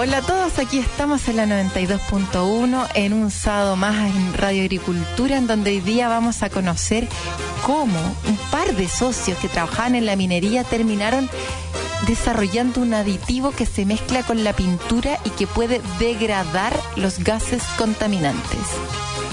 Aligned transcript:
Hola 0.00 0.18
a 0.18 0.22
todos, 0.22 0.60
aquí 0.60 0.78
estamos 0.78 1.26
en 1.26 1.38
la 1.38 1.46
92.1 1.46 2.86
en 2.94 3.12
un 3.12 3.32
sábado 3.32 3.74
más 3.74 4.14
en 4.14 4.32
Radio 4.32 4.62
Agricultura 4.62 5.36
en 5.36 5.48
donde 5.48 5.72
hoy 5.72 5.80
día 5.80 6.08
vamos 6.08 6.44
a 6.44 6.50
conocer 6.50 7.08
cómo 7.66 7.98
un 8.28 8.36
par 8.52 8.76
de 8.76 8.86
socios 8.86 9.36
que 9.38 9.48
trabajaban 9.48 9.96
en 9.96 10.06
la 10.06 10.14
minería 10.14 10.62
terminaron 10.62 11.28
desarrollando 12.06 12.80
un 12.80 12.94
aditivo 12.94 13.50
que 13.50 13.66
se 13.66 13.84
mezcla 13.86 14.22
con 14.22 14.44
la 14.44 14.52
pintura 14.52 15.18
y 15.24 15.30
que 15.30 15.48
puede 15.48 15.80
degradar 15.98 16.78
los 16.94 17.18
gases 17.18 17.64
contaminantes. 17.76 18.60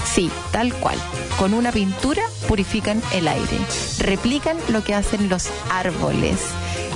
Sí, 0.04 0.32
tal 0.50 0.74
cual. 0.74 0.98
Con 1.38 1.54
una 1.54 1.70
pintura 1.70 2.22
purifican 2.48 3.00
el 3.12 3.28
aire. 3.28 3.58
Replican 4.00 4.56
lo 4.70 4.82
que 4.82 4.96
hacen 4.96 5.28
los 5.28 5.48
árboles 5.70 6.40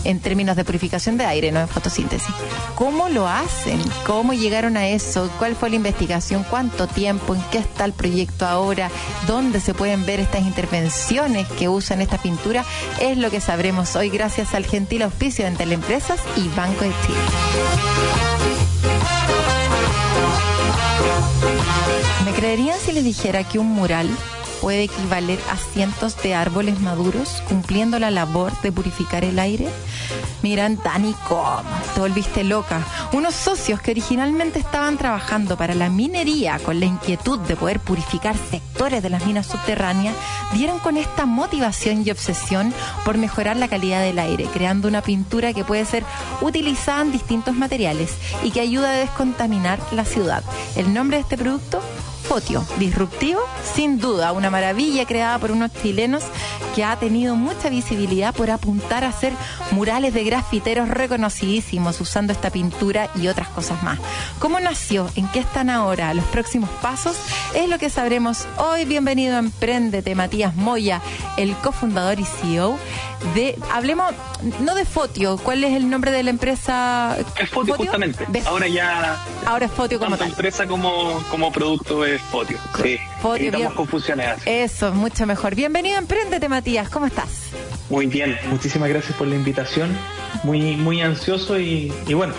en 0.04 0.20
términos 0.20 0.56
de 0.56 0.64
purificación 0.64 1.16
de 1.16 1.24
aire, 1.24 1.52
no 1.52 1.60
en 1.60 1.68
fotosíntesis. 1.68 2.34
¿Cómo 2.74 3.08
lo 3.08 3.28
hacen? 3.28 3.80
¿Cómo 4.06 4.32
llegaron 4.32 4.76
a 4.76 4.88
eso? 4.88 5.30
¿Cuál 5.38 5.54
fue 5.54 5.70
la 5.70 5.76
investigación? 5.76 6.44
¿Cuánto 6.48 6.86
tiempo? 6.86 7.34
¿En 7.34 7.42
qué 7.50 7.58
está 7.58 7.84
el 7.84 7.92
proyecto 7.92 8.46
ahora? 8.46 8.90
¿Dónde 9.26 9.60
se 9.60 9.74
pueden 9.74 10.06
ver 10.06 10.20
estas 10.20 10.42
intervenciones 10.42 11.46
que 11.48 11.68
usan 11.68 12.00
esta 12.00 12.18
pintura? 12.18 12.64
Es 13.00 13.18
lo 13.18 13.30
que 13.30 13.40
sabremos 13.40 13.96
hoy 13.96 14.08
gracias 14.10 14.54
al 14.54 14.66
gentil 14.66 15.02
auspicio 15.02 15.44
de 15.44 15.50
Teleempresas 15.52 16.20
y 16.36 16.48
Banco 16.56 16.84
de 16.84 16.92
Chile. 17.06 17.18
¿Me 22.24 22.32
creerían 22.32 22.78
si 22.78 22.92
les 22.92 23.04
dijera 23.04 23.44
que 23.44 23.58
un 23.58 23.68
mural 23.68 24.08
puede 24.60 24.84
equivaler 24.84 25.38
a 25.50 25.56
cientos 25.56 26.20
de 26.22 26.34
árboles 26.34 26.80
maduros 26.80 27.42
cumpliendo 27.48 27.98
la 27.98 28.10
labor 28.10 28.52
de 28.60 28.72
purificar 28.72 29.24
el 29.24 29.38
aire? 29.38 29.68
Miran, 30.42 30.78
Dani, 30.82 31.14
¿cómo? 31.28 31.62
Te 31.94 32.00
volviste 32.00 32.44
loca. 32.44 32.84
Unos 33.12 33.34
socios 33.34 33.80
que 33.80 33.90
originalmente 33.90 34.58
estaban 34.58 34.96
trabajando 34.96 35.56
para 35.56 35.74
la 35.74 35.90
minería 35.90 36.58
con 36.58 36.80
la 36.80 36.86
inquietud 36.86 37.38
de 37.40 37.56
poder 37.56 37.80
purificar 37.80 38.36
sectores 38.50 39.02
de 39.02 39.10
las 39.10 39.26
minas 39.26 39.46
subterráneas, 39.46 40.14
dieron 40.54 40.78
con 40.78 40.96
esta 40.96 41.26
motivación 41.26 42.02
y 42.06 42.10
obsesión 42.10 42.72
por 43.04 43.18
mejorar 43.18 43.56
la 43.56 43.68
calidad 43.68 44.02
del 44.02 44.18
aire, 44.18 44.46
creando 44.52 44.88
una 44.88 45.02
pintura 45.02 45.52
que 45.52 45.64
puede 45.64 45.84
ser 45.84 46.04
utilizada 46.40 47.02
en 47.02 47.12
distintos 47.12 47.54
materiales 47.54 48.14
y 48.42 48.50
que 48.50 48.60
ayuda 48.60 48.90
a 48.90 48.94
descontaminar 48.94 49.80
la 49.92 50.04
ciudad. 50.04 50.42
El 50.76 50.94
nombre 50.94 51.18
de 51.18 51.22
este 51.22 51.36
producto 51.36 51.82
Fotio, 52.30 52.64
disruptivo, 52.78 53.40
sin 53.74 53.98
duda, 53.98 54.30
una 54.30 54.50
maravilla 54.50 55.04
creada 55.04 55.40
por 55.40 55.50
unos 55.50 55.72
chilenos 55.82 56.22
que 56.76 56.84
ha 56.84 56.94
tenido 56.94 57.34
mucha 57.34 57.70
visibilidad 57.70 58.32
por 58.32 58.52
apuntar 58.52 59.02
a 59.02 59.08
hacer 59.08 59.32
murales 59.72 60.14
de 60.14 60.22
grafiteros 60.22 60.88
reconocidísimos 60.88 62.00
usando 62.00 62.32
esta 62.32 62.50
pintura 62.50 63.10
y 63.16 63.26
otras 63.26 63.48
cosas 63.48 63.82
más. 63.82 63.98
¿Cómo 64.38 64.60
nació? 64.60 65.10
¿En 65.16 65.26
qué 65.32 65.40
están 65.40 65.70
ahora? 65.70 66.14
¿Los 66.14 66.24
próximos 66.26 66.70
pasos? 66.80 67.16
Es 67.52 67.68
lo 67.68 67.80
que 67.80 67.90
sabremos 67.90 68.46
hoy. 68.58 68.84
Bienvenido 68.84 69.34
a 69.34 69.40
Emprendete, 69.40 70.14
Matías 70.14 70.54
Moya, 70.54 71.02
el 71.36 71.56
cofundador 71.56 72.20
y 72.20 72.24
CEO 72.24 72.78
de, 73.34 73.56
hablemos, 73.72 74.12
no 74.60 74.74
de 74.74 74.84
Fotio, 74.84 75.36
¿cuál 75.42 75.62
es 75.64 75.74
el 75.74 75.88
nombre 75.90 76.10
de 76.10 76.22
la 76.22 76.30
empresa? 76.30 77.16
Es 77.38 77.48
Fotio, 77.50 77.74
justamente. 77.74 78.26
Ahora 78.46 78.66
ya. 78.66 79.22
Ahora 79.46 79.66
es 79.66 79.72
Fotio 79.72 79.98
como 79.98 80.10
tanto 80.10 80.24
tal. 80.24 80.30
empresa 80.30 80.66
como, 80.66 81.22
como 81.30 81.52
producto 81.52 82.04
es 82.04 82.20
Fotio. 82.22 82.58
Sí. 82.82 82.98
Fotio, 83.20 83.42
Evitamos 83.48 83.66
bien. 83.68 83.74
confusiones 83.76 84.26
así. 84.28 84.42
Eso, 84.50 84.92
mucho 84.92 85.26
mejor. 85.26 85.54
Bienvenido 85.54 85.96
a 85.96 85.98
Emprendete, 85.98 86.48
Matías, 86.48 86.88
¿cómo 86.88 87.06
estás? 87.06 87.28
Muy 87.90 88.06
bien, 88.06 88.38
muchísimas 88.48 88.88
gracias 88.88 89.16
por 89.16 89.26
la 89.26 89.34
invitación. 89.36 89.96
Muy, 90.42 90.76
muy 90.76 91.00
ansioso 91.02 91.58
y, 91.58 91.92
y 92.06 92.14
bueno, 92.14 92.34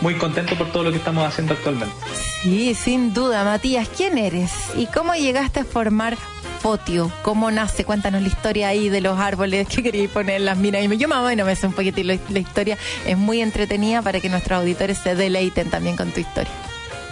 muy 0.00 0.14
contento 0.16 0.56
por 0.56 0.70
todo 0.72 0.84
lo 0.84 0.90
que 0.90 0.96
estamos 0.98 1.26
haciendo 1.26 1.54
actualmente. 1.54 1.94
Sí, 2.42 2.74
sin 2.74 3.12
duda, 3.14 3.44
Matías, 3.44 3.88
¿quién 3.94 4.18
eres? 4.18 4.50
¿Y 4.76 4.86
cómo 4.86 5.14
llegaste 5.14 5.60
a 5.60 5.64
formar 5.64 6.16
Fotio? 6.62 7.10
¿Cómo 7.22 7.50
nace? 7.50 7.84
Cuéntanos 7.84 8.22
la 8.22 8.28
historia 8.28 8.68
ahí 8.68 8.88
de 8.88 9.00
los 9.00 9.18
árboles 9.18 9.66
que 9.66 9.82
querías 9.82 10.10
poner 10.12 10.36
en 10.36 10.44
las 10.44 10.56
minas. 10.56 10.82
Y 10.84 10.96
yo 10.96 11.08
más 11.08 11.18
o 11.24 11.26
menos 11.26 11.44
me 11.44 11.56
sé 11.56 11.66
un 11.66 11.72
poquitito 11.72 12.06
la, 12.06 12.16
la 12.28 12.38
historia. 12.38 12.78
Es 13.04 13.18
muy 13.18 13.40
entretenida 13.42 14.00
para 14.00 14.20
que 14.20 14.28
nuestros 14.28 14.60
auditores 14.60 14.98
se 14.98 15.16
deleiten 15.16 15.70
también 15.70 15.96
con 15.96 16.10
tu 16.12 16.20
historia. 16.20 16.52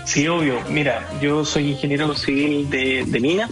Sí, 0.04 0.28
obvio. 0.28 0.60
Mira, 0.70 1.08
yo 1.20 1.44
soy 1.44 1.72
ingeniero 1.72 2.14
civil 2.14 2.70
de, 2.70 3.04
de 3.04 3.20
minas, 3.20 3.50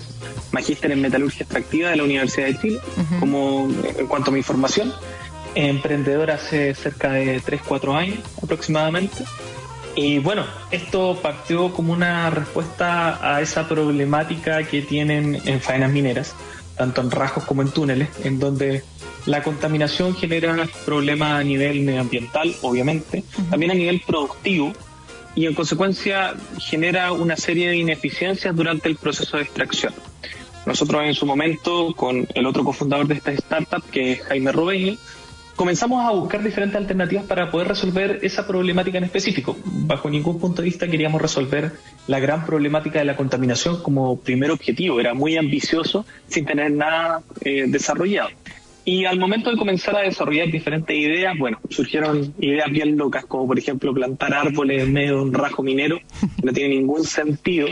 magíster 0.53 0.91
en 0.93 1.01
metalurgia 1.01 1.43
extractiva 1.43 1.91
de 1.91 1.97
la 1.97 2.05
Universidad 2.05 2.47
de 2.47 2.59
Chile, 2.59 2.79
Ujú. 2.97 3.21
como 3.21 3.69
en 3.99 4.07
cuanto 4.07 4.31
a 4.31 4.35
mi 4.35 4.43
formación. 4.45 4.93
Emprendedor 5.57 6.31
hace 6.31 6.75
cerca 6.75 7.11
de 7.11 7.41
3-4 7.43 7.95
años 7.97 8.19
aproximadamente. 8.41 9.25
Y 10.01 10.21
bueno, 10.21 10.45
esto 10.71 11.19
partió 11.21 11.73
como 11.73 11.93
una 11.93 12.31
respuesta 12.31 13.19
a 13.21 13.41
esa 13.41 13.67
problemática 13.67 14.63
que 14.63 14.81
tienen 14.81 15.43
en 15.45 15.61
faenas 15.61 15.91
mineras, 15.91 16.37
tanto 16.77 17.01
en 17.01 17.11
rajos 17.11 17.43
como 17.43 17.63
en 17.63 17.73
túneles, 17.73 18.09
en 18.23 18.39
donde 18.39 18.85
la 19.27 19.43
contaminación 19.43 20.15
genera 20.15 20.69
problemas 20.85 21.41
a 21.41 21.43
nivel 21.43 21.81
medioambiental, 21.81 22.55
obviamente, 22.63 23.25
también 23.51 23.73
a 23.73 23.75
nivel 23.75 24.01
productivo, 24.07 24.73
y 25.35 25.47
en 25.47 25.55
consecuencia 25.55 26.35
genera 26.61 27.11
una 27.11 27.37
serie 27.37 27.69
de 27.69 27.79
ineficiencias 27.79 28.55
durante 28.55 28.89
el 28.89 28.95
proceso 28.95 29.37
de 29.37 29.43
extracción. 29.43 29.93
Nosotros 30.65 31.03
en 31.03 31.15
su 31.15 31.27
momento, 31.27 31.93
con 31.97 32.25
el 32.35 32.47
otro 32.47 32.63
cofundador 32.63 33.09
de 33.09 33.15
esta 33.15 33.33
startup, 33.33 33.83
que 33.91 34.13
es 34.13 34.23
Jaime 34.23 34.53
Robeño, 34.53 34.97
comenzamos 35.59 36.07
a 36.07 36.13
buscar 36.13 36.41
diferentes 36.41 36.77
alternativas 36.77 37.25
para 37.25 37.51
poder 37.51 37.67
resolver 37.67 38.21
esa 38.23 38.47
problemática 38.47 38.97
en 38.99 39.05
específico. 39.05 39.57
Bajo 39.65 40.09
ningún 40.09 40.39
punto 40.39 40.63
de 40.63 40.67
vista 40.67 40.87
queríamos 40.87 41.21
resolver 41.21 41.73
la 42.07 42.21
gran 42.21 42.47
problemática 42.47 43.01
de 43.01 43.05
la 43.05 43.17
contaminación 43.17 43.83
como 43.83 44.21
primer 44.21 44.53
objetivo. 44.53 45.01
Era 45.01 45.15
muy 45.15 45.37
ambicioso 45.37 46.07
sin 46.29 46.47
tener 46.47 46.71
nada 46.71 47.23
eh, 47.41 47.65
desarrollado. 47.67 48.29
Y 48.85 49.05
al 49.05 49.19
momento 49.19 49.51
de 49.51 49.57
comenzar 49.57 49.97
a 49.97 50.03
desarrollar 50.03 50.49
diferentes 50.49 50.97
ideas, 50.97 51.37
bueno, 51.37 51.61
surgieron 51.69 52.33
ideas 52.39 52.71
bien 52.71 52.97
locas, 52.97 53.27
como 53.27 53.49
por 53.49 53.59
ejemplo 53.59 53.93
plantar 53.93 54.33
árboles 54.33 54.85
en 54.85 54.93
medio 54.93 55.17
de 55.17 55.23
un 55.23 55.35
rajo 55.35 55.65
minero, 55.65 55.99
no 56.43 56.53
tiene 56.53 56.77
ningún 56.77 57.05
sentido. 57.05 57.67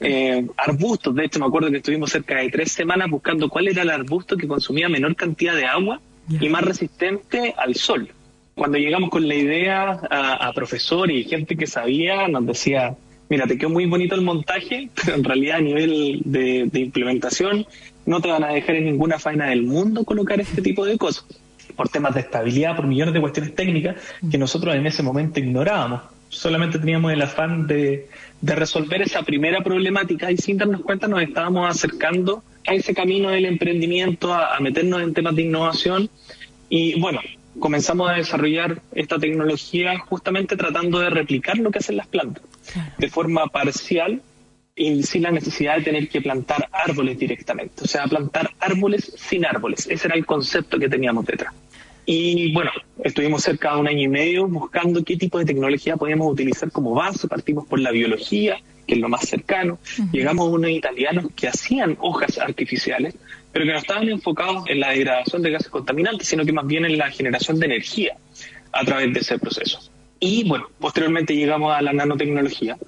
Eh, 0.00 0.46
arbustos, 0.56 1.14
de 1.14 1.26
hecho 1.26 1.40
me 1.40 1.46
acuerdo 1.46 1.70
que 1.70 1.76
estuvimos 1.76 2.10
cerca 2.10 2.38
de 2.38 2.48
tres 2.48 2.72
semanas 2.72 3.10
buscando 3.10 3.50
cuál 3.50 3.68
era 3.68 3.82
el 3.82 3.90
arbusto 3.90 4.34
que 4.34 4.48
consumía 4.48 4.88
menor 4.88 5.14
cantidad 5.14 5.54
de 5.54 5.66
agua 5.66 6.00
y 6.28 6.48
más 6.48 6.62
resistente 6.62 7.54
al 7.56 7.74
sol. 7.74 8.08
Cuando 8.54 8.78
llegamos 8.78 9.10
con 9.10 9.26
la 9.28 9.34
idea 9.34 10.00
a, 10.10 10.48
a 10.48 10.52
profesores 10.52 11.16
y 11.16 11.24
gente 11.24 11.56
que 11.56 11.66
sabía, 11.66 12.26
nos 12.28 12.44
decía, 12.46 12.96
mira, 13.28 13.46
te 13.46 13.56
quedó 13.56 13.70
muy 13.70 13.86
bonito 13.86 14.14
el 14.14 14.22
montaje, 14.22 14.90
pero 15.04 15.16
en 15.16 15.24
realidad 15.24 15.58
a 15.58 15.60
nivel 15.60 16.22
de, 16.24 16.68
de 16.70 16.80
implementación 16.80 17.66
no 18.06 18.20
te 18.20 18.28
van 18.28 18.44
a 18.44 18.48
dejar 18.48 18.76
en 18.76 18.86
ninguna 18.86 19.18
faena 19.18 19.46
del 19.46 19.62
mundo 19.62 20.04
colocar 20.04 20.40
este 20.40 20.62
tipo 20.62 20.84
de 20.84 20.96
cosas. 20.98 21.24
por 21.76 21.88
temas 21.88 22.14
de 22.14 22.20
estabilidad, 22.20 22.74
por 22.74 22.86
millones 22.86 23.14
de 23.14 23.20
cuestiones 23.20 23.54
técnicas 23.54 23.96
que 24.30 24.38
nosotros 24.38 24.74
en 24.74 24.86
ese 24.86 25.02
momento 25.02 25.40
ignorábamos. 25.40 26.02
Solamente 26.28 26.78
teníamos 26.78 27.12
el 27.12 27.22
afán 27.22 27.66
de, 27.66 28.08
de 28.40 28.54
resolver 28.54 29.02
esa 29.02 29.22
primera 29.22 29.62
problemática 29.62 30.30
y 30.30 30.36
sin 30.36 30.58
darnos 30.58 30.82
cuenta 30.82 31.08
nos 31.08 31.22
estábamos 31.22 31.68
acercando 31.68 32.42
a 32.68 32.74
ese 32.74 32.94
camino 32.94 33.30
del 33.30 33.46
emprendimiento, 33.46 34.32
a, 34.32 34.56
a 34.56 34.60
meternos 34.60 35.02
en 35.02 35.14
temas 35.14 35.34
de 35.34 35.42
innovación 35.42 36.10
y 36.68 37.00
bueno, 37.00 37.20
comenzamos 37.58 38.10
a 38.10 38.14
desarrollar 38.14 38.82
esta 38.92 39.18
tecnología 39.18 39.98
justamente 39.98 40.56
tratando 40.56 41.00
de 41.00 41.10
replicar 41.10 41.58
lo 41.58 41.70
que 41.70 41.78
hacen 41.78 41.96
las 41.96 42.06
plantas 42.06 42.44
de 42.98 43.08
forma 43.08 43.46
parcial 43.46 44.22
y 44.76 45.02
sin 45.02 45.22
la 45.22 45.32
necesidad 45.32 45.76
de 45.76 45.82
tener 45.82 46.08
que 46.08 46.20
plantar 46.20 46.68
árboles 46.72 47.18
directamente, 47.18 47.82
o 47.82 47.86
sea, 47.86 48.04
plantar 48.04 48.50
árboles 48.60 49.12
sin 49.16 49.44
árboles. 49.44 49.88
Ese 49.90 50.06
era 50.06 50.16
el 50.16 50.24
concepto 50.24 50.78
que 50.78 50.88
teníamos 50.88 51.26
detrás. 51.26 51.52
Y 52.06 52.52
bueno, 52.52 52.70
estuvimos 53.02 53.42
cerca 53.42 53.74
de 53.74 53.80
un 53.80 53.88
año 53.88 54.04
y 54.04 54.08
medio 54.08 54.46
buscando 54.46 55.04
qué 55.04 55.16
tipo 55.16 55.38
de 55.38 55.44
tecnología 55.44 55.96
podíamos 55.96 56.32
utilizar 56.32 56.70
como 56.70 56.94
base. 56.94 57.28
Partimos 57.28 57.66
por 57.66 57.80
la 57.80 57.90
biología, 57.90 58.60
que 58.88 58.94
es 58.94 59.00
lo 59.00 59.08
más 59.08 59.28
cercano. 59.28 59.78
Llegamos 60.10 60.46
a 60.46 60.50
unos 60.50 60.70
italianos 60.70 61.26
que 61.36 61.46
hacían 61.46 61.96
hojas 62.00 62.38
artificiales, 62.38 63.14
pero 63.52 63.66
que 63.66 63.72
no 63.72 63.78
estaban 63.78 64.08
enfocados 64.08 64.64
en 64.68 64.80
la 64.80 64.90
degradación 64.90 65.42
de 65.42 65.50
gases 65.50 65.68
contaminantes, 65.68 66.26
sino 66.26 66.44
que 66.44 66.52
más 66.52 66.66
bien 66.66 66.86
en 66.86 66.96
la 66.96 67.10
generación 67.10 67.60
de 67.60 67.66
energía 67.66 68.16
a 68.72 68.84
través 68.84 69.12
de 69.12 69.20
ese 69.20 69.38
proceso. 69.38 69.78
Y 70.18 70.48
bueno, 70.48 70.68
posteriormente 70.80 71.36
llegamos 71.36 71.72
a 71.72 71.82
la 71.82 71.92
nanotecnología, 71.92 72.78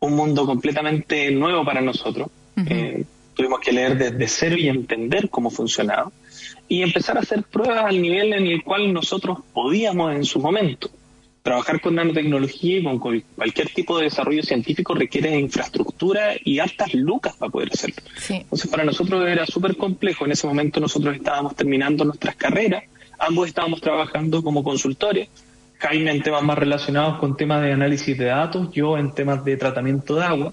un 0.00 0.16
mundo 0.16 0.44
completamente 0.44 1.30
nuevo 1.30 1.64
para 1.64 1.80
nosotros. 1.80 2.28
Eh, 2.68 3.04
tuvimos 3.34 3.60
que 3.60 3.72
leer 3.72 3.96
desde 3.96 4.28
cero 4.28 4.56
y 4.58 4.68
entender 4.68 5.30
cómo 5.30 5.50
funcionaba 5.50 6.10
y 6.68 6.82
empezar 6.82 7.16
a 7.16 7.20
hacer 7.20 7.44
pruebas 7.44 7.84
al 7.86 8.02
nivel 8.02 8.32
en 8.32 8.46
el 8.46 8.62
cual 8.64 8.92
nosotros 8.92 9.38
podíamos 9.52 10.14
en 10.14 10.24
su 10.24 10.40
momento. 10.40 10.90
Trabajar 11.44 11.78
con 11.82 11.94
nanotecnología 11.94 12.78
y 12.78 12.82
con 12.82 12.98
cualquier 12.98 13.68
tipo 13.68 13.98
de 13.98 14.04
desarrollo 14.04 14.42
científico 14.42 14.94
requiere 14.94 15.38
infraestructura 15.38 16.32
y 16.42 16.58
altas 16.58 16.94
lucas 16.94 17.36
para 17.36 17.52
poder 17.52 17.68
hacerlo. 17.70 17.96
Entonces, 18.30 18.70
para 18.70 18.82
nosotros 18.82 19.28
era 19.28 19.44
súper 19.44 19.76
complejo. 19.76 20.24
En 20.24 20.32
ese 20.32 20.46
momento 20.46 20.80
nosotros 20.80 21.14
estábamos 21.14 21.54
terminando 21.54 22.02
nuestras 22.06 22.34
carreras, 22.36 22.84
ambos 23.18 23.46
estábamos 23.46 23.82
trabajando 23.82 24.42
como 24.42 24.64
consultores, 24.64 25.28
Jaime 25.80 26.12
en 26.12 26.22
temas 26.22 26.42
más 26.42 26.56
relacionados 26.56 27.18
con 27.18 27.36
temas 27.36 27.60
de 27.60 27.72
análisis 27.72 28.16
de 28.16 28.24
datos, 28.24 28.70
yo 28.72 28.96
en 28.96 29.12
temas 29.12 29.44
de 29.44 29.58
tratamiento 29.58 30.16
de 30.16 30.24
agua. 30.24 30.52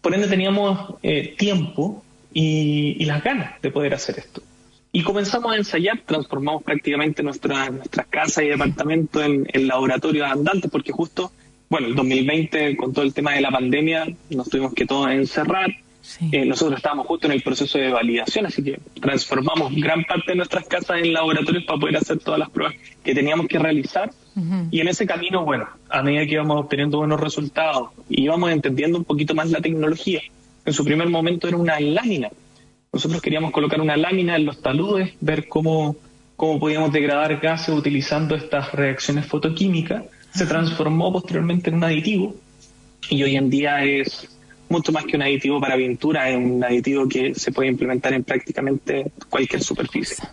Por 0.00 0.16
ende 0.16 0.26
teníamos 0.26 0.96
eh, 1.04 1.36
tiempo 1.38 2.02
y 2.32 3.04
las 3.04 3.22
ganas 3.22 3.62
de 3.62 3.70
poder 3.70 3.94
hacer 3.94 4.18
esto. 4.18 4.42
Y 4.90 5.02
comenzamos 5.02 5.52
a 5.52 5.56
ensayar, 5.56 6.00
transformamos 6.06 6.62
prácticamente 6.62 7.22
nuestra, 7.22 7.68
nuestras 7.70 8.06
casas 8.06 8.44
y 8.44 8.48
departamentos 8.48 9.22
en, 9.22 9.46
en, 9.52 9.68
laboratorios 9.68 10.30
andantes, 10.30 10.70
porque 10.70 10.92
justo, 10.92 11.30
bueno, 11.68 11.88
el 11.88 11.94
2020, 11.94 12.76
con 12.76 12.92
todo 12.92 13.04
el 13.04 13.12
tema 13.12 13.32
de 13.32 13.42
la 13.42 13.50
pandemia, 13.50 14.06
nos 14.30 14.48
tuvimos 14.48 14.72
que 14.72 14.86
todos 14.86 15.10
encerrar. 15.10 15.70
Eh, 16.32 16.46
nosotros 16.46 16.78
estábamos 16.78 17.06
justo 17.06 17.26
en 17.26 17.34
el 17.34 17.42
proceso 17.42 17.76
de 17.76 17.90
validación, 17.90 18.46
así 18.46 18.62
que 18.62 18.80
transformamos 18.98 19.74
gran 19.74 20.04
parte 20.04 20.32
de 20.32 20.36
nuestras 20.36 20.66
casas 20.66 21.02
en 21.02 21.12
laboratorios 21.12 21.64
para 21.64 21.78
poder 21.78 21.96
hacer 21.98 22.18
todas 22.18 22.40
las 22.40 22.48
pruebas 22.48 22.74
que 23.04 23.14
teníamos 23.14 23.46
que 23.46 23.58
realizar. 23.58 24.10
Y 24.70 24.80
en 24.80 24.86
ese 24.86 25.04
camino, 25.04 25.44
bueno, 25.44 25.68
a 25.90 26.00
medida 26.02 26.24
que 26.24 26.34
íbamos 26.34 26.60
obteniendo 26.60 26.98
buenos 26.98 27.20
resultados 27.20 27.90
y 28.08 28.22
íbamos 28.22 28.52
entendiendo 28.52 28.96
un 28.96 29.04
poquito 29.04 29.34
más 29.34 29.50
la 29.50 29.60
tecnología, 29.60 30.20
en 30.64 30.72
su 30.72 30.84
primer 30.84 31.08
momento 31.08 31.48
era 31.48 31.56
una 31.56 31.80
lámina 31.80 32.30
nosotros 32.92 33.20
queríamos 33.20 33.52
colocar 33.52 33.80
una 33.80 33.96
lámina 33.96 34.36
en 34.36 34.46
los 34.46 34.62
taludes, 34.62 35.12
ver 35.20 35.48
cómo, 35.48 35.96
cómo 36.36 36.58
podíamos 36.58 36.92
degradar 36.92 37.38
gases 37.38 37.74
utilizando 37.74 38.34
estas 38.34 38.72
reacciones 38.72 39.26
fotoquímicas. 39.26 40.04
Se 40.34 40.46
transformó 40.46 41.12
posteriormente 41.12 41.70
en 41.70 41.76
un 41.76 41.84
aditivo 41.84 42.34
y 43.10 43.22
hoy 43.22 43.36
en 43.36 43.50
día 43.50 43.84
es 43.84 44.28
mucho 44.68 44.92
más 44.92 45.04
que 45.04 45.16
un 45.16 45.22
aditivo 45.22 45.60
para 45.60 45.76
pintura, 45.76 46.28
es 46.30 46.36
un 46.36 46.62
aditivo 46.62 47.08
que 47.08 47.34
se 47.34 47.52
puede 47.52 47.68
implementar 47.68 48.12
en 48.12 48.24
prácticamente 48.24 49.10
cualquier 49.28 49.62
superficie. 49.62 50.24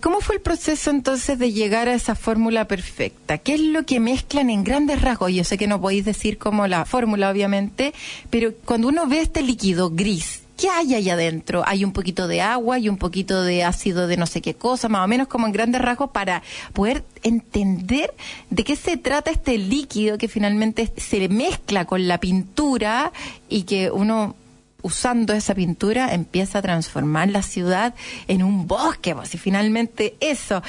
¿Cómo 0.00 0.20
fue 0.20 0.36
el 0.36 0.40
proceso 0.40 0.90
entonces 0.90 1.38
de 1.38 1.52
llegar 1.52 1.88
a 1.88 1.94
esa 1.94 2.14
fórmula 2.14 2.68
perfecta? 2.68 3.38
¿Qué 3.38 3.54
es 3.54 3.60
lo 3.60 3.84
que 3.84 3.98
mezclan 3.98 4.50
en 4.50 4.62
grandes 4.62 5.00
rasgos? 5.00 5.32
Yo 5.32 5.42
sé 5.42 5.56
que 5.56 5.66
no 5.66 5.80
podéis 5.80 6.04
decir 6.04 6.38
como 6.38 6.66
la 6.66 6.84
fórmula, 6.84 7.30
obviamente, 7.30 7.94
pero 8.30 8.52
cuando 8.64 8.88
uno 8.88 9.06
ve 9.06 9.20
este 9.20 9.42
líquido 9.42 9.90
gris, 9.90 10.42
¿qué 10.56 10.68
hay 10.68 10.94
allá 10.94 11.14
adentro? 11.14 11.62
Hay 11.66 11.84
un 11.84 11.92
poquito 11.92 12.28
de 12.28 12.40
agua 12.40 12.78
y 12.78 12.88
un 12.88 12.96
poquito 12.96 13.42
de 13.42 13.64
ácido 13.64 14.06
de 14.06 14.16
no 14.16 14.26
sé 14.26 14.40
qué 14.40 14.54
cosa, 14.54 14.88
más 14.88 15.04
o 15.04 15.08
menos 15.08 15.28
como 15.28 15.46
en 15.46 15.52
grandes 15.52 15.80
rasgos 15.80 16.10
para 16.10 16.42
poder 16.72 17.04
entender 17.22 18.14
de 18.50 18.64
qué 18.64 18.76
se 18.76 18.96
trata 18.96 19.30
este 19.30 19.58
líquido 19.58 20.18
que 20.18 20.28
finalmente 20.28 20.92
se 20.96 21.28
mezcla 21.28 21.84
con 21.84 22.08
la 22.08 22.18
pintura 22.18 23.12
y 23.48 23.62
que 23.62 23.90
uno 23.90 24.34
usando 24.82 25.32
esa 25.32 25.54
pintura 25.54 26.14
empieza 26.14 26.58
a 26.58 26.62
transformar 26.62 27.28
la 27.28 27.42
ciudad 27.42 27.94
en 28.28 28.42
un 28.42 28.66
bosque, 28.66 29.14
pues, 29.14 29.34
y 29.34 29.38
finalmente 29.38 30.16
eso. 30.20 30.62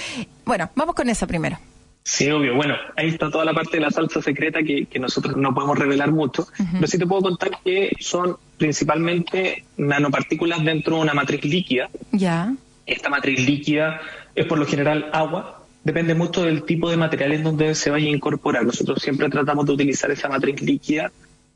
Bueno, 0.44 0.72
vamos 0.76 0.96
con 0.96 1.10
eso 1.10 1.28
primero. 1.28 1.60
Sí, 2.08 2.32
obvio. 2.32 2.56
Bueno, 2.56 2.74
ahí 2.96 3.10
está 3.10 3.30
toda 3.30 3.44
la 3.44 3.54
parte 3.54 3.76
de 3.76 3.82
la 3.82 3.92
salsa 3.92 4.22
secreta 4.22 4.64
que, 4.64 4.88
nosotros 4.98 5.36
no 5.36 5.54
podemos 5.54 5.78
revelar 5.78 6.14
mucho, 6.14 6.48
pero 6.72 6.88
sí 6.88 6.98
te 6.98 7.06
puedo 7.06 7.22
contar 7.22 7.52
que 7.66 7.98
son 8.00 8.38
principalmente 8.58 9.66
nanopartículas 9.76 10.64
dentro 10.64 10.96
de 10.96 11.02
una 11.02 11.14
matriz 11.14 11.44
líquida. 11.44 11.90
Ya. 12.14 12.56
Esta 12.86 13.10
matriz 13.10 13.46
líquida 13.46 14.00
es 14.36 14.46
por 14.46 14.58
lo 14.58 14.66
general 14.66 15.10
agua. 15.12 15.66
Depende 15.84 16.16
mucho 16.16 16.44
del 16.44 16.64
tipo 16.64 16.90
de 16.90 16.96
material 16.96 17.34
en 17.34 17.44
donde 17.44 17.76
se 17.76 17.90
vaya 17.90 18.08
a 18.08 18.16
incorporar. 18.16 18.64
Nosotros 18.64 19.02
siempre 19.02 19.28
tratamos 19.28 19.66
de 19.66 19.74
utilizar 19.74 20.10
esa 20.10 20.30
matriz 20.30 20.62
líquida 20.62 21.12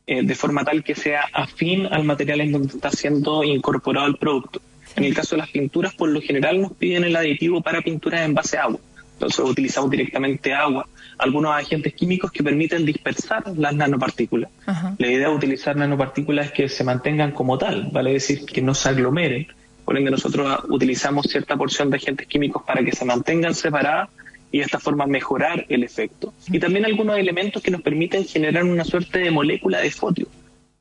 eh, 0.05 0.21
de 0.21 0.35
forma 0.35 0.65
tal 0.65 0.83
que 0.83 0.95
sea 0.95 1.23
afín 1.31 1.85
al 1.85 2.03
material 2.03 2.41
en 2.41 2.51
donde 2.51 2.73
está 2.73 2.91
siendo 2.91 3.45
incorporado 3.45 4.05
el 4.05 4.17
producto. 4.17 4.61
En 4.97 5.05
el 5.05 5.13
caso 5.13 5.35
de 5.35 5.43
las 5.43 5.49
pinturas, 5.49 5.93
por 5.93 6.09
lo 6.09 6.19
general 6.19 6.61
nos 6.61 6.73
piden 6.73 7.05
el 7.05 7.15
aditivo 7.15 7.61
para 7.61 7.81
pinturas 7.81 8.19
en 8.25 8.33
base 8.33 8.57
a 8.57 8.63
agua. 8.63 8.81
Entonces 9.21 9.45
utilizamos 9.45 9.91
directamente 9.91 10.51
agua, 10.51 10.87
algunos 11.19 11.53
agentes 11.53 11.93
químicos 11.93 12.31
que 12.31 12.41
permiten 12.41 12.83
dispersar 12.83 13.43
las 13.55 13.75
nanopartículas. 13.75 14.49
La 14.97 15.07
idea 15.07 15.29
de 15.29 15.35
utilizar 15.35 15.75
nanopartículas 15.75 16.47
es 16.47 16.51
que 16.53 16.67
se 16.67 16.83
mantengan 16.83 17.31
como 17.31 17.55
tal, 17.55 17.89
vale 17.91 18.13
decir 18.13 18.43
que 18.47 18.63
no 18.63 18.73
se 18.73 18.89
aglomeren. 18.89 19.45
Por 19.85 19.95
ende 19.95 20.09
nosotros 20.09 20.63
utilizamos 20.69 21.27
cierta 21.27 21.55
porción 21.55 21.91
de 21.91 21.97
agentes 21.97 22.25
químicos 22.25 22.63
para 22.65 22.83
que 22.83 22.93
se 22.93 23.05
mantengan 23.05 23.53
separadas 23.53 24.09
y 24.51 24.57
de 24.57 24.63
esta 24.63 24.79
forma 24.79 25.05
mejorar 25.05 25.67
el 25.69 25.83
efecto. 25.83 26.33
Y 26.51 26.57
también 26.57 26.85
algunos 26.85 27.15
elementos 27.19 27.61
que 27.61 27.69
nos 27.69 27.83
permiten 27.83 28.25
generar 28.25 28.63
una 28.63 28.83
suerte 28.83 29.19
de 29.19 29.29
molécula 29.29 29.81
de 29.81 29.91
fotio 29.91 30.27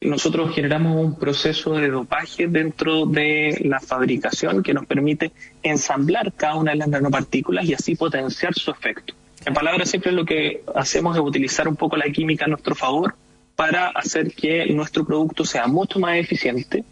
nosotros 0.01 0.55
generamos 0.55 0.97
un 0.97 1.19
proceso 1.19 1.75
de 1.75 1.91
dopaje 1.91 2.47
dentro 2.47 3.05
de 3.05 3.61
la 3.65 3.81
fabricación 3.81 4.63
que 4.63 4.73
nos 4.73 4.87
permite 4.87 5.31
ensamblar 5.63 6.33
cada 6.33 6.55
una 6.57 6.71
de 6.71 6.79
las 6.79 6.89
nanopartículas 6.89 7.67
y 7.67 7.75
así 7.75 7.97
potenciar 7.97 8.55
su 8.55 8.71
efecto. 8.71 9.13
En 9.45 9.53
palabras 9.53 9.91
siempre 9.91 10.13
lo 10.13 10.25
que 10.25 10.63
hacemos 10.75 11.17
es 11.17 11.23
utilizar 11.23 11.69
un 11.69 11.77
poco 11.77 11.99
la 11.99 12.11
química 12.11 12.47
a 12.47 12.49
nuestro 12.49 12.75
favor 12.75 13.15
para 13.57 13.89
hacer 13.89 14.33
que 14.33 14.67
nuestro 14.73 15.05
producto 15.05 15.45
sea 15.45 15.67
mucho 15.67 15.99
más 15.99 16.17
eficiente, 16.17 16.83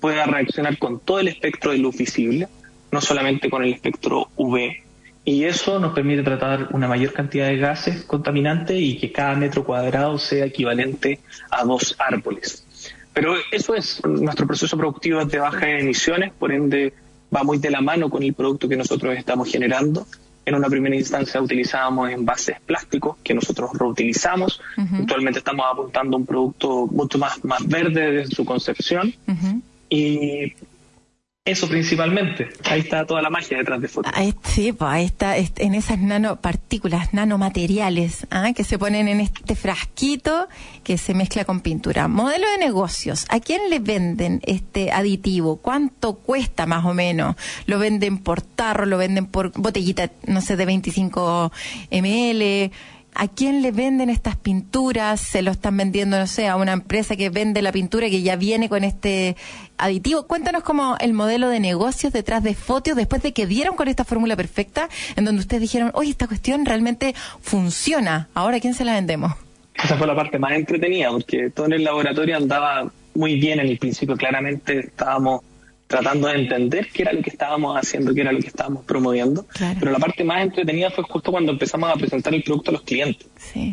pueda 0.00 0.24
reaccionar 0.26 0.78
con 0.78 1.00
todo 1.00 1.18
el 1.18 1.28
espectro 1.28 1.72
de 1.72 1.78
luz 1.78 1.96
visible, 1.96 2.46
no 2.92 3.00
solamente 3.00 3.50
con 3.50 3.64
el 3.64 3.72
espectro 3.72 4.28
UV, 4.36 4.82
y 5.24 5.44
eso 5.44 5.78
nos 5.78 5.92
permite 5.94 6.22
tratar 6.22 6.68
una 6.72 6.88
mayor 6.88 7.12
cantidad 7.12 7.46
de 7.46 7.56
gases 7.56 8.02
contaminantes 8.04 8.80
y 8.80 8.98
que 8.98 9.12
cada 9.12 9.34
metro 9.36 9.64
cuadrado 9.64 10.18
sea 10.18 10.46
equivalente 10.46 11.20
a 11.50 11.64
dos 11.64 11.94
árboles. 11.98 12.66
Pero 13.12 13.34
eso 13.52 13.74
es, 13.74 14.04
nuestro 14.04 14.46
proceso 14.46 14.76
productivo 14.76 15.20
es 15.20 15.28
de 15.28 15.38
bajas 15.38 15.64
emisiones, 15.64 16.32
por 16.32 16.52
ende 16.52 16.92
va 17.34 17.44
muy 17.44 17.58
de 17.58 17.70
la 17.70 17.80
mano 17.80 18.10
con 18.10 18.22
el 18.22 18.34
producto 18.34 18.68
que 18.68 18.76
nosotros 18.76 19.16
estamos 19.16 19.50
generando. 19.50 20.06
En 20.44 20.56
una 20.56 20.68
primera 20.68 20.96
instancia 20.96 21.40
utilizábamos 21.40 22.10
envases 22.10 22.56
plásticos 22.66 23.16
que 23.22 23.32
nosotros 23.32 23.70
reutilizamos. 23.74 24.60
Actualmente 24.76 25.38
estamos 25.38 25.64
apuntando 25.70 26.16
a 26.16 26.20
un 26.20 26.26
producto 26.26 26.88
mucho 26.88 27.18
más, 27.18 27.44
más 27.44 27.64
verde 27.66 28.10
desde 28.10 28.34
su 28.34 28.44
concepción. 28.44 29.14
Y 29.88 30.52
eso 31.44 31.68
principalmente. 31.68 32.50
Ahí 32.64 32.80
está 32.80 33.04
toda 33.04 33.20
la 33.20 33.28
magia 33.28 33.58
detrás 33.58 33.80
de 33.80 33.88
foto. 33.88 34.08
sí, 34.44 34.72
pues 34.72 34.88
ahí 34.88 35.04
está, 35.04 35.36
en 35.36 35.74
esas 35.74 35.98
nanopartículas, 35.98 37.12
nanomateriales, 37.12 38.28
¿ah? 38.30 38.52
que 38.54 38.62
se 38.62 38.78
ponen 38.78 39.08
en 39.08 39.20
este 39.20 39.56
frasquito 39.56 40.46
que 40.84 40.98
se 40.98 41.14
mezcla 41.14 41.44
con 41.44 41.60
pintura. 41.60 42.06
Modelo 42.06 42.48
de 42.48 42.58
negocios. 42.58 43.26
¿A 43.28 43.40
quién 43.40 43.70
le 43.70 43.80
venden 43.80 44.40
este 44.44 44.92
aditivo? 44.92 45.56
¿Cuánto 45.56 46.14
cuesta 46.14 46.66
más 46.66 46.84
o 46.84 46.94
menos? 46.94 47.34
¿Lo 47.66 47.80
venden 47.80 48.18
por 48.18 48.40
tarro? 48.40 48.86
¿Lo 48.86 48.96
venden 48.96 49.26
por 49.26 49.50
botellita, 49.50 50.12
no 50.28 50.42
sé, 50.42 50.54
de 50.54 50.64
25 50.64 51.50
ml? 51.90 52.70
¿A 53.14 53.28
quién 53.28 53.60
le 53.60 53.72
venden 53.72 54.08
estas 54.08 54.36
pinturas? 54.36 55.20
¿Se 55.20 55.42
lo 55.42 55.50
están 55.50 55.76
vendiendo, 55.76 56.18
no 56.18 56.26
sé, 56.26 56.48
a 56.48 56.56
una 56.56 56.72
empresa 56.72 57.14
que 57.14 57.28
vende 57.28 57.60
la 57.60 57.70
pintura 57.70 58.08
que 58.08 58.22
ya 58.22 58.36
viene 58.36 58.70
con 58.70 58.84
este 58.84 59.36
aditivo? 59.76 60.26
Cuéntanos 60.26 60.62
como 60.62 60.96
el 60.98 61.12
modelo 61.12 61.50
de 61.50 61.60
negocios 61.60 62.12
detrás 62.12 62.42
de 62.42 62.54
Fotio 62.54 62.94
después 62.94 63.22
de 63.22 63.32
que 63.32 63.46
dieron 63.46 63.76
con 63.76 63.88
esta 63.88 64.04
fórmula 64.04 64.34
perfecta 64.34 64.88
en 65.16 65.26
donde 65.26 65.40
ustedes 65.40 65.60
dijeron, 65.60 65.90
oye, 65.94 66.10
esta 66.10 66.26
cuestión 66.26 66.64
realmente 66.64 67.14
funciona. 67.42 68.28
Ahora, 68.34 68.56
¿a 68.56 68.60
quién 68.60 68.74
se 68.74 68.84
la 68.84 68.94
vendemos? 68.94 69.32
Esa 69.74 69.96
fue 69.96 70.06
la 70.06 70.14
parte 70.14 70.38
más 70.38 70.52
entretenida 70.52 71.10
porque 71.10 71.50
todo 71.50 71.66
en 71.66 71.74
el 71.74 71.84
laboratorio 71.84 72.36
andaba 72.36 72.90
muy 73.14 73.38
bien 73.38 73.60
en 73.60 73.66
el 73.66 73.78
principio. 73.78 74.16
Claramente 74.16 74.78
estábamos 74.78 75.42
tratando 75.92 76.28
de 76.28 76.36
entender 76.36 76.88
qué 76.90 77.02
era 77.02 77.12
lo 77.12 77.20
que 77.20 77.28
estábamos 77.28 77.76
haciendo, 77.76 78.14
qué 78.14 78.22
era 78.22 78.32
lo 78.32 78.40
que 78.40 78.46
estábamos 78.46 78.82
promoviendo. 78.86 79.44
Pero 79.78 79.92
la 79.92 79.98
parte 79.98 80.24
más 80.24 80.42
entretenida 80.42 80.90
fue 80.90 81.04
justo 81.04 81.30
cuando 81.30 81.52
empezamos 81.52 81.90
a 81.90 81.96
presentar 81.96 82.34
el 82.34 82.42
producto 82.42 82.70
a 82.70 82.72
los 82.72 82.82
clientes. 82.82 83.26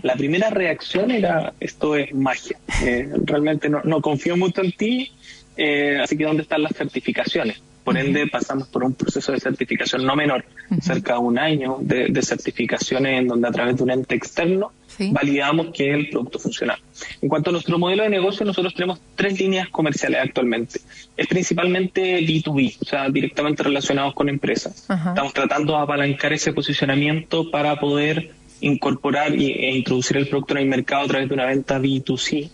La 0.03 0.15
primera 0.15 0.49
reacción 0.49 1.11
era, 1.11 1.53
esto 1.61 1.95
es 1.95 2.13
magia. 2.13 2.57
Eh, 2.83 3.09
realmente 3.23 3.69
no, 3.69 4.01
confío 4.01 4.35
mucho 4.35 4.61
en 4.61 4.73
ti, 4.73 5.13
eh, 5.55 5.97
así 6.03 6.17
que 6.17 6.25
¿dónde 6.25 6.43
están 6.43 6.61
las 6.61 6.73
certificaciones? 6.73 7.61
Por 7.83 7.98
ende, 7.98 8.27
pasamos 8.27 8.67
por 8.67 8.83
un 8.83 8.93
proceso 8.93 9.31
de 9.31 9.39
certificación 9.39 10.05
no 10.05 10.15
menor, 10.15 10.45
cerca 10.81 11.13
de 11.13 11.19
un 11.19 11.39
año 11.39 11.77
de, 11.79 12.07
de 12.09 12.21
certificaciones 12.21 13.19
en 13.19 13.27
donde 13.27 13.48
a 13.48 13.51
través 13.51 13.77
de 13.77 13.83
un 13.83 13.91
ente 13.91 14.15
externo 14.15 14.71
validamos 15.12 15.67
que 15.74 15.91
el 15.93 16.09
producto 16.09 16.39
funciona. 16.39 16.77
En 17.21 17.29
cuanto 17.29 17.50
a 17.50 17.53
nuestro 17.53 17.77
modelo 17.77 18.03
de 18.03 18.09
negocio, 18.09 18.45
nosotros 18.45 18.74
tenemos 18.74 19.00
tres 19.15 19.39
líneas 19.39 19.69
comerciales 19.69 20.19
actualmente. 20.21 20.81
Es 21.15 21.27
principalmente 21.27 22.19
B2B, 22.19 22.77
o 22.81 22.86
sea, 22.86 23.09
directamente 23.09 23.63
relacionados 23.63 24.13
con 24.13 24.29
empresas. 24.29 24.88
Estamos 24.89 25.33
tratando 25.33 25.74
de 25.74 25.79
apalancar 25.79 26.33
ese 26.33 26.53
posicionamiento 26.53 27.50
para 27.50 27.79
poder 27.79 28.31
incorporar 28.62 29.31
e 29.33 29.75
introducir 29.75 30.17
el 30.17 30.27
producto 30.27 30.53
en 30.53 30.59
el 30.59 30.67
mercado 30.67 31.05
a 31.05 31.07
través 31.07 31.29
de 31.29 31.33
una 31.33 31.45
venta 31.45 31.79
B2C. 31.79 32.50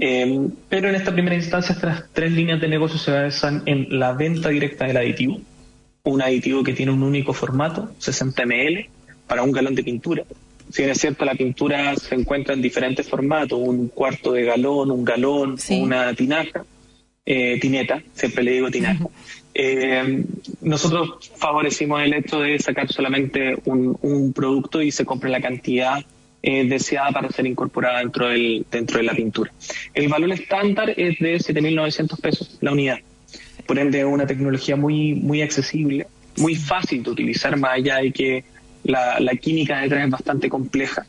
Eh, 0.00 0.48
pero 0.68 0.88
en 0.88 0.94
esta 0.94 1.12
primera 1.12 1.34
instancia 1.34 1.74
estas 1.74 2.04
tres 2.12 2.32
líneas 2.32 2.60
de 2.60 2.68
negocio 2.68 2.98
se 2.98 3.10
basan 3.10 3.62
en 3.66 3.98
la 3.98 4.12
venta 4.12 4.48
directa 4.48 4.86
del 4.86 4.96
aditivo, 4.96 5.40
un 6.04 6.22
aditivo 6.22 6.62
que 6.62 6.72
tiene 6.72 6.92
un 6.92 7.02
único 7.02 7.32
formato, 7.32 7.90
60 7.98 8.46
ml, 8.46 8.88
para 9.26 9.42
un 9.42 9.52
galón 9.52 9.74
de 9.74 9.82
pintura. 9.82 10.24
Si 10.70 10.82
bien 10.82 10.90
es 10.90 10.98
cierto, 10.98 11.24
la 11.24 11.34
pintura 11.34 11.94
se 11.96 12.14
encuentra 12.14 12.54
en 12.54 12.62
diferentes 12.62 13.08
formatos, 13.08 13.58
un 13.60 13.88
cuarto 13.88 14.32
de 14.32 14.44
galón, 14.44 14.90
un 14.90 15.04
galón, 15.04 15.56
una 15.70 16.12
tinaja, 16.14 16.64
eh, 17.24 17.58
tineta, 17.60 18.02
siempre 18.14 18.44
le 18.44 18.52
digo 18.52 18.70
tinaja. 18.70 19.06
Eh, 19.58 20.24
nosotros 20.60 21.30
favorecimos 21.36 22.02
el 22.02 22.12
hecho 22.14 22.40
de 22.40 22.58
sacar 22.58 22.92
solamente 22.92 23.56
un, 23.64 24.32
producto 24.34 24.82
y 24.82 24.90
se 24.92 25.04
compre 25.04 25.30
la 25.30 25.40
cantidad 25.40 26.04
eh, 26.48 26.64
deseada 26.64 27.10
para 27.10 27.28
ser 27.28 27.44
incorporada 27.44 27.98
dentro, 27.98 28.28
del, 28.28 28.64
dentro 28.70 28.98
de 28.98 29.02
la 29.02 29.14
pintura. 29.14 29.50
El 29.92 30.06
valor 30.06 30.30
estándar 30.30 30.90
es 30.90 31.18
de 31.18 31.38
7.900 31.38 32.20
pesos 32.20 32.56
la 32.60 32.70
unidad. 32.70 32.98
Por 33.66 33.80
ende, 33.80 33.98
es 33.98 34.04
una 34.04 34.28
tecnología 34.28 34.76
muy, 34.76 35.14
muy 35.14 35.42
accesible, 35.42 36.06
muy 36.36 36.54
fácil 36.54 37.02
de 37.02 37.10
utilizar, 37.10 37.56
más 37.56 37.72
allá 37.72 37.96
de 37.96 38.12
que 38.12 38.44
la, 38.84 39.18
química 39.40 39.80
detrás 39.80 40.04
es 40.04 40.10
bastante 40.10 40.48
compleja. 40.48 41.04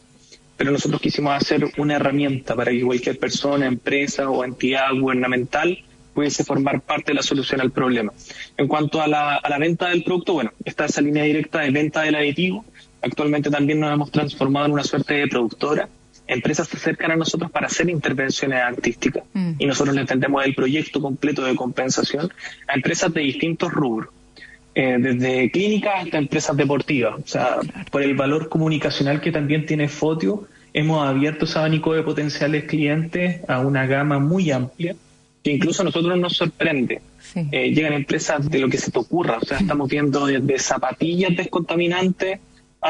Pero 0.57 0.71
nosotros 0.71 0.99
quisimos 0.99 1.35
hacer 1.35 1.69
una 1.77 1.97
herramienta 1.97 2.55
para 2.55 2.71
que 2.71 2.81
cualquier 2.81 3.19
persona, 3.19 3.67
empresa 3.67 4.31
o 4.31 4.43
entidad 4.43 4.91
gubernamental 4.99 5.77
pudiese 6.15 6.43
formar 6.43 6.81
parte 6.81 7.11
de 7.11 7.17
la 7.17 7.21
solución 7.21 7.61
al 7.61 7.69
problema. 7.69 8.11
En 8.57 8.67
cuanto 8.67 9.03
a 9.03 9.07
la, 9.07 9.35
a 9.35 9.49
la 9.49 9.59
venta 9.59 9.89
del 9.89 10.03
producto, 10.03 10.33
bueno, 10.33 10.51
está 10.65 10.85
esa 10.85 11.01
línea 11.01 11.25
directa 11.25 11.59
de 11.59 11.69
venta 11.69 12.01
del 12.01 12.15
aditivo. 12.15 12.65
Actualmente 13.01 13.49
también 13.49 13.79
nos 13.79 13.93
hemos 13.93 14.11
transformado 14.11 14.65
en 14.65 14.73
una 14.73 14.83
suerte 14.83 15.13
de 15.15 15.27
productora. 15.27 15.87
Empresas 16.27 16.67
se 16.67 16.77
acercan 16.77 17.11
a 17.11 17.15
nosotros 17.15 17.49
para 17.51 17.67
hacer 17.67 17.89
intervenciones 17.89 18.59
artísticas 18.61 19.23
mm. 19.33 19.53
y 19.59 19.65
nosotros 19.65 19.95
le 19.95 20.01
entendemos 20.01 20.45
el 20.45 20.53
proyecto 20.55 21.01
completo 21.01 21.43
de 21.43 21.55
compensación 21.55 22.31
a 22.67 22.75
empresas 22.75 23.13
de 23.13 23.21
distintos 23.21 23.71
rubros. 23.71 24.09
Eh, 24.79 24.97
desde 24.99 25.49
clínicas 25.49 26.03
hasta 26.03 26.19
empresas 26.19 26.55
deportivas. 26.55 27.15
O 27.17 27.27
sea, 27.27 27.57
por 27.89 28.03
el 28.03 28.13
valor 28.13 28.47
comunicacional 28.47 29.21
que 29.21 29.31
también 29.31 29.65
tiene 29.65 29.87
Fotio, 29.87 30.47
hemos 30.71 31.07
abierto 31.07 31.45
ese 31.45 31.57
abanico 31.57 31.93
de 31.93 32.03
potenciales 32.03 32.65
clientes 32.65 33.41
a 33.47 33.59
una 33.59 33.87
gama 33.87 34.19
muy 34.19 34.51
amplia 34.51 34.95
que 35.43 35.51
incluso 35.51 35.81
a 35.81 35.85
nosotros 35.85 36.15
nos 36.19 36.33
sorprende. 36.33 37.01
Eh, 37.35 37.71
llegan 37.71 37.93
empresas 37.93 38.49
de 38.49 38.59
lo 38.59 38.69
que 38.69 38.77
se 38.77 38.91
te 38.91 38.99
ocurra, 38.99 39.39
o 39.41 39.45
sea, 39.45 39.57
estamos 39.57 39.89
viendo 39.89 40.27
desde 40.27 40.59
zapatillas 40.59 41.35
descontaminantes 41.35 42.39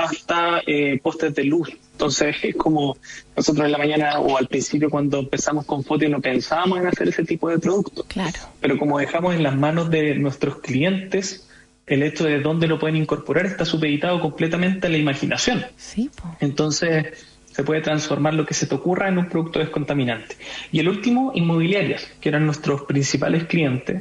hasta 0.03 0.61
eh, 0.65 0.99
postes 1.01 1.33
de 1.35 1.43
luz. 1.43 1.69
Entonces 1.93 2.35
es 2.43 2.55
como 2.55 2.97
nosotros 3.35 3.65
en 3.65 3.71
la 3.71 3.77
mañana 3.77 4.19
o 4.19 4.37
al 4.37 4.47
principio 4.47 4.89
cuando 4.89 5.19
empezamos 5.19 5.65
con 5.65 5.83
Fotio 5.83 6.09
no 6.09 6.21
pensábamos 6.21 6.79
en 6.79 6.87
hacer 6.87 7.07
ese 7.07 7.23
tipo 7.23 7.49
de 7.49 7.57
productos. 7.57 8.05
Claro. 8.07 8.39
Pero 8.59 8.77
como 8.77 8.99
dejamos 8.99 9.33
en 9.33 9.43
las 9.43 9.55
manos 9.55 9.89
de 9.89 10.15
nuestros 10.15 10.59
clientes 10.59 11.47
el 11.87 12.03
hecho 12.03 12.25
de 12.25 12.41
dónde 12.41 12.67
lo 12.67 12.77
pueden 12.79 12.97
incorporar 12.97 13.45
está 13.45 13.65
supeditado 13.65 14.19
completamente 14.19 14.87
a 14.87 14.89
la 14.89 14.97
imaginación. 14.97 15.65
Sí, 15.77 16.09
Entonces 16.41 17.25
se 17.51 17.63
puede 17.63 17.81
transformar 17.81 18.35
lo 18.35 18.45
que 18.45 18.53
se 18.53 18.67
te 18.67 18.75
ocurra 18.75 19.07
en 19.07 19.17
un 19.17 19.29
producto 19.29 19.57
descontaminante. 19.59 20.35
Y 20.71 20.79
el 20.79 20.89
último, 20.89 21.31
inmobiliarias, 21.33 22.05
que 22.21 22.29
eran 22.29 22.45
nuestros 22.45 22.83
principales 22.83 23.45
clientes, 23.45 23.99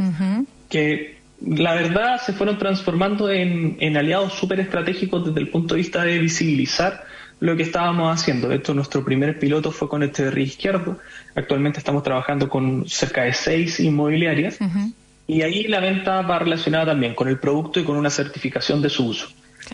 que 0.68 1.15
la 1.40 1.74
verdad 1.74 2.20
se 2.24 2.32
fueron 2.32 2.58
transformando 2.58 3.30
en, 3.30 3.96
aliados 3.96 4.34
súper 4.34 4.60
estratégicos 4.60 5.26
desde 5.26 5.40
el 5.40 5.48
punto 5.48 5.74
de 5.74 5.78
vista 5.78 6.02
de 6.02 6.18
visibilizar 6.18 7.04
lo 7.40 7.56
que 7.56 7.62
estábamos 7.62 8.12
haciendo. 8.14 8.48
De 8.48 8.56
hecho, 8.56 8.72
nuestro 8.72 9.04
primer 9.04 9.38
piloto 9.38 9.70
fue 9.70 9.88
con 9.88 10.02
este 10.02 10.30
de 10.30 10.42
Izquierdo. 10.42 10.98
Actualmente 11.34 11.78
estamos 11.78 12.02
trabajando 12.02 12.48
con 12.48 12.88
cerca 12.88 13.24
de 13.24 13.34
seis 13.34 13.78
inmobiliarias. 13.80 14.58
Y 15.26 15.42
ahí 15.42 15.64
la 15.64 15.80
venta 15.80 16.22
va 16.22 16.38
relacionada 16.38 16.86
también 16.86 17.14
con 17.14 17.28
el 17.28 17.38
producto 17.38 17.80
y 17.80 17.84
con 17.84 17.96
una 17.96 18.10
certificación 18.10 18.80
de 18.80 18.88
su 18.88 19.06
uso. 19.06 19.28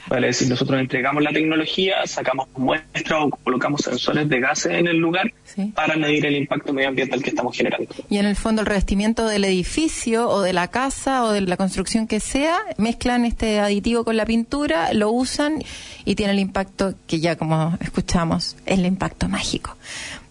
Vale 0.09 0.29
decir, 0.29 0.49
nosotros 0.49 0.81
entregamos 0.81 1.23
la 1.23 1.33
tecnología, 1.33 2.07
sacamos 2.07 2.49
muestras 2.57 3.21
o 3.23 3.31
colocamos 3.31 3.83
sensores 3.83 4.29
de 4.29 4.41
gases 4.41 4.73
en 4.73 4.87
el 4.87 4.97
lugar 4.97 5.33
para 5.75 5.97
medir 5.97 6.27
el 6.27 6.37
impacto 6.37 6.73
medioambiental 6.73 7.23
que 7.23 7.31
estamos 7.31 7.57
generando. 7.57 7.89
Y 8.09 8.19
en 8.19 8.27
el 8.27 8.37
fondo 8.37 8.63
el 8.63 8.67
revestimiento 8.67 9.27
del 9.27 9.45
edificio 9.45 10.29
o 10.29 10.43
de 10.43 10.53
la 10.53 10.69
casa 10.69 11.25
o 11.25 11.33
de 11.33 11.43
la 11.43 11.57
construcción 11.57 12.07
que 12.07 12.21
sea, 12.21 12.59
mezclan 12.79 13.25
este 13.25 13.61
aditivo 13.61 14.05
con 14.05 14.17
la 14.17 14.27
pintura, 14.27 14.93
lo 14.93 15.11
usan 15.11 15.63
y 16.05 16.15
tiene 16.15 16.33
el 16.33 16.39
impacto 16.39 16.95
que 17.07 17.21
ya 17.21 17.37
como 17.37 17.77
escuchamos, 17.81 18.57
es 18.67 18.79
el 18.79 18.87
impacto 18.87 19.29
mágico 19.29 19.77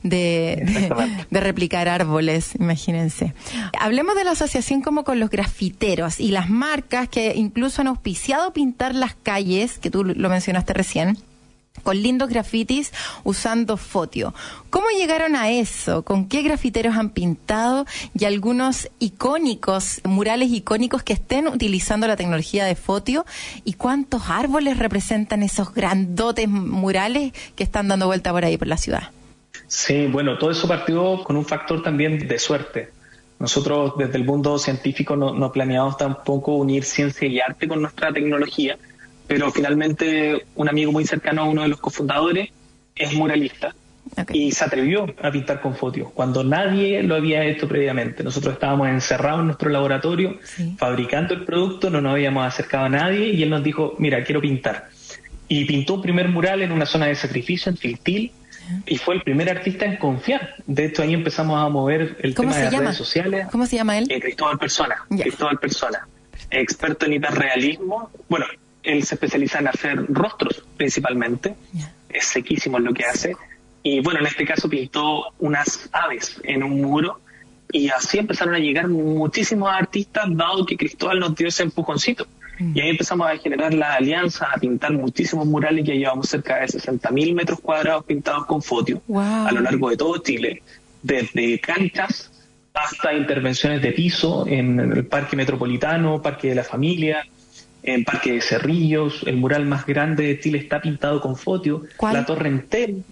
de, 0.04 0.90
de, 1.30 1.40
replicar 1.40 1.88
árboles, 1.88 2.56
imagínense. 2.60 3.34
Hablemos 3.80 4.16
de 4.16 4.24
la 4.24 4.32
asociación 4.32 4.82
como 4.82 5.04
con 5.04 5.20
los 5.20 5.30
grafiteros 5.30 6.20
y 6.20 6.32
las 6.32 6.50
marcas 6.50 7.08
que 7.08 7.34
incluso 7.36 7.82
han 7.82 7.88
auspiciado 7.88 8.54
pintar 8.54 8.96
las 8.96 9.16
calles, 9.16 9.80
que 9.80 9.92
tú 9.92 10.04
lo 10.04 10.30
mencionaste 10.30 10.74
recién 10.74 11.18
con 11.84 12.02
lindos 12.02 12.30
grafitis 12.30 12.92
usando 13.24 13.78
Fotio. 13.78 14.34
¿Cómo 14.70 14.88
llegaron 14.90 15.36
a 15.36 15.50
eso? 15.50 16.04
¿Con 16.04 16.28
qué 16.28 16.44
grafiteros 16.44 16.96
han 16.96 17.10
pintado? 17.10 17.86
Y 18.18 18.26
algunos 18.26 18.90
icónicos, 19.00 20.02
murales 20.04 20.52
icónicos 20.52 21.04
que 21.04 21.14
estén 21.14 21.48
utilizando 21.48 22.08
la 22.08 22.16
tecnología 22.16 22.66
de 22.66 22.76
Fotio. 22.76 23.26
¿Y 23.64 23.74
cuántos 23.74 24.24
árboles 24.30 24.78
representan 24.78 25.44
esos 25.44 25.74
grandotes 25.74 26.48
murales 26.48 27.34
que 27.56 27.64
están 27.64 27.88
dando 27.88 28.06
vuelta 28.06 28.32
por 28.32 28.46
ahí 28.46 28.58
por 28.58 28.68
la 28.68 28.78
ciudad? 28.78 29.10
Sí, 29.72 30.08
bueno, 30.08 30.38
todo 30.38 30.52
eso 30.52 30.68
partió 30.68 31.24
con 31.24 31.38
un 31.38 31.46
factor 31.46 31.82
también 31.82 32.28
de 32.28 32.38
suerte. 32.40 32.90
Nosotros 33.40 33.94
desde 33.98 34.18
el 34.18 34.26
mundo 34.26 34.60
científico 34.60 35.16
no, 35.16 35.50
planeamos 35.50 35.96
tampoco 35.96 36.56
unir 36.56 36.84
ciencia 36.84 37.26
y 37.26 37.40
arte 37.40 37.70
con 37.70 37.82
nuestra 37.82 38.12
tecnología, 38.12 38.78
pero 39.28 39.50
finalmente 39.50 40.46
un 40.56 40.68
amigo 40.68 40.92
muy 40.92 41.06
cercano 41.06 41.44
a 41.44 41.46
uno 41.46 41.62
de 41.62 41.70
los 41.70 41.80
cofundadores 41.80 42.50
es 42.98 43.14
muralista 43.14 43.74
y 44.34 44.52
se 44.52 44.66
atrevió 44.66 45.06
a 45.24 45.32
pintar 45.32 45.62
con 45.62 45.74
fotios 45.74 46.10
cuando 46.14 46.44
nadie 46.44 47.02
lo 47.02 47.16
había 47.16 47.46
hecho 47.46 47.66
previamente. 47.70 48.26
Nosotros 48.26 48.56
estábamos 48.56 48.90
encerrados 48.90 49.40
en 49.40 49.46
nuestro 49.46 49.70
laboratorio 49.70 50.38
fabricando 50.78 51.34
el 51.34 51.46
producto, 51.46 51.90
no 51.90 52.02
nos 52.02 52.12
habíamos 52.12 52.46
acercado 52.46 52.88
a 52.88 52.90
nadie 52.90 53.30
y 53.30 53.42
él 53.42 53.50
nos 53.50 53.64
dijo, 53.64 53.96
mira, 54.00 54.22
quiero 54.26 54.42
pintar. 54.42 54.90
Y 55.48 55.64
pintó 55.64 55.94
un 55.94 56.02
primer 56.02 56.28
mural 56.28 56.62
en 56.62 56.74
una 56.74 56.86
zona 56.86 57.06
de 57.06 57.16
sacrificio 57.16 57.70
en 57.70 57.78
Filtil, 57.78 58.32
y 58.86 58.98
fue 58.98 59.16
el 59.16 59.24
primer 59.24 59.50
artista 59.50 59.86
en 59.86 59.98
confiar. 59.98 60.56
De 60.66 60.86
hecho, 60.86 61.04
ahí 61.04 61.14
empezamos 61.14 61.62
a 61.62 61.70
mover 61.70 62.18
el 62.22 62.36
tema 62.36 62.56
de 62.56 62.64
las 62.64 62.74
redes 62.74 62.98
sociales. 62.98 63.48
¿Cómo 63.52 63.66
se 63.66 63.76
llama 63.76 63.98
él? 63.98 64.08
Eh, 64.10 64.20
Cristóbal 64.20 64.58
Persona. 64.58 65.06
Cristóbal 65.10 65.58
Persona. 65.60 66.08
Experto 66.50 67.06
en 67.06 67.14
hiperrealismo. 67.14 68.10
Bueno, 68.30 68.46
él 68.84 69.04
se 69.04 69.16
especializa 69.16 69.60
en 69.60 69.68
hacer 69.68 70.06
rostros 70.10 70.64
principalmente. 70.78 71.56
Es 72.10 72.26
sequísimo 72.26 72.78
en 72.78 72.86
lo 72.86 72.94
que 72.94 73.06
hace. 73.06 73.36
Y 73.84 74.00
bueno, 74.02 74.20
en 74.20 74.28
este 74.28 74.46
caso 74.46 74.70
pintó 74.70 75.34
unas 75.40 75.90
aves 75.92 76.40
en 76.44 76.64
un 76.64 76.82
muro. 76.82 77.22
Y 77.72 77.90
así 77.90 78.20
empezaron 78.20 78.56
a 78.56 78.60
llegar 78.60 78.88
muchísimos 78.88 79.70
artistas, 79.72 80.26
dado 80.30 80.66
que 80.66 80.78
Cristóbal 80.78 81.20
nos 81.20 81.36
dio 81.36 81.48
ese 81.48 81.64
empujoncito. 81.64 82.28
Y 82.74 82.80
ahí 82.80 82.90
empezamos 82.90 83.28
a 83.28 83.38
generar 83.38 83.74
la 83.74 83.96
alianza, 83.96 84.48
a 84.54 84.60
pintar 84.60 84.94
muchísimos 84.94 85.48
murales, 85.48 85.84
ya 85.84 85.96
llevamos 85.96 86.30
cerca 86.30 86.60
de 86.60 86.68
60.000 86.68 87.34
metros 87.34 87.60
cuadrados 87.60 88.06
pintados 88.06 88.46
con 88.46 88.62
fotio 88.62 89.02
a 89.16 89.52
lo 89.52 89.62
largo 89.62 89.90
de 89.90 89.98
todo 89.98 90.18
Chile, 90.20 90.62
desde 91.02 91.60
canchas 91.60 92.32
hasta 92.74 93.14
intervenciones 93.14 93.82
de 93.82 93.92
piso 93.92 94.46
en 94.48 94.80
el 94.80 95.06
Parque 95.06 95.36
Metropolitano, 95.36 96.22
Parque 96.22 96.50
de 96.50 96.56
la 96.56 96.64
Familia, 96.64 97.26
en 97.84 98.04
Parque 98.04 98.34
de 98.34 98.42
Cerrillos, 98.42 99.24
el 99.26 99.38
mural 99.38 99.66
más 99.66 99.86
grande 99.86 100.26
de 100.26 100.40
Chile 100.40 100.60
está 100.60 100.82
pintado 100.82 101.20
con 101.20 101.36
fotio, 101.36 101.84
la 102.00 102.26
Torre 102.26 102.50
Entel, 102.50 103.04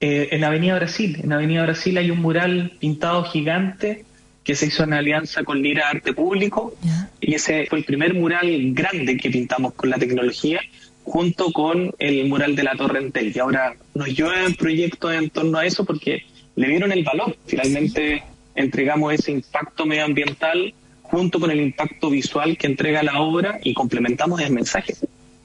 eh, 0.00 0.28
en 0.32 0.44
Avenida 0.44 0.76
Brasil, 0.76 1.18
en 1.22 1.32
Avenida 1.32 1.62
Brasil 1.62 1.96
hay 1.96 2.10
un 2.10 2.20
mural 2.20 2.72
pintado 2.78 3.24
gigante 3.24 4.04
que 4.44 4.54
se 4.54 4.66
hizo 4.66 4.84
en 4.84 4.92
alianza 4.92 5.42
con 5.42 5.60
Lira 5.62 5.88
Arte 5.88 6.12
Público 6.12 6.74
y 7.20 7.34
ese 7.34 7.66
fue 7.66 7.78
el 7.78 7.84
primer 7.84 8.14
mural 8.14 8.46
grande 8.72 9.16
que 9.16 9.30
pintamos 9.30 9.72
con 9.74 9.90
la 9.90 9.98
tecnología 9.98 10.60
junto 11.02 11.52
con 11.52 11.92
el 11.98 12.28
mural 12.28 12.54
de 12.54 12.62
la 12.62 12.76
Torre 12.76 13.00
Entel 13.00 13.32
y 13.34 13.38
ahora 13.38 13.74
nos 13.94 14.08
llevan 14.08 14.54
proyectos 14.54 15.14
en 15.14 15.30
torno 15.30 15.58
a 15.58 15.66
eso 15.66 15.84
porque 15.84 16.24
le 16.56 16.68
dieron 16.68 16.92
el 16.92 17.02
valor. 17.02 17.36
Finalmente 17.46 18.22
entregamos 18.54 19.14
ese 19.14 19.32
impacto 19.32 19.86
medioambiental 19.86 20.74
junto 21.02 21.40
con 21.40 21.50
el 21.50 21.60
impacto 21.60 22.10
visual 22.10 22.56
que 22.56 22.66
entrega 22.66 23.02
la 23.02 23.20
obra 23.20 23.58
y 23.62 23.74
complementamos 23.74 24.40
el 24.40 24.52
mensaje. 24.52 24.94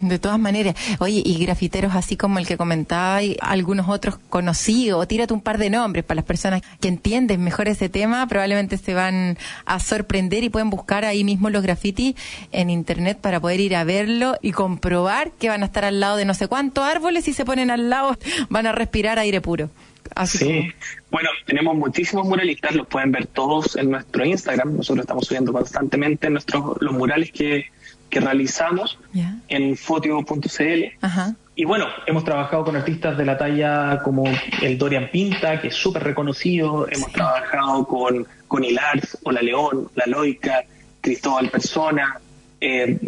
De 0.01 0.19
todas 0.19 0.39
maneras. 0.39 0.75
Oye, 0.99 1.21
y 1.23 1.37
grafiteros 1.43 1.95
así 1.95 2.17
como 2.17 2.39
el 2.39 2.47
que 2.47 2.57
comentaba 2.57 3.21
y 3.21 3.37
algunos 3.39 3.87
otros 3.87 4.17
conocidos, 4.29 5.07
tírate 5.07 5.33
un 5.33 5.41
par 5.41 5.57
de 5.57 5.69
nombres 5.69 6.03
para 6.03 6.15
las 6.15 6.25
personas 6.25 6.61
que 6.79 6.87
entienden 6.87 7.43
mejor 7.43 7.67
ese 7.67 7.87
tema, 7.87 8.25
probablemente 8.27 8.77
se 8.77 8.93
van 8.93 9.37
a 9.65 9.79
sorprender 9.79 10.43
y 10.43 10.49
pueden 10.49 10.69
buscar 10.69 11.05
ahí 11.05 11.23
mismo 11.23 11.49
los 11.49 11.63
grafitis 11.63 12.15
en 12.51 12.69
internet 12.69 13.19
para 13.21 13.39
poder 13.39 13.59
ir 13.59 13.75
a 13.75 13.83
verlo 13.83 14.35
y 14.41 14.51
comprobar 14.51 15.31
que 15.31 15.49
van 15.49 15.63
a 15.63 15.67
estar 15.67 15.85
al 15.85 15.99
lado 15.99 16.17
de 16.17 16.25
no 16.25 16.33
sé 16.33 16.47
cuántos 16.47 16.83
árboles 16.83 17.27
y 17.27 17.33
se 17.33 17.45
ponen 17.45 17.71
al 17.71 17.89
lado, 17.89 18.17
van 18.49 18.67
a 18.67 18.71
respirar 18.71 19.19
aire 19.19 19.41
puro. 19.41 19.69
Así 20.15 20.39
sí, 20.39 20.73
bueno, 21.09 21.29
tenemos 21.45 21.75
muchísimos 21.75 22.27
muralistas, 22.27 22.75
los 22.75 22.87
pueden 22.87 23.11
ver 23.11 23.27
todos 23.27 23.75
en 23.77 23.91
nuestro 23.91 24.25
Instagram, 24.25 24.77
nosotros 24.77 25.03
estamos 25.03 25.25
subiendo 25.25 25.53
constantemente 25.53 26.29
nuestros 26.29 26.81
los 26.81 26.93
murales 26.93 27.31
que 27.31 27.67
que 28.11 28.19
realizamos 28.19 28.99
en 29.47 29.75
fotio.cl. 29.75 31.07
Y 31.55 31.65
bueno, 31.65 31.87
hemos 32.05 32.23
trabajado 32.23 32.63
con 32.65 32.75
artistas 32.75 33.17
de 33.17 33.25
la 33.25 33.37
talla 33.37 33.99
como 34.03 34.25
el 34.61 34.77
Dorian 34.77 35.09
Pinta, 35.11 35.59
que 35.59 35.69
es 35.69 35.75
súper 35.75 36.03
reconocido. 36.03 36.87
Hemos 36.89 37.11
trabajado 37.11 37.87
con, 37.87 38.27
con 38.47 38.63
Hilars, 38.63 39.17
o 39.23 39.31
La 39.31 39.41
León, 39.41 39.89
La 39.95 40.05
Loica, 40.05 40.63
Cristóbal 41.01 41.49
Persona. 41.49 42.19
Eh, 42.59 42.99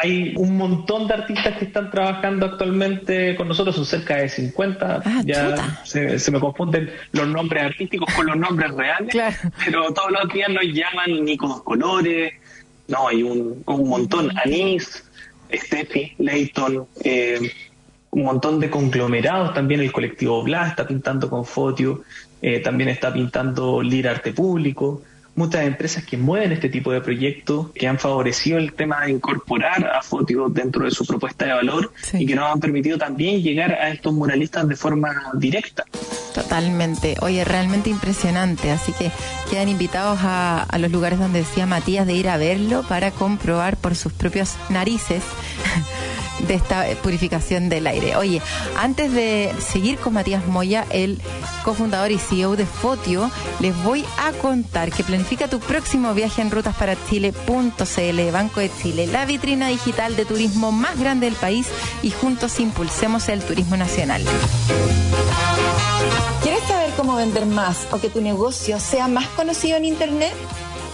hay 0.00 0.34
un 0.36 0.56
montón 0.56 1.08
de 1.08 1.14
artistas 1.14 1.56
que 1.56 1.64
están 1.64 1.90
trabajando 1.90 2.46
actualmente 2.46 3.34
con 3.36 3.48
nosotros, 3.48 3.74
son 3.74 3.86
cerca 3.86 4.16
de 4.16 4.28
50. 4.28 5.02
Ah, 5.04 5.22
ya 5.24 5.82
se, 5.84 6.30
me 6.30 6.40
confunden 6.40 6.90
los 7.12 7.26
nombres 7.26 7.64
artísticos 7.64 8.12
con 8.14 8.26
los 8.26 8.36
nombres 8.36 8.70
reales, 8.72 9.16
pero 9.64 9.92
todos 9.92 10.10
los 10.12 10.32
días 10.32 10.50
nos 10.50 10.64
llaman 10.64 11.24
Nico 11.24 11.64
Colores, 11.64 12.34
no, 12.88 13.08
hay 13.08 13.22
un, 13.22 13.62
un 13.66 13.88
montón. 13.88 14.30
Anís, 14.44 15.04
Steffi, 15.52 16.14
Leighton, 16.18 16.86
eh, 17.04 17.52
un 18.10 18.22
montón 18.24 18.58
de 18.60 18.70
conglomerados. 18.70 19.54
También 19.54 19.80
el 19.80 19.92
colectivo 19.92 20.42
Blas 20.42 20.70
está 20.70 20.86
pintando 20.86 21.30
con 21.30 21.44
Fotio. 21.44 22.02
Eh, 22.40 22.60
también 22.60 22.88
está 22.88 23.12
pintando 23.12 23.82
Lira 23.82 24.12
Arte 24.12 24.32
Público 24.32 25.02
muchas 25.38 25.64
empresas 25.64 26.04
que 26.04 26.16
mueven 26.16 26.52
este 26.52 26.68
tipo 26.68 26.92
de 26.92 27.00
proyectos, 27.00 27.70
que 27.72 27.86
han 27.86 27.98
favorecido 27.98 28.58
el 28.58 28.72
tema 28.74 29.06
de 29.06 29.12
incorporar 29.12 29.86
a 29.86 30.02
Fotio 30.02 30.48
dentro 30.48 30.84
de 30.84 30.90
su 30.90 31.06
propuesta 31.06 31.46
de 31.46 31.52
valor 31.52 31.92
y 32.12 32.26
que 32.26 32.34
nos 32.34 32.52
han 32.52 32.60
permitido 32.60 32.98
también 32.98 33.40
llegar 33.40 33.72
a 33.72 33.90
estos 33.90 34.12
muralistas 34.12 34.68
de 34.68 34.76
forma 34.76 35.30
directa. 35.34 35.84
Totalmente. 36.34 37.16
Oye, 37.22 37.44
realmente 37.44 37.88
impresionante. 37.88 38.70
Así 38.70 38.92
que 38.92 39.10
quedan 39.50 39.68
invitados 39.68 40.18
a, 40.22 40.62
a 40.64 40.78
los 40.78 40.90
lugares 40.90 41.18
donde 41.18 41.40
decía 41.40 41.66
Matías 41.66 42.06
de 42.06 42.14
ir 42.14 42.28
a 42.28 42.36
verlo 42.36 42.82
para 42.88 43.10
comprobar 43.12 43.76
por 43.76 43.94
sus 43.94 44.12
propias 44.12 44.56
narices 44.68 45.22
de 46.46 46.54
esta 46.54 46.86
purificación 47.02 47.68
del 47.68 47.86
aire. 47.86 48.16
Oye, 48.16 48.40
antes 48.76 49.12
de 49.12 49.52
seguir 49.58 49.98
con 49.98 50.14
Matías 50.14 50.46
Moya, 50.46 50.86
el 50.90 51.20
cofundador 51.64 52.12
y 52.12 52.18
CEO 52.18 52.56
de 52.56 52.66
Fotio, 52.66 53.30
les 53.60 53.76
voy 53.82 54.04
a 54.18 54.32
contar 54.32 54.90
que 54.92 55.04
planifica 55.04 55.48
tu 55.48 55.60
próximo 55.60 56.14
viaje 56.14 56.42
en 56.42 56.50
rutas 56.50 56.76
para 56.76 56.96
Chile.cl, 57.08 58.30
Banco 58.32 58.60
de 58.60 58.70
Chile, 58.82 59.06
la 59.06 59.26
vitrina 59.26 59.68
digital 59.68 60.16
de 60.16 60.24
turismo 60.24 60.72
más 60.72 60.98
grande 60.98 61.26
del 61.26 61.36
país 61.36 61.68
y 62.02 62.10
juntos 62.10 62.60
impulsemos 62.60 63.28
el 63.28 63.42
turismo 63.42 63.76
nacional. 63.76 64.22
¿Quieres 66.42 66.62
saber 66.64 66.90
cómo 66.96 67.16
vender 67.16 67.46
más 67.46 67.86
o 67.90 67.98
que 67.98 68.08
tu 68.08 68.20
negocio 68.20 68.78
sea 68.80 69.08
más 69.08 69.26
conocido 69.28 69.76
en 69.76 69.84
Internet? 69.84 70.34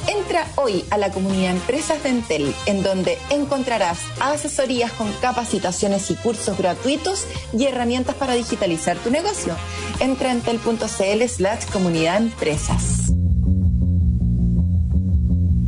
Entra 0.07 0.47
hoy 0.57 0.85
a 0.91 0.99
la 0.99 1.11
comunidad 1.11 1.53
Empresas 1.53 2.03
de 2.03 2.11
Entel, 2.11 2.55
en 2.67 2.83
donde 2.83 3.17
encontrarás 3.31 4.01
asesorías 4.21 4.93
con 4.93 5.11
capacitaciones 5.15 6.11
y 6.11 6.15
cursos 6.15 6.59
gratuitos 6.59 7.27
y 7.53 7.65
herramientas 7.65 8.15
para 8.15 8.35
digitalizar 8.35 8.99
tu 8.99 9.11
negocio. 9.11 9.55
Entra 10.01 10.31
en 10.31 10.39
entel.cl 10.39 11.29
slash 11.29 11.67
comunidad 11.73 12.19
empresas. 12.19 13.13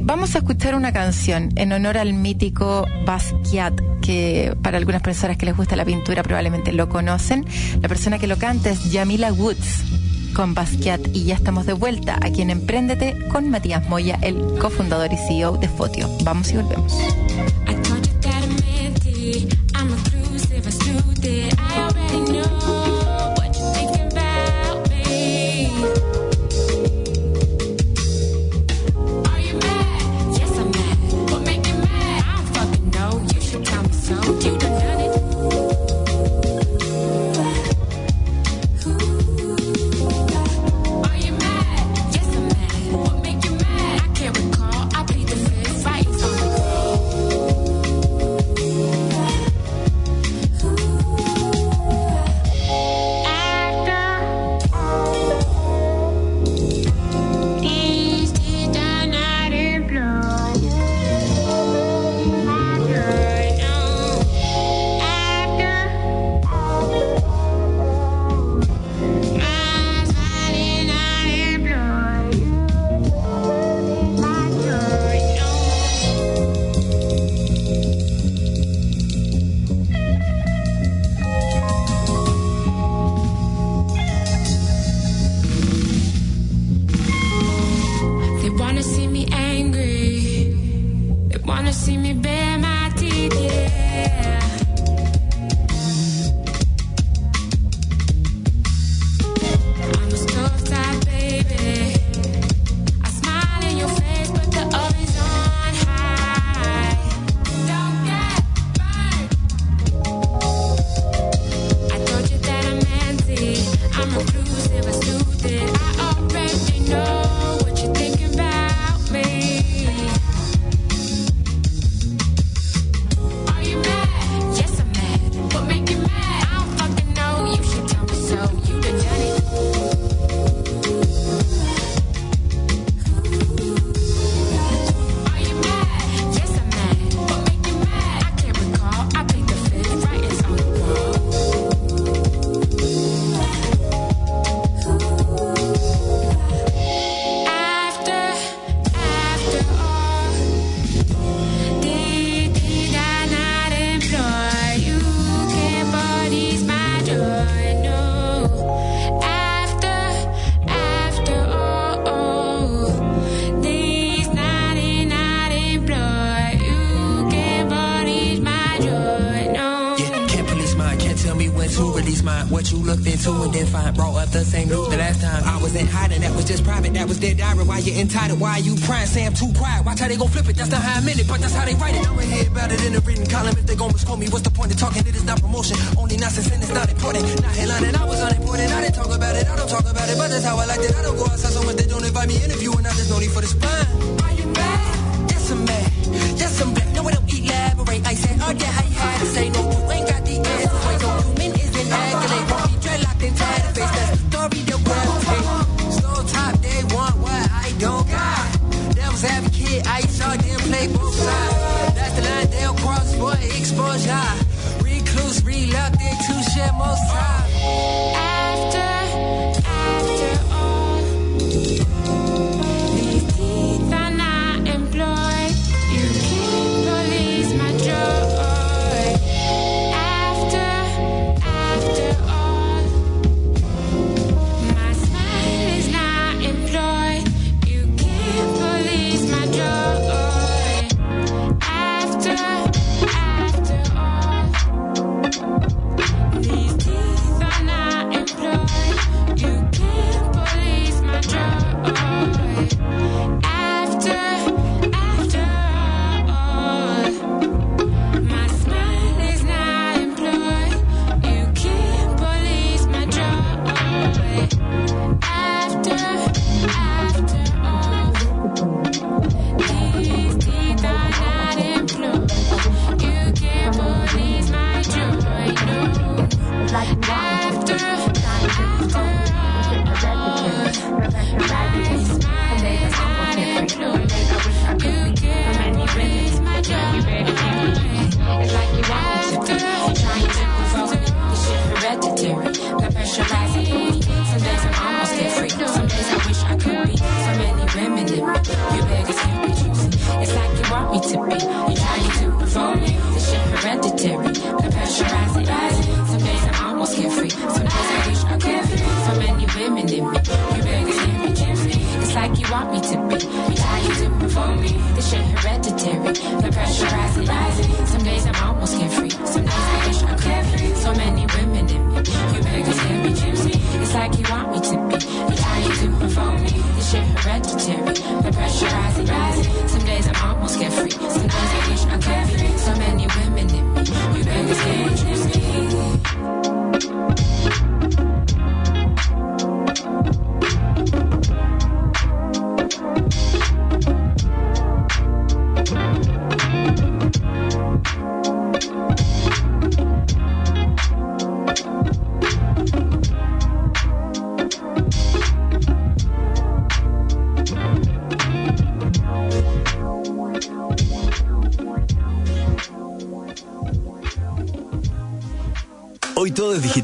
Vamos 0.09 0.35
a 0.35 0.39
escuchar 0.39 0.75
una 0.75 0.93
canción 0.93 1.49
en 1.57 1.73
honor 1.73 1.99
al 1.99 2.13
mítico 2.13 2.87
Basquiat, 3.07 3.75
que 4.03 4.55
para 4.63 4.77
algunas 4.77 5.03
personas 5.03 5.37
que 5.37 5.47
les 5.47 5.57
gusta 5.57 5.77
la 5.77 5.85
pintura 5.85 6.23
probablemente 6.23 6.73
lo 6.73 6.89
conocen. 6.89 7.45
La 7.81 7.89
persona 7.89 8.19
que 8.19 8.27
lo 8.27 8.37
canta 8.37 8.71
es 8.71 8.93
Yamila 8.93 9.33
Woods 9.33 10.06
con 10.37 10.53
Basquiat 10.53 11.01
y 11.15 11.25
ya 11.25 11.35
estamos 11.35 11.65
de 11.65 11.73
vuelta 11.73 12.19
aquí 12.21 12.43
en 12.43 12.51
Emprendete 12.51 13.17
con 13.33 13.49
Matías 13.49 13.89
Moya, 13.89 14.19
el 14.21 14.37
cofundador 14.61 15.11
y 15.11 15.17
CEO 15.17 15.57
de 15.57 15.67
Fotio. 15.67 16.11
Vamos 16.25 16.53
y 16.53 16.57
volvemos. 16.57 16.93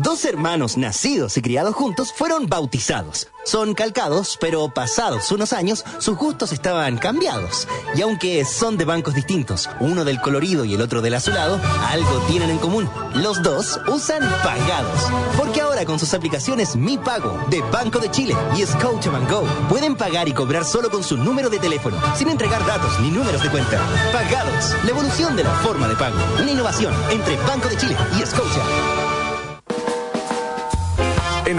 Dos 0.00 0.24
hermanos 0.24 0.76
nacidos 0.76 1.36
y 1.38 1.42
criados 1.42 1.74
juntos 1.74 2.12
fueron 2.14 2.46
bautizados. 2.46 3.26
Son 3.44 3.74
calcados, 3.74 4.38
pero 4.40 4.72
pasados 4.72 5.32
unos 5.32 5.52
años, 5.52 5.84
sus 5.98 6.16
gustos 6.16 6.52
estaban 6.52 6.98
cambiados. 6.98 7.66
Y 7.96 8.02
aunque 8.02 8.44
son 8.44 8.76
de 8.76 8.84
bancos 8.84 9.14
distintos, 9.14 9.68
uno 9.80 10.04
del 10.04 10.20
colorido 10.20 10.64
y 10.64 10.74
el 10.74 10.82
otro 10.82 11.02
del 11.02 11.14
azulado, 11.14 11.60
algo 11.88 12.20
tienen 12.28 12.50
en 12.50 12.58
común. 12.58 12.88
Los 13.14 13.42
dos 13.42 13.80
usan 13.88 14.22
pagados. 14.44 15.10
Porque 15.36 15.62
ahora 15.62 15.84
con 15.84 15.98
sus 15.98 16.14
aplicaciones 16.14 16.76
Mi 16.76 16.96
Pago, 16.96 17.36
de 17.50 17.60
Banco 17.62 17.98
de 17.98 18.08
Chile 18.12 18.36
y 18.56 18.64
Scotiabank 18.64 19.28
Go, 19.28 19.48
pueden 19.68 19.96
pagar 19.96 20.28
y 20.28 20.32
cobrar 20.32 20.64
solo 20.64 20.90
con 20.90 21.02
su 21.02 21.16
número 21.16 21.50
de 21.50 21.58
teléfono, 21.58 21.96
sin 22.16 22.28
entregar 22.28 22.64
datos 22.64 23.00
ni 23.00 23.10
números 23.10 23.42
de 23.42 23.50
cuenta. 23.50 23.80
Pagados, 24.12 24.76
la 24.84 24.90
evolución 24.90 25.34
de 25.34 25.42
la 25.42 25.54
forma 25.54 25.88
de 25.88 25.96
pago. 25.96 26.16
Una 26.40 26.52
innovación 26.52 26.94
entre 27.10 27.36
Banco 27.38 27.68
de 27.68 27.76
Chile 27.76 27.96
y 28.16 28.24
Scotia. 28.24 29.07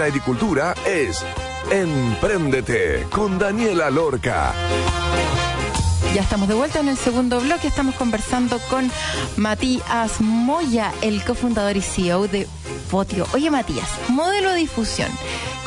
En 0.00 0.06
agricultura 0.06 0.74
es 0.86 1.22
Empréndete 1.70 3.06
con 3.10 3.38
Daniela 3.38 3.90
Lorca. 3.90 4.54
Ya 6.14 6.22
estamos 6.22 6.48
de 6.48 6.54
vuelta 6.54 6.80
en 6.80 6.88
el 6.88 6.96
segundo 6.96 7.38
bloque. 7.38 7.68
Estamos 7.68 7.96
conversando 7.96 8.58
con 8.70 8.90
Matías 9.36 10.22
Moya, 10.22 10.90
el 11.02 11.22
cofundador 11.22 11.76
y 11.76 11.82
CEO 11.82 12.28
de 12.28 12.48
Fotio. 12.88 13.26
Oye, 13.34 13.50
Matías, 13.50 13.90
modelo 14.08 14.52
de 14.52 14.56
difusión. 14.60 15.10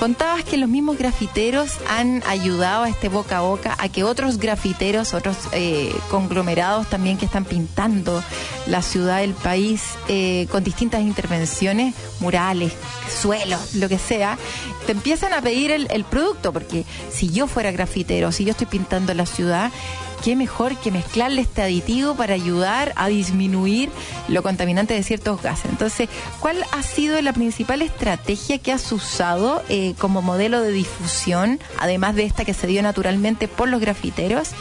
Contabas 0.04 0.44
que 0.44 0.58
los 0.58 0.68
mismos 0.68 0.98
grafiteros 0.98 1.78
han 1.88 2.24
ayudado 2.28 2.84
a 2.84 2.90
este 2.90 3.08
boca 3.08 3.38
a 3.38 3.42
boca 3.42 3.74
a 3.80 3.88
que 3.88 4.04
otros 4.04 4.38
grafiteros, 4.38 5.14
otros 5.14 5.38
eh, 5.54 5.96
conglomerados 6.12 6.90
también 6.90 7.18
que 7.18 7.24
están 7.24 7.46
pintando 7.46 8.22
la 8.68 8.82
ciudad, 8.82 9.24
el 9.24 9.34
país, 9.34 9.82
eh, 10.10 10.46
con 10.52 10.62
distintas 10.62 11.04
intervenciones, 11.04 11.96
murales, 12.20 12.74
suelos, 13.22 13.76
lo 13.76 13.88
que 13.88 13.98
sea, 13.98 14.38
te 14.86 14.92
empiezan 14.92 15.32
a 15.32 15.42
pedir 15.42 15.72
el, 15.72 15.88
el 15.90 16.04
producto, 16.04 16.52
porque 16.52 16.84
si 17.10 17.32
yo 17.32 17.48
fuera 17.48 17.72
grafitero, 17.72 18.34
si 18.34 18.44
yo 18.44 18.52
estoy 18.52 18.68
pintando 18.68 19.14
la 19.14 19.26
ciudad, 19.26 19.72
qué 20.24 20.36
mejor 20.36 20.76
que 20.78 20.90
mezclarle 20.90 21.42
este 21.42 21.62
aditivo 21.62 22.16
para 22.16 22.34
ayudar 22.34 22.94
a 22.96 23.10
disminuir 23.10 23.90
lo 24.30 24.42
contaminante 24.42 24.94
de 24.94 25.04
ciertos 25.04 25.42
gases. 25.42 25.66
Entonces, 25.70 26.08
¿cuál 26.40 26.64
ha 26.72 26.82
sido 26.82 27.22
la 27.22 27.34
principal 27.34 27.82
estrategia 27.82 28.58
que 28.58 28.72
has 28.72 28.90
usado 28.92 29.62
eh, 29.68 29.96
como 30.00 30.22
modelo 30.22 30.62
de 30.62 30.72
difusión, 30.72 31.60
además 31.78 32.16
de 32.16 32.24
esta 32.24 32.46
que 32.46 32.54
se 32.54 32.68
dio 32.68 32.82
naturalmente 32.82 33.48
por 33.50 33.68
los 33.68 33.82
grafiteros? 33.82 34.52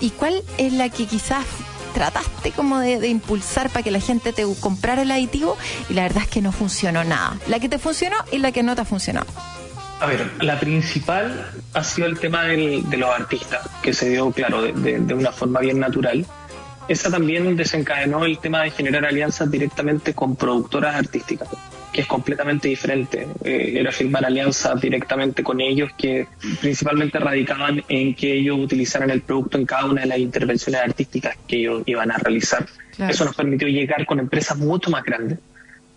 ¿Y 0.00 0.10
cuál 0.10 0.42
es 0.56 0.72
la 0.72 0.88
que 0.88 1.06
quizás 1.06 1.44
trataste 1.92 2.52
como 2.52 2.78
de, 2.78 2.98
de 2.98 3.08
impulsar 3.08 3.68
para 3.68 3.82
que 3.82 3.90
la 3.90 4.00
gente 4.00 4.32
te 4.32 4.46
comprara 4.60 5.02
el 5.02 5.10
aditivo 5.10 5.58
y 5.90 5.94
la 5.94 6.02
verdad 6.02 6.22
es 6.22 6.28
que 6.28 6.40
no 6.40 6.52
funcionó 6.52 7.04
nada? 7.04 7.36
La 7.48 7.60
que 7.60 7.68
te 7.68 7.78
funcionó 7.78 8.16
y 8.32 8.38
la 8.38 8.50
que 8.50 8.62
no 8.62 8.74
te 8.74 8.80
ha 8.80 8.86
funcionado. 8.86 9.26
A 10.00 10.06
ver, 10.06 10.30
la 10.40 10.58
principal 10.58 11.46
ha 11.74 11.84
sido 11.84 12.08
el 12.08 12.18
tema 12.18 12.44
del- 12.44 12.88
de 12.90 12.96
los 12.96 13.10
artistas, 13.10 13.68
que 13.82 13.92
se 13.92 14.10
dio, 14.10 14.30
claro, 14.32 14.62
de, 14.62 14.72
de- 14.72 14.98
de 14.98 15.14
una 15.14 15.30
forma 15.30 15.60
bien 15.60 15.78
natural. 15.78 16.26
Esa 16.88 17.10
también 17.10 17.56
desencadenó 17.56 18.24
el 18.24 18.38
tema 18.38 18.62
de 18.64 18.70
generar 18.72 19.04
alianzas 19.06 19.48
directamente 19.48 20.12
con 20.14 20.34
productoras 20.34 20.96
artísticas, 20.96 21.48
que 21.92 22.00
es 22.00 22.06
completamente 22.08 22.66
diferente. 22.66 23.28
Eh, 23.44 23.74
era 23.76 23.92
firmar 23.92 24.24
alianzas 24.24 24.80
directamente 24.80 25.44
con 25.44 25.60
ellos 25.60 25.90
que 25.96 26.26
principalmente 26.60 27.20
radicaban 27.20 27.84
en 27.88 28.14
que 28.16 28.32
ellos 28.32 28.58
utilizaran 28.58 29.10
el 29.10 29.20
producto 29.22 29.56
en 29.58 29.66
cada 29.66 29.84
una 29.84 30.00
de 30.00 30.08
las 30.08 30.18
intervenciones 30.18 30.80
artísticas 30.80 31.36
que 31.46 31.58
ellos 31.60 31.84
iban 31.86 32.10
a 32.10 32.18
realizar. 32.18 32.66
Claro. 32.96 33.12
Eso 33.12 33.24
nos 33.24 33.36
permitió 33.36 33.68
llegar 33.68 34.04
con 34.04 34.18
empresas 34.18 34.58
mucho 34.58 34.90
más 34.90 35.04
grandes. 35.04 35.38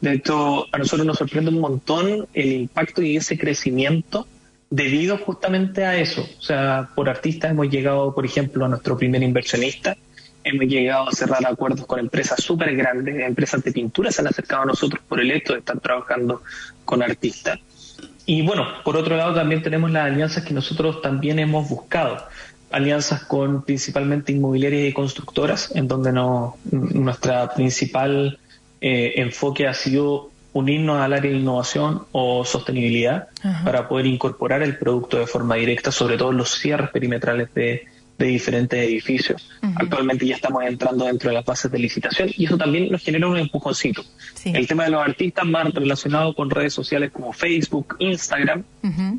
De 0.02 0.14
hecho, 0.14 0.68
a 0.72 0.78
nosotros 0.78 1.06
nos 1.06 1.18
sorprende 1.18 1.50
un 1.52 1.60
montón 1.60 2.28
el 2.34 2.52
impacto 2.54 3.02
y 3.02 3.18
ese 3.18 3.38
crecimiento 3.38 4.28
debido 4.70 5.18
justamente 5.18 5.86
a 5.86 5.98
eso. 5.98 6.28
O 6.38 6.42
sea, 6.42 6.90
por 6.96 7.10
artistas 7.10 7.52
hemos 7.52 7.70
llegado, 7.70 8.14
por 8.14 8.26
ejemplo, 8.26 8.66
a 8.66 8.68
nuestro 8.68 8.98
primer 8.98 9.24
inversionista, 9.24 9.96
hemos 10.44 10.66
llegado 10.68 11.10
a 11.10 11.12
cerrar 11.12 11.46
acuerdos 11.46 11.86
con 11.86 12.00
empresas 12.00 12.42
súper 12.42 12.76
grandes, 12.76 13.20
empresas 13.20 13.64
de 13.64 13.72
pintura 13.72 14.12
se 14.12 14.22
han 14.22 14.28
acercado 14.28 14.64
a 14.64 14.66
nosotros 14.66 15.02
por 15.08 15.20
el 15.20 15.32
hecho 15.32 15.54
de 15.54 15.60
estar 15.60 15.80
trabajando 15.80 16.42
con 16.84 17.02
artistas. 17.02 17.60
Y 18.28 18.42
bueno, 18.42 18.66
por 18.84 18.98
otro 18.98 19.18
lado 19.18 19.34
también 19.34 19.62
tenemos 19.62 19.92
las 19.92 20.06
alianzas 20.06 20.44
que 20.44 20.54
nosotros 20.54 21.02
también 21.02 21.40
hemos 21.40 21.70
buscado. 21.70 22.18
Alianzas 22.72 23.24
con 23.24 23.64
principalmente 23.64 24.32
inmobiliarias 24.32 24.90
y 24.90 24.94
constructoras, 24.94 25.72
en 25.76 25.88
donde 25.88 26.12
no, 26.12 26.58
nuestra 26.72 27.54
principal 27.54 28.40
eh, 28.88 29.20
enfoque 29.20 29.66
ha 29.66 29.74
sido 29.74 30.30
unirnos 30.54 31.02
al 31.02 31.12
área 31.14 31.32
de 31.32 31.38
innovación 31.38 32.04
o 32.12 32.46
sostenibilidad 32.46 33.30
Ajá. 33.42 33.66
para 33.66 33.88
poder 33.90 34.06
incorporar 34.06 34.62
el 34.62 34.78
producto 34.78 35.18
de 35.18 35.26
forma 35.26 35.56
directa, 35.56 35.92
sobre 35.92 36.18
todo 36.18 36.30
en 36.30 36.38
los 36.38 36.52
cierres 36.52 36.92
perimetrales 36.92 37.52
de, 37.56 37.88
de 38.20 38.26
diferentes 38.28 38.80
edificios. 38.80 39.50
Actualmente 39.76 40.28
ya 40.28 40.36
estamos 40.36 40.64
entrando 40.64 41.06
dentro 41.06 41.32
de 41.32 41.34
las 41.34 41.44
bases 41.44 41.72
de 41.72 41.80
licitación 41.80 42.30
y 42.38 42.46
eso 42.46 42.60
también 42.60 42.92
nos 42.92 43.02
genera 43.02 43.28
un 43.28 43.38
empujoncito. 43.38 44.06
Sí. 44.36 44.52
El 44.54 44.68
tema 44.68 44.84
de 44.84 44.92
los 44.92 45.02
artistas 45.02 45.48
más 45.48 45.74
relacionado 45.74 46.36
con 46.36 46.52
redes 46.52 46.74
sociales 46.76 47.10
como 47.12 47.34
Facebook, 47.34 47.96
Instagram, 47.98 48.64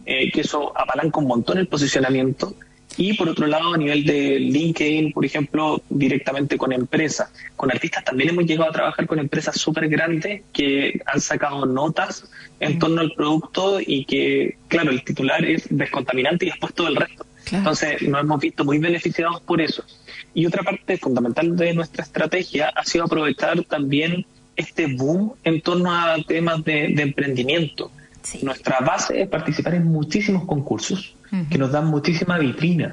eh, 0.05 0.31
que 0.31 0.43
eso 0.43 0.73
apalanca 0.79 1.19
un 1.19 1.27
montón 1.27 1.59
el 1.59 1.67
posicionamiento. 1.67 2.55
Y 2.97 3.15
por 3.15 3.29
otro 3.29 3.47
lado, 3.47 3.75
a 3.75 3.77
nivel 3.77 4.05
de 4.05 4.39
LinkedIn, 4.39 5.13
por 5.13 5.25
ejemplo, 5.25 5.83
directamente 5.91 6.57
con 6.57 6.73
empresas. 6.73 7.31
Con 7.55 7.71
artistas 7.71 8.05
también 8.05 8.31
hemos 8.31 8.47
llegado 8.47 8.71
a 8.71 8.73
trabajar 8.73 9.07
con 9.07 9.19
empresas 9.19 9.57
súper 9.57 9.89
grandes 9.89 10.43
que 10.53 11.01
han 11.05 11.21
sacado 11.21 11.67
notas 11.67 12.29
en 12.59 12.79
torno 12.79 13.03
al 13.03 13.13
producto 13.13 13.81
y 13.81 14.05
que, 14.07 14.57
claro, 14.69 14.91
el 14.91 15.05
titular 15.05 15.45
es 15.45 15.67
descontaminante 15.69 16.47
y 16.47 16.51
después 16.51 16.73
todo 16.73 16.89
el 16.89 16.97
resto. 16.97 17.27
Claro. 17.45 17.59
Entonces, 17.59 18.03
nos 18.03 18.21
hemos 18.23 18.41
visto 18.41 18.65
muy 18.65 18.79
beneficiados 18.79 19.41
por 19.43 19.61
eso. 19.61 19.85
Y 20.33 20.47
otra 20.47 20.63
parte 20.63 20.97
fundamental 20.97 21.55
de 21.55 21.75
nuestra 21.75 22.03
estrategia 22.03 22.71
ha 22.75 22.85
sido 22.85 23.05
aprovechar 23.05 23.63
también 23.65 24.25
este 24.57 24.87
boom 24.87 25.35
en 25.45 25.61
torno 25.61 25.95
a 25.95 26.17
temas 26.27 26.65
de, 26.65 26.89
de 26.89 27.03
emprendimiento. 27.03 27.91
Sí. 28.23 28.41
Nuestra 28.43 28.81
base 28.81 29.23
es 29.23 29.29
participar 29.29 29.75
en 29.75 29.85
muchísimos 29.85 30.45
concursos 30.47 31.16
Que 31.51 31.59
nos 31.59 31.73
dan 31.73 31.87
muchísima 31.87 32.39
vitrina. 32.39 32.93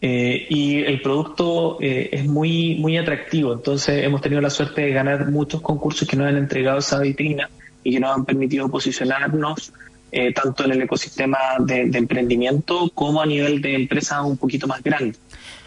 Eh, 0.00 0.46
y 0.48 0.84
el 0.84 1.00
producto 1.02 1.78
eh, 1.80 2.10
es 2.12 2.26
muy, 2.26 2.76
muy 2.76 2.96
atractivo. 2.96 3.52
Entonces 3.52 4.04
hemos 4.04 4.20
tenido 4.20 4.40
la 4.40 4.50
suerte 4.50 4.82
de 4.82 4.90
ganar 4.90 5.30
muchos 5.30 5.60
concursos 5.60 6.06
que 6.06 6.16
nos 6.16 6.28
han 6.28 6.36
entregado 6.36 6.78
esa 6.78 7.00
vitrina 7.00 7.50
y 7.82 7.92
que 7.92 8.00
nos 8.00 8.14
han 8.14 8.24
permitido 8.24 8.68
posicionarnos 8.68 9.72
eh, 10.10 10.32
tanto 10.32 10.64
en 10.64 10.72
el 10.72 10.82
ecosistema 10.82 11.38
de, 11.58 11.82
emprendimiento 11.82 12.90
como 12.94 13.20
a 13.20 13.26
nivel 13.26 13.60
de 13.60 13.74
empresas 13.74 14.24
un 14.24 14.38
poquito 14.38 14.66
más 14.66 14.82
grandes. 14.82 15.20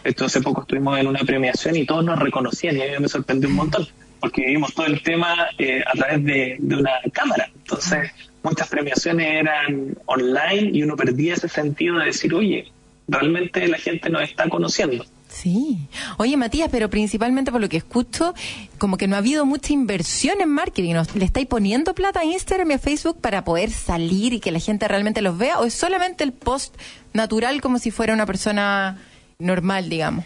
Esto 0.03 0.25
hace 0.25 0.41
poco 0.41 0.61
estuvimos 0.61 0.97
en 0.97 1.05
una 1.05 1.19
premiación 1.19 1.75
y 1.75 1.85
todos 1.85 2.03
nos 2.03 2.17
reconocían 2.17 2.75
y 2.75 2.81
a 2.81 2.85
mí 2.85 2.91
me 2.99 3.07
sorprendió 3.07 3.49
un 3.49 3.55
montón 3.55 3.87
porque 4.19 4.41
vivimos 4.41 4.73
todo 4.73 4.87
el 4.87 5.03
tema 5.03 5.35
eh, 5.59 5.83
a 5.85 5.91
través 5.91 6.23
de, 6.23 6.57
de 6.59 6.75
una 6.75 6.91
cámara. 7.13 7.51
Entonces, 7.55 8.11
muchas 8.43 8.67
premiaciones 8.67 9.27
eran 9.27 9.95
online 10.05 10.71
y 10.77 10.83
uno 10.83 10.95
perdía 10.95 11.33
ese 11.35 11.47
sentido 11.49 11.97
de 11.99 12.05
decir, 12.05 12.33
oye, 12.33 12.71
realmente 13.07 13.67
la 13.67 13.77
gente 13.77 14.09
nos 14.09 14.23
está 14.23 14.47
conociendo. 14.49 15.05
Sí. 15.29 15.77
Oye, 16.17 16.35
Matías, 16.35 16.67
pero 16.69 16.89
principalmente 16.89 17.51
por 17.53 17.61
lo 17.61 17.69
que 17.69 17.77
escucho, 17.77 18.33
como 18.77 18.97
que 18.97 19.07
no 19.07 19.15
ha 19.15 19.19
habido 19.19 19.45
mucha 19.45 19.71
inversión 19.71 20.41
en 20.41 20.49
marketing. 20.49 20.93
¿No- 20.93 21.03
¿Le 21.15 21.23
estáis 21.23 21.47
poniendo 21.47 21.93
plata 21.95 22.19
a 22.19 22.25
Instagram 22.25 22.71
y 22.71 22.73
a 22.73 22.79
Facebook 22.79 23.21
para 23.21 23.43
poder 23.45 23.69
salir 23.69 24.33
y 24.33 24.39
que 24.41 24.51
la 24.51 24.59
gente 24.59 24.87
realmente 24.89 25.21
los 25.21 25.37
vea? 25.37 25.59
¿O 25.59 25.65
es 25.65 25.73
solamente 25.73 26.25
el 26.25 26.33
post 26.33 26.75
natural 27.13 27.61
como 27.61 27.79
si 27.79 27.91
fuera 27.91 28.13
una 28.13 28.25
persona 28.25 28.97
normal, 29.39 29.89
digamos? 29.89 30.25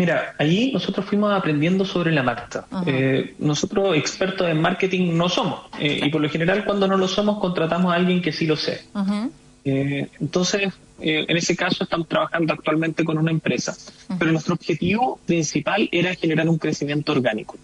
Mira, 0.00 0.34
allí 0.38 0.72
nosotros 0.72 1.04
fuimos 1.04 1.30
aprendiendo 1.30 1.84
sobre 1.84 2.10
la 2.10 2.22
marcha. 2.22 2.64
Eh, 2.86 3.34
nosotros 3.38 3.94
expertos 3.94 4.48
en 4.48 4.58
marketing 4.58 5.14
no 5.14 5.28
somos 5.28 5.66
eh, 5.78 6.00
y 6.04 6.08
por 6.08 6.22
lo 6.22 6.30
general 6.30 6.64
cuando 6.64 6.88
no 6.88 6.96
lo 6.96 7.06
somos 7.06 7.38
contratamos 7.38 7.92
a 7.92 7.96
alguien 7.96 8.22
que 8.22 8.32
sí 8.32 8.46
lo 8.46 8.56
sé. 8.56 8.82
Eh, 9.62 10.08
entonces, 10.18 10.72
en 11.00 11.36
ese 11.36 11.54
caso 11.54 11.84
estamos 11.84 12.08
trabajando 12.08 12.54
actualmente 12.54 13.04
con 13.04 13.18
una 13.18 13.30
empresa, 13.30 13.76
pero 14.18 14.32
nuestro 14.32 14.54
objetivo 14.54 15.20
principal 15.26 15.86
era 15.92 16.14
generar 16.14 16.48
un 16.48 16.56
crecimiento 16.56 17.12
orgánico. 17.12 17.58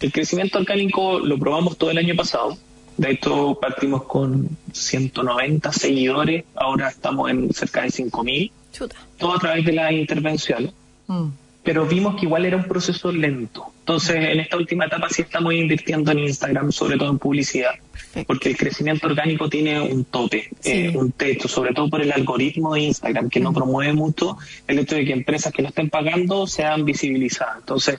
El 0.00 0.10
crecimiento 0.10 0.58
orgánico 0.58 1.20
lo 1.20 1.38
probamos 1.38 1.78
todo 1.78 1.92
el 1.92 1.98
año 1.98 2.16
pasado. 2.16 2.58
De 2.96 3.12
hecho, 3.12 3.58
partimos 3.60 4.02
con 4.04 4.48
190 4.72 5.70
seguidores, 5.70 6.46
ahora 6.56 6.88
estamos 6.88 7.30
en 7.30 7.52
cerca 7.52 7.82
de 7.82 7.90
5.000, 7.90 8.50
Chuta. 8.72 8.96
todo 9.18 9.36
a 9.36 9.38
través 9.38 9.64
de 9.64 9.72
las 9.72 9.92
intervenciones 9.92 10.72
Mm. 11.06 11.28
Pero 11.66 11.84
vimos 11.84 12.14
que 12.14 12.26
igual 12.26 12.46
era 12.46 12.56
un 12.56 12.64
proceso 12.64 13.10
lento. 13.10 13.66
Entonces, 13.80 14.16
en 14.16 14.38
esta 14.40 14.56
última 14.56 14.86
etapa 14.86 15.08
sí 15.10 15.22
estamos 15.22 15.52
invirtiendo 15.52 16.12
en 16.12 16.20
Instagram, 16.20 16.70
sobre 16.72 16.96
todo 16.96 17.10
en 17.10 17.18
publicidad, 17.18 17.72
Perfecto. 17.92 18.26
porque 18.28 18.48
el 18.50 18.56
crecimiento 18.56 19.06
orgánico 19.08 19.48
tiene 19.50 19.80
un 19.80 20.04
tope, 20.04 20.48
Sí. 20.60 20.70
eh, 20.72 20.92
un 20.96 21.10
techo, 21.12 21.48
sobre 21.48 21.74
todo 21.74 21.90
por 21.90 22.00
el 22.00 22.12
algoritmo 22.12 22.74
de 22.74 22.80
Instagram, 22.82 23.28
que 23.28 23.40
no 23.40 23.52
promueve 23.52 23.92
mucho 23.92 24.38
el 24.68 24.78
hecho 24.78 24.94
de 24.94 25.04
que 25.04 25.12
empresas 25.12 25.52
que 25.52 25.62
no 25.62 25.68
estén 25.68 25.90
pagando 25.90 26.46
sean 26.46 26.84
visibilizadas. 26.84 27.56
Entonces, 27.58 27.98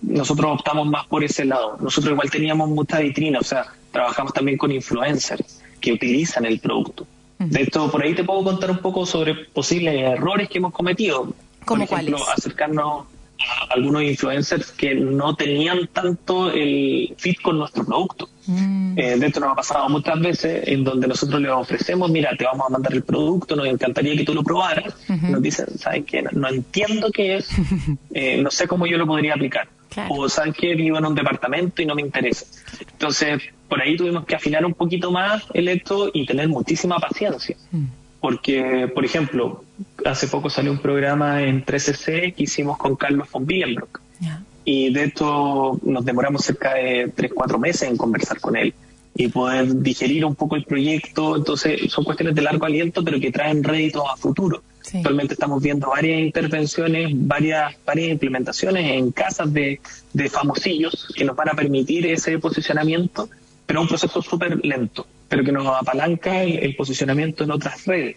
nosotros 0.00 0.50
optamos 0.58 0.86
más 0.88 1.06
por 1.06 1.22
ese 1.22 1.44
lado. 1.44 1.76
Nosotros 1.80 2.12
igual 2.12 2.30
teníamos 2.30 2.68
mucha 2.70 2.98
vitrina, 2.98 3.38
o 3.40 3.44
sea, 3.44 3.66
trabajamos 3.92 4.32
también 4.32 4.56
con 4.56 4.72
influencers 4.72 5.60
que 5.80 5.92
utilizan 5.92 6.46
el 6.46 6.58
producto. 6.60 7.06
De 7.38 7.62
hecho, 7.62 7.90
por 7.90 8.02
ahí 8.02 8.14
te 8.14 8.24
puedo 8.24 8.42
contar 8.44 8.70
un 8.70 8.78
poco 8.78 9.04
sobre 9.04 9.34
posibles 9.34 9.94
errores 9.96 10.48
que 10.48 10.58
hemos 10.58 10.72
cometido. 10.72 11.34
¿Cómo 11.64 11.86
por 11.86 11.98
ejemplo, 11.98 12.18
cuáles? 12.18 12.38
acercarnos 12.38 13.06
a 13.40 13.74
algunos 13.74 14.02
influencers 14.02 14.70
que 14.72 14.94
no 14.94 15.34
tenían 15.34 15.88
tanto 15.88 16.50
el 16.50 17.14
fit 17.18 17.40
con 17.40 17.58
nuestro 17.58 17.84
producto. 17.84 18.28
Mm. 18.46 18.98
Eh, 18.98 19.16
de 19.16 19.26
hecho, 19.26 19.40
nos 19.40 19.52
ha 19.52 19.54
pasado 19.54 19.88
muchas 19.88 20.20
veces 20.20 20.68
en 20.68 20.84
donde 20.84 21.06
nosotros 21.06 21.40
les 21.40 21.50
ofrecemos, 21.50 22.10
mira, 22.10 22.36
te 22.36 22.44
vamos 22.44 22.66
a 22.66 22.70
mandar 22.70 22.92
el 22.92 23.02
producto, 23.02 23.56
nos 23.56 23.66
encantaría 23.66 24.16
que 24.16 24.24
tú 24.24 24.34
lo 24.34 24.42
probaras. 24.42 24.94
Nos 25.08 25.42
dicen, 25.42 25.66
¿sabes 25.78 26.04
qué? 26.06 26.22
No 26.22 26.48
entiendo 26.48 27.10
qué 27.12 27.36
es, 27.36 27.48
eh, 28.14 28.40
no 28.42 28.50
sé 28.50 28.66
cómo 28.66 28.86
yo 28.86 28.98
lo 28.98 29.06
podría 29.06 29.34
aplicar. 29.34 29.68
Claro. 29.88 30.14
O, 30.14 30.28
¿sabes 30.28 30.54
qué? 30.58 30.74
Vivo 30.74 30.98
en 30.98 31.04
un 31.04 31.14
departamento 31.14 31.82
y 31.82 31.86
no 31.86 31.94
me 31.94 32.02
interesa. 32.02 32.46
Entonces, 32.92 33.42
por 33.68 33.80
ahí 33.80 33.96
tuvimos 33.96 34.24
que 34.24 34.34
afinar 34.34 34.64
un 34.64 34.74
poquito 34.74 35.10
más 35.10 35.44
el 35.52 35.68
hecho 35.68 36.10
y 36.12 36.24
tener 36.24 36.48
muchísima 36.48 36.98
paciencia. 36.98 37.56
Mm. 37.70 37.84
Porque, 38.22 38.88
por 38.94 39.04
ejemplo, 39.04 39.64
hace 40.06 40.28
poco 40.28 40.48
salió 40.48 40.70
un 40.70 40.78
programa 40.78 41.42
en 41.42 41.64
3CC 41.64 42.32
que 42.34 42.44
hicimos 42.44 42.78
con 42.78 42.94
Carlos 42.94 43.28
von 43.32 43.44
Willenbrock. 43.44 44.00
Ya. 44.20 44.42
Y 44.64 44.92
de 44.92 45.04
esto 45.04 45.80
nos 45.82 46.04
demoramos 46.04 46.44
cerca 46.44 46.74
de 46.74 47.12
3, 47.14 47.32
4 47.34 47.58
meses 47.58 47.82
en 47.82 47.96
conversar 47.96 48.40
con 48.40 48.56
él 48.56 48.72
y 49.16 49.26
poder 49.26 49.82
digerir 49.82 50.24
un 50.24 50.36
poco 50.36 50.54
el 50.54 50.62
proyecto. 50.62 51.36
Entonces, 51.36 51.90
son 51.90 52.04
cuestiones 52.04 52.36
de 52.36 52.42
largo 52.42 52.64
aliento, 52.64 53.02
pero 53.02 53.18
que 53.18 53.32
traen 53.32 53.64
réditos 53.64 54.04
a 54.08 54.16
futuro. 54.16 54.62
Sí. 54.82 54.98
Actualmente 54.98 55.34
estamos 55.34 55.60
viendo 55.60 55.88
varias 55.88 56.20
intervenciones, 56.20 57.10
varias, 57.12 57.74
varias 57.84 58.08
implementaciones 58.08 58.92
en 58.92 59.10
casas 59.10 59.52
de, 59.52 59.80
de 60.12 60.30
famosillos 60.30 61.12
que 61.14 61.24
nos 61.24 61.34
van 61.34 61.48
a 61.48 61.54
permitir 61.54 62.06
ese 62.06 62.38
posicionamiento, 62.38 63.28
pero 63.66 63.80
es 63.80 63.82
un 63.82 63.88
proceso 63.88 64.22
súper 64.22 64.64
lento, 64.64 65.06
pero 65.32 65.44
que 65.44 65.50
nos 65.52 65.66
apalanca 65.66 66.42
el, 66.42 66.58
el 66.58 66.76
posicionamiento 66.76 67.42
en 67.44 67.52
otras 67.52 67.86
redes. 67.86 68.16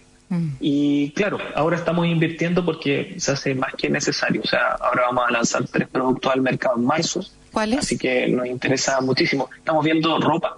Y 0.59 1.11
claro, 1.11 1.37
ahora 1.55 1.77
estamos 1.77 2.05
invirtiendo 2.07 2.65
porque 2.65 3.13
se 3.19 3.31
hace 3.31 3.55
más 3.55 3.73
que 3.75 3.89
necesario. 3.89 4.41
O 4.43 4.47
sea, 4.47 4.71
ahora 4.81 5.03
vamos 5.03 5.23
a 5.29 5.31
lanzar 5.31 5.65
tres 5.71 5.87
productos 5.87 6.33
al 6.33 6.41
mercado 6.41 6.75
en 6.75 6.83
marzo. 6.83 7.25
¿Cuáles? 7.53 7.79
Así 7.79 7.97
que 7.97 8.27
nos 8.27 8.47
interesa 8.47 8.99
muchísimo. 8.99 9.49
Estamos 9.57 9.85
viendo 9.85 10.19
ropa. 10.19 10.57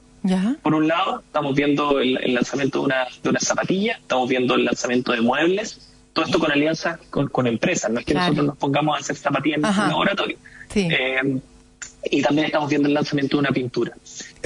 Por 0.63 0.73
un 0.73 0.87
lado, 0.87 1.19
estamos 1.23 1.53
viendo 1.55 1.99
el, 1.99 2.17
el 2.23 2.33
lanzamiento 2.33 2.79
de 2.79 2.85
una, 2.85 3.05
de 3.21 3.29
una 3.29 3.39
zapatilla, 3.39 3.97
estamos 4.01 4.27
viendo 4.27 4.55
el 4.55 4.65
lanzamiento 4.65 5.11
de 5.11 5.21
muebles, 5.21 5.91
todo 6.13 6.25
esto 6.25 6.39
con 6.39 6.51
alianzas 6.51 6.99
con, 7.11 7.27
con 7.27 7.45
empresas, 7.45 7.91
no 7.91 7.99
es 7.99 8.05
que 8.05 8.13
Claro. 8.13 8.25
nosotros 8.29 8.47
nos 8.47 8.57
pongamos 8.57 8.97
a 8.97 8.99
hacer 9.01 9.15
zapatillas 9.15 9.59
en 9.59 9.65
Ajá. 9.65 9.83
un 9.83 9.89
laboratorio. 9.89 10.37
Sí. 10.73 10.87
Eh, 10.89 11.39
y 12.09 12.21
también 12.21 12.45
estamos 12.47 12.69
viendo 12.69 12.87
el 12.87 12.93
lanzamiento 12.95 13.37
de 13.37 13.41
una 13.41 13.51
pintura. 13.51 13.93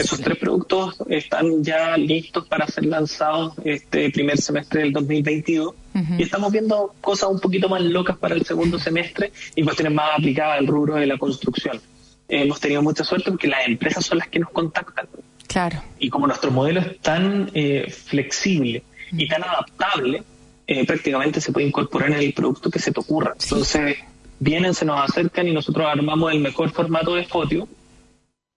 Esos 0.01 0.19
tres 0.19 0.37
productos 0.37 0.95
están 1.09 1.63
ya 1.63 1.95
listos 1.95 2.47
para 2.47 2.65
ser 2.67 2.85
lanzados 2.85 3.53
este 3.63 4.09
primer 4.09 4.37
semestre 4.39 4.81
del 4.81 4.93
2022 4.93 5.67
Ujú. 5.93 6.13
y 6.17 6.23
estamos 6.23 6.51
viendo 6.51 6.95
cosas 7.01 7.29
un 7.29 7.39
poquito 7.39 7.69
más 7.69 7.81
locas 7.81 8.17
para 8.17 8.33
el 8.33 8.43
segundo 8.43 8.79
semestre 8.79 9.31
y 9.55 9.63
cuestiones 9.63 9.93
más 9.93 10.17
aplicadas 10.17 10.57
al 10.57 10.65
rubro 10.67 10.95
de 10.95 11.05
la 11.05 11.17
construcción. 11.19 11.79
Hemos 12.27 12.59
tenido 12.59 12.81
mucha 12.81 13.03
suerte 13.03 13.29
porque 13.29 13.47
las 13.47 13.67
empresas 13.67 14.03
son 14.05 14.17
las 14.17 14.27
que 14.27 14.39
nos 14.39 14.49
contactan 14.49 15.07
Claro. 15.47 15.83
y 15.99 16.09
como 16.09 16.25
nuestro 16.27 16.49
modelo 16.49 16.79
es 16.79 16.99
tan 16.99 17.51
eh, 17.53 17.91
flexible 17.91 18.83
y 19.11 19.27
tan 19.27 19.43
adaptable, 19.43 20.23
eh, 20.65 20.85
prácticamente 20.85 21.41
se 21.41 21.51
puede 21.51 21.67
incorporar 21.67 22.09
en 22.11 22.19
el 22.19 22.33
producto 22.33 22.71
que 22.71 22.79
se 22.79 22.91
te 22.91 22.99
ocurra. 23.01 23.33
Entonces, 23.39 23.97
vienen, 24.39 24.73
se 24.73 24.85
nos 24.85 24.99
acercan 25.07 25.47
y 25.47 25.51
nosotros 25.51 25.85
armamos 25.85 26.31
el 26.31 26.39
mejor 26.39 26.71
formato 26.71 27.13
de 27.15 27.25
fotio 27.25 27.67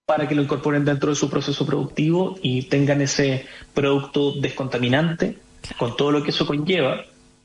para 0.05 0.27
que 0.27 0.35
lo 0.35 0.43
incorporen 0.43 0.85
dentro 0.85 1.09
de 1.09 1.15
su 1.15 1.29
proceso 1.29 1.65
productivo 1.65 2.37
y 2.41 2.63
tengan 2.63 3.01
ese 3.01 3.45
producto 3.73 4.33
descontaminante 4.33 5.37
con 5.77 5.97
todo 5.97 6.11
lo 6.11 6.23
que 6.23 6.29
eso 6.29 6.45
conlleva. 6.45 7.01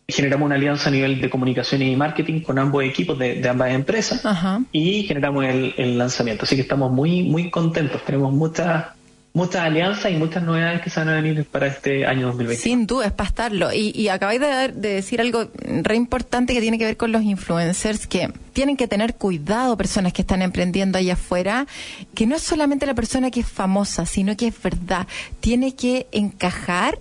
Generamos 0.06 0.46
una 0.46 0.56
alianza 0.56 0.88
a 0.88 0.92
nivel 0.92 1.20
de 1.20 1.30
comunicación 1.30 1.80
y 1.82 1.96
marketing 1.96 2.40
con 2.40 2.58
ambos 2.58 2.84
equipos 2.84 3.18
de, 3.18 3.36
de 3.36 3.48
ambas 3.48 3.70
empresas 3.72 4.26
Ajá. 4.26 4.60
y 4.72 5.04
generamos 5.04 5.46
el, 5.46 5.72
el 5.78 5.96
lanzamiento. 5.96 6.44
Así 6.44 6.56
que 6.56 6.62
estamos 6.62 6.92
muy, 6.92 7.22
muy 7.22 7.48
contentos. 7.50 8.04
Tenemos 8.04 8.32
muchas 8.32 8.88
muchas 9.32 9.62
alianzas 9.62 10.10
y 10.10 10.16
muchas 10.16 10.42
novedades 10.42 10.80
que 10.82 10.90
se 10.90 11.00
van 11.00 11.08
a 11.08 11.14
venir 11.14 11.44
para 11.44 11.68
este 11.68 12.06
año 12.06 12.26
2020. 12.28 12.62
Sin 12.62 12.86
duda, 12.86 13.06
es 13.06 13.12
para 13.12 13.28
estarlo. 13.28 13.72
Y, 13.72 13.92
y 13.94 14.08
acabáis 14.08 14.40
de, 14.40 14.68
de 14.68 14.94
decir 14.94 15.20
algo 15.20 15.50
re 15.64 15.94
importante 15.94 16.52
que 16.52 16.60
tiene 16.60 16.78
que 16.78 16.84
ver 16.84 16.96
con 16.96 17.12
los 17.12 17.22
influencers, 17.22 18.06
que 18.06 18.32
tienen 18.52 18.76
que 18.76 18.88
tener 18.88 19.14
cuidado 19.14 19.76
personas 19.76 20.12
que 20.12 20.22
están 20.22 20.42
emprendiendo 20.42 20.98
allá 20.98 21.14
afuera, 21.14 21.66
que 22.14 22.26
no 22.26 22.36
es 22.36 22.42
solamente 22.42 22.86
la 22.86 22.94
persona 22.94 23.30
que 23.30 23.40
es 23.40 23.48
famosa, 23.48 24.06
sino 24.06 24.36
que 24.36 24.48
es 24.48 24.62
verdad, 24.62 25.06
tiene 25.40 25.74
que 25.74 26.06
encajar 26.12 26.98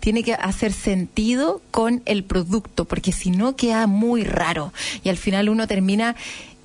tiene 0.00 0.24
que 0.24 0.34
hacer 0.34 0.72
sentido 0.72 1.62
con 1.70 2.02
el 2.06 2.24
producto, 2.24 2.86
porque 2.86 3.12
si 3.12 3.30
no 3.30 3.54
queda 3.54 3.86
muy 3.86 4.24
raro 4.24 4.72
y 5.04 5.10
al 5.10 5.16
final 5.16 5.48
uno 5.48 5.68
termina 5.68 6.16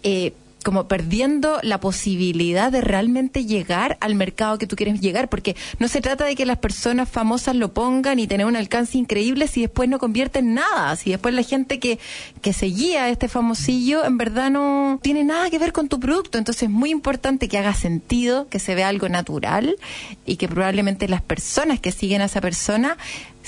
eh, 0.01 0.33
como 0.67 0.89
perdiendo 0.89 1.59
la 1.63 1.79
posibilidad 1.79 2.73
de 2.73 2.81
realmente 2.81 3.45
llegar 3.45 3.97
al 4.01 4.15
mercado 4.15 4.57
que 4.57 4.67
tú 4.67 4.75
quieres 4.75 4.99
llegar, 4.99 5.29
porque 5.29 5.55
no 5.79 5.87
se 5.87 6.01
trata 6.01 6.25
de 6.25 6.35
que 6.35 6.45
las 6.45 6.57
personas 6.57 7.07
famosas 7.07 7.55
lo 7.55 7.73
pongan 7.73 8.19
y 8.19 8.27
tener 8.27 8.45
un 8.45 8.57
alcance 8.57 8.97
increíble 8.97 9.47
si 9.47 9.61
después 9.61 9.87
no 9.87 9.97
convierte 9.97 10.39
en 10.39 10.55
nada, 10.55 10.93
si 10.97 11.11
después 11.11 11.33
la 11.33 11.43
gente 11.43 11.79
que, 11.79 11.99
que 12.41 12.51
seguía 12.51 13.05
a 13.05 13.09
este 13.09 13.29
famosillo 13.29 14.03
en 14.03 14.17
verdad 14.17 14.51
no 14.51 14.99
tiene 15.01 15.23
nada 15.23 15.49
que 15.49 15.57
ver 15.57 15.71
con 15.71 15.87
tu 15.87 16.01
producto, 16.01 16.37
entonces 16.37 16.63
es 16.63 16.69
muy 16.69 16.89
importante 16.89 17.47
que 17.47 17.57
haga 17.57 17.73
sentido, 17.73 18.49
que 18.49 18.59
se 18.59 18.75
vea 18.75 18.89
algo 18.89 19.07
natural 19.07 19.77
y 20.25 20.35
que 20.35 20.49
probablemente 20.49 21.07
las 21.07 21.21
personas 21.21 21.79
que 21.79 21.93
siguen 21.93 22.21
a 22.21 22.25
esa 22.25 22.41
persona 22.41 22.97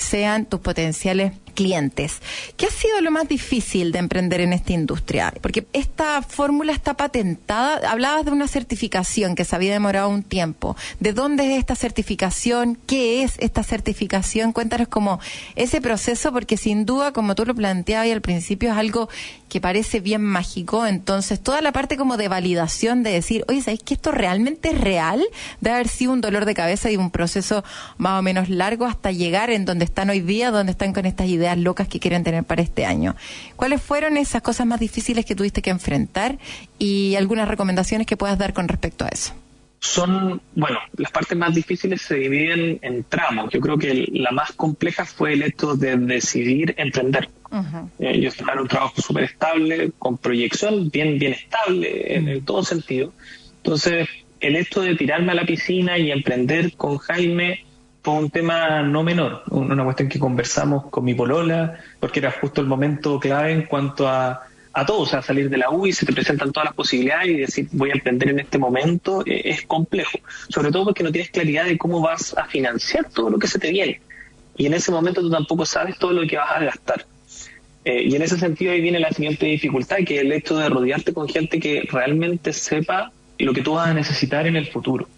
sean 0.00 0.46
tus 0.46 0.60
potenciales 0.60 1.32
clientes. 1.54 2.22
¿Qué 2.56 2.66
ha 2.66 2.70
sido 2.70 3.00
lo 3.00 3.10
más 3.10 3.28
difícil 3.28 3.92
de 3.92 3.98
emprender 3.98 4.40
en 4.40 4.52
esta 4.52 4.72
industria? 4.72 5.32
Porque 5.40 5.66
esta 5.72 6.22
fórmula 6.22 6.72
está 6.72 6.94
patentada. 6.94 7.90
Hablabas 7.90 8.24
de 8.24 8.30
una 8.30 8.48
certificación 8.48 9.34
que 9.34 9.44
se 9.44 9.56
había 9.56 9.72
demorado 9.72 10.08
un 10.08 10.22
tiempo. 10.22 10.76
¿De 11.00 11.12
dónde 11.12 11.52
es 11.52 11.58
esta 11.58 11.74
certificación? 11.74 12.78
¿Qué 12.86 13.22
es 13.22 13.34
esta 13.38 13.62
certificación? 13.62 14.52
Cuéntanos 14.52 14.88
como 14.88 15.20
ese 15.56 15.80
proceso, 15.80 16.32
porque 16.32 16.56
sin 16.56 16.86
duda, 16.86 17.12
como 17.12 17.34
tú 17.34 17.44
lo 17.44 17.54
planteabas 17.54 18.10
al 18.10 18.22
principio, 18.22 18.70
es 18.70 18.76
algo 18.76 19.08
que 19.50 19.60
parece 19.60 20.00
bien 20.00 20.22
mágico. 20.22 20.86
Entonces, 20.86 21.40
toda 21.40 21.60
la 21.60 21.72
parte 21.72 21.98
como 21.98 22.16
de 22.16 22.28
validación 22.28 23.02
de 23.02 23.10
decir, 23.10 23.44
oye, 23.48 23.60
¿sabéis 23.60 23.82
que 23.82 23.92
esto 23.92 24.12
realmente 24.12 24.70
es 24.70 24.80
real? 24.80 25.22
De 25.60 25.70
haber 25.70 25.88
sido 25.88 26.12
un 26.12 26.22
dolor 26.22 26.46
de 26.46 26.54
cabeza 26.54 26.90
y 26.90 26.96
un 26.96 27.10
proceso 27.10 27.62
más 27.98 28.18
o 28.18 28.22
menos 28.22 28.48
largo 28.48 28.86
hasta 28.86 29.10
llegar 29.10 29.50
en 29.50 29.66
donde 29.66 29.84
están 29.84 30.08
hoy 30.08 30.20
día, 30.20 30.50
donde 30.50 30.72
están 30.72 30.94
con 30.94 31.04
estas 31.04 31.26
ideas 31.26 31.58
locas 31.58 31.88
que 31.88 32.00
quieren 32.00 32.24
tener 32.24 32.44
para 32.44 32.62
este 32.62 32.86
año. 32.86 33.14
¿Cuáles 33.56 33.82
fueron 33.82 34.16
esas 34.16 34.40
cosas 34.40 34.66
más 34.66 34.80
difíciles 34.80 35.26
que 35.26 35.34
tuviste 35.34 35.60
que 35.60 35.70
enfrentar 35.70 36.38
y 36.78 37.16
algunas 37.16 37.46
recomendaciones 37.48 38.06
que 38.06 38.16
puedas 38.16 38.38
dar 38.38 38.54
con 38.54 38.68
respecto 38.68 39.04
a 39.04 39.08
eso? 39.08 39.34
Son, 39.82 40.40
bueno, 40.54 40.78
las 40.98 41.10
partes 41.10 41.36
más 41.38 41.54
difíciles 41.54 42.02
se 42.02 42.16
dividen 42.16 42.78
en 42.82 43.02
tramos. 43.04 43.50
Yo 43.50 43.60
creo 43.60 43.78
que 43.78 44.06
la 44.12 44.30
más 44.30 44.52
compleja 44.52 45.06
fue 45.06 45.32
el 45.32 45.42
hecho 45.42 45.74
de 45.74 45.96
decidir 45.96 46.74
emprender. 46.76 47.28
Eh, 47.98 48.20
yo 48.20 48.28
estaba 48.28 48.52
en 48.52 48.60
un 48.60 48.68
trabajo 48.68 49.00
súper 49.00 49.24
estable, 49.24 49.90
con 49.98 50.18
proyección 50.18 50.90
bien, 50.90 51.18
bien 51.18 51.32
estable 51.32 52.14
en, 52.14 52.28
en 52.28 52.44
todo 52.44 52.62
sentido. 52.62 53.12
Entonces, 53.56 54.06
el 54.40 54.56
hecho 54.56 54.82
de 54.82 54.94
tirarme 54.96 55.32
a 55.32 55.34
la 55.34 55.46
piscina 55.46 55.96
y 55.98 56.10
emprender 56.12 56.74
con 56.76 56.98
Jaime 56.98 57.64
fue 58.02 58.14
un 58.14 58.30
tema 58.30 58.82
no 58.82 59.02
menor, 59.02 59.42
un- 59.50 59.72
una 59.72 59.84
cuestión 59.84 60.08
que 60.08 60.18
conversamos 60.18 60.86
con 60.90 61.04
mi 61.04 61.14
polola, 61.14 61.78
porque 61.98 62.20
era 62.20 62.30
justo 62.32 62.60
el 62.60 62.66
momento 62.66 63.18
clave 63.18 63.52
en 63.52 63.62
cuanto 63.66 64.06
a, 64.08 64.42
a 64.72 64.86
todo, 64.86 65.00
o 65.00 65.06
sea, 65.06 65.20
salir 65.22 65.50
de 65.50 65.56
la 65.56 65.70
U 65.70 65.86
y 65.86 65.92
se 65.92 66.06
te 66.06 66.12
presentan 66.12 66.52
todas 66.52 66.66
las 66.66 66.74
posibilidades 66.74 67.28
y 67.28 67.36
decir 67.36 67.68
voy 67.72 67.90
a 67.90 67.94
emprender 67.94 68.28
en 68.30 68.40
este 68.40 68.58
momento 68.58 69.22
eh, 69.26 69.42
es 69.44 69.62
complejo, 69.62 70.18
sobre 70.48 70.70
todo 70.70 70.84
porque 70.84 71.02
no 71.02 71.10
tienes 71.10 71.30
claridad 71.30 71.64
de 71.64 71.76
cómo 71.76 72.00
vas 72.00 72.36
a 72.36 72.46
financiar 72.46 73.08
todo 73.10 73.30
lo 73.30 73.38
que 73.38 73.48
se 73.48 73.58
te 73.58 73.70
viene. 73.70 74.00
Y 74.56 74.66
en 74.66 74.74
ese 74.74 74.92
momento 74.92 75.20
tú 75.20 75.30
tampoco 75.30 75.66
sabes 75.66 75.98
todo 75.98 76.12
lo 76.12 76.26
que 76.26 76.36
vas 76.36 76.50
a 76.50 76.64
gastar. 76.64 77.06
Eh, 77.84 78.02
y 78.04 78.14
en 78.14 78.22
ese 78.22 78.38
sentido 78.38 78.72
ahí 78.72 78.80
viene 78.80 79.00
la 79.00 79.10
siguiente 79.10 79.46
dificultad, 79.46 79.98
que 80.06 80.16
es 80.16 80.20
el 80.20 80.32
hecho 80.32 80.58
de 80.58 80.68
rodearte 80.68 81.14
con 81.14 81.28
gente 81.28 81.58
que 81.58 81.82
realmente 81.90 82.52
sepa 82.52 83.10
lo 83.38 83.52
que 83.52 83.62
tú 83.62 83.74
vas 83.74 83.88
a 83.88 83.94
necesitar 83.94 84.46
en 84.46 84.56
el 84.56 84.66
futuro. 84.66 85.08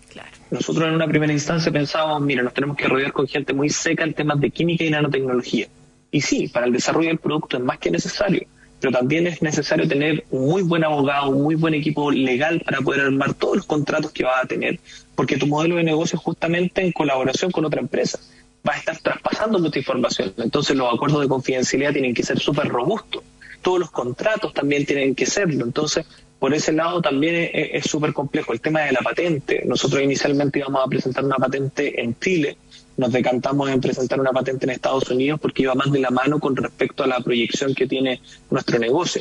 Nosotros 0.51 0.87
en 0.87 0.95
una 0.95 1.09
primera 1.09 1.33
instancia 1.33 1.73
pensábamos, 1.73 2.21
mira, 2.21 2.43
nos 2.43 2.53
tenemos 2.53 2.77
que 2.77 2.87
rodear 2.87 3.13
con 3.13 3.27
gente 3.27 3.55
muy 3.55 3.71
seca 3.71 4.05
en 4.05 4.13
temas 4.13 4.39
de 4.39 4.51
química 4.51 4.85
y 4.85 4.91
nanotecnología. 4.91 5.67
Y 6.11 6.21
sí, 6.21 6.49
para 6.49 6.67
el 6.67 6.73
desarrollo 6.73 7.09
del 7.09 7.19
producto 7.19 7.57
es 7.57 7.63
más 7.63 7.79
que 7.79 7.91
necesario, 7.91 8.47
pero 8.83 8.99
también 8.99 9.29
es 9.29 9.41
necesario 9.43 9.87
tener 9.87 10.25
un 10.33 10.45
muy 10.47 10.63
buen 10.63 10.83
abogado, 10.83 11.31
un 11.31 11.43
muy 11.45 11.55
buen 11.55 11.73
equipo 11.73 12.11
legal 12.11 12.61
para 12.65 12.81
poder 12.81 13.03
armar 13.03 13.33
todos 13.35 13.57
los 13.59 13.67
contratos 13.67 14.11
que 14.11 14.25
vas 14.25 14.43
a 14.43 14.47
tener, 14.49 14.81
porque 15.15 15.37
tu 15.37 15.47
modelo 15.47 15.77
de 15.77 15.85
negocio 15.85 16.17
es 16.19 16.23
justamente 16.25 16.83
en 16.83 16.91
colaboración 16.91 17.53
con 17.53 17.65
otra 17.65 17.81
empresa. 17.81 18.19
Vas 18.65 18.77
a 18.77 18.79
estar 18.81 18.99
traspasando 18.99 19.61
mucha 19.61 19.79
información, 19.79 20.35
entonces 20.37 20.77
los 20.77 20.93
acuerdos 20.93 21.21
de 21.21 21.29
confidencialidad 21.29 21.93
tienen 21.93 22.13
que 22.13 22.25
ser 22.25 22.41
súper 22.41 22.69
robustos. 22.69 23.23
Todos 23.63 23.79
los 23.79 23.91
contratos 23.93 24.53
también 24.53 24.85
tienen 24.85 25.15
que 25.15 25.27
serlo. 25.27 25.65
Entonces, 25.65 26.05
por 26.41 26.53
ese 26.53 26.73
lado 26.73 27.01
también 27.01 27.51
es- 27.55 27.85
súper 27.85 28.13
complejo. 28.13 28.53
El 28.53 28.61
tema 28.61 28.81
de 28.81 28.91
la 28.91 28.99
patente. 28.99 29.63
Nosotros 29.65 30.03
inicialmente 30.03 30.59
íbamos 30.59 30.85
a 30.85 30.89
presentar 30.89 31.25
una 31.25 31.37
patente 31.37 32.03
en 32.03 32.19
Chile. 32.19 32.57
Nos 33.03 33.11
decantamos 33.11 33.69
en 33.69 33.81
presentar 33.81 34.21
una 34.21 34.31
patente 34.31 34.65
en 34.65 34.71
Estados 34.71 35.11
Unidos 35.11 35.41
porque 35.41 35.63
iba 35.63 35.75
más 35.75 35.91
de 35.91 35.99
la 35.99 36.11
mano 36.11 36.39
con 36.39 36.55
respecto 36.55 37.03
a 37.03 37.09
la 37.09 37.19
proyección 37.19 37.75
que 37.75 37.89
tiene 37.89 38.21
nuestro 38.49 38.79
negocio. 38.79 39.21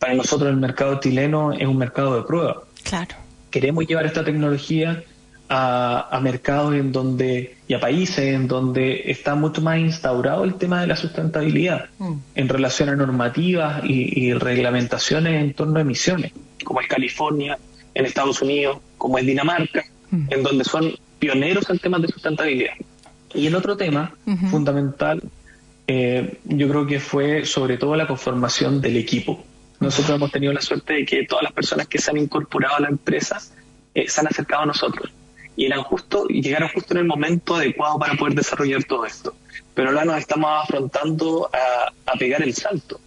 Para 0.00 0.14
nosotros 0.14 0.50
el 0.50 0.56
mercado 0.56 0.98
chileno 0.98 1.52
es 1.52 1.64
un 1.64 1.78
mercado 1.78 2.16
de 2.16 2.22
prueba. 2.24 2.64
Claro. 2.82 3.14
Queremos 3.52 3.86
llevar 3.86 4.04
esta 4.04 4.24
tecnología 4.24 5.04
a, 5.48 6.08
a 6.10 6.20
mercados 6.20 6.74
en 6.74 6.90
donde 6.90 7.54
y 7.68 7.74
a 7.74 7.78
países 7.78 8.34
en 8.34 8.48
donde 8.48 9.08
está 9.08 9.36
mucho 9.36 9.60
más 9.60 9.78
instaurado 9.78 10.42
el 10.42 10.54
tema 10.54 10.80
de 10.80 10.88
la 10.88 10.96
sustentabilidad 10.96 11.84
en 12.34 12.48
relación 12.48 12.88
a 12.88 12.96
normativas 12.96 13.84
y, 13.84 14.26
y 14.26 14.32
reglamentaciones 14.32 15.40
en 15.40 15.54
torno 15.54 15.78
a 15.78 15.82
emisiones, 15.82 16.32
como 16.64 16.80
es 16.80 16.88
California, 16.88 17.56
en 17.94 18.06
Estados 18.06 18.42
Unidos, 18.42 18.78
como 18.98 19.18
es 19.18 19.24
Dinamarca, 19.24 19.84
en 20.10 20.42
donde 20.42 20.64
son 20.64 20.90
pioneros 21.20 21.70
en 21.70 21.78
temas 21.78 22.02
de 22.02 22.08
sustentabilidad. 22.08 22.72
Y 23.34 23.46
el 23.46 23.54
otro 23.54 23.76
tema 23.76 24.14
fundamental, 24.50 25.22
eh, 25.86 26.38
yo 26.44 26.68
creo 26.68 26.86
que 26.86 27.00
fue 27.00 27.44
sobre 27.44 27.76
todo 27.76 27.96
la 27.96 28.06
conformación 28.06 28.80
del 28.80 28.96
equipo. 28.96 29.44
Nosotros 29.78 30.16
hemos 30.16 30.30
tenido 30.30 30.52
la 30.52 30.60
suerte 30.60 30.94
de 30.94 31.04
que 31.06 31.24
todas 31.26 31.44
las 31.44 31.52
personas 31.52 31.86
que 31.86 31.98
se 31.98 32.10
han 32.10 32.18
incorporado 32.18 32.76
a 32.76 32.80
la 32.80 32.88
empresa 32.88 33.38
eh, 33.94 34.08
se 34.08 34.20
han 34.20 34.26
acercado 34.26 34.62
a 34.62 34.66
nosotros 34.66 35.10
y 35.56 35.66
eran 35.66 35.82
justo 35.82 36.26
y 36.28 36.42
llegaron 36.42 36.68
justo 36.68 36.94
en 36.94 37.00
el 37.00 37.06
momento 37.06 37.56
adecuado 37.56 37.98
para 37.98 38.14
poder 38.14 38.34
desarrollar 38.34 38.84
todo 38.84 39.04
esto. 39.04 39.34
Pero 39.74 39.90
ahora 39.90 40.04
nos 40.04 40.18
estamos 40.18 40.50
afrontando 40.64 41.50
a, 41.52 41.92
a 42.12 42.18
pegar 42.18 42.42
el 42.42 42.54
salto, 42.54 43.00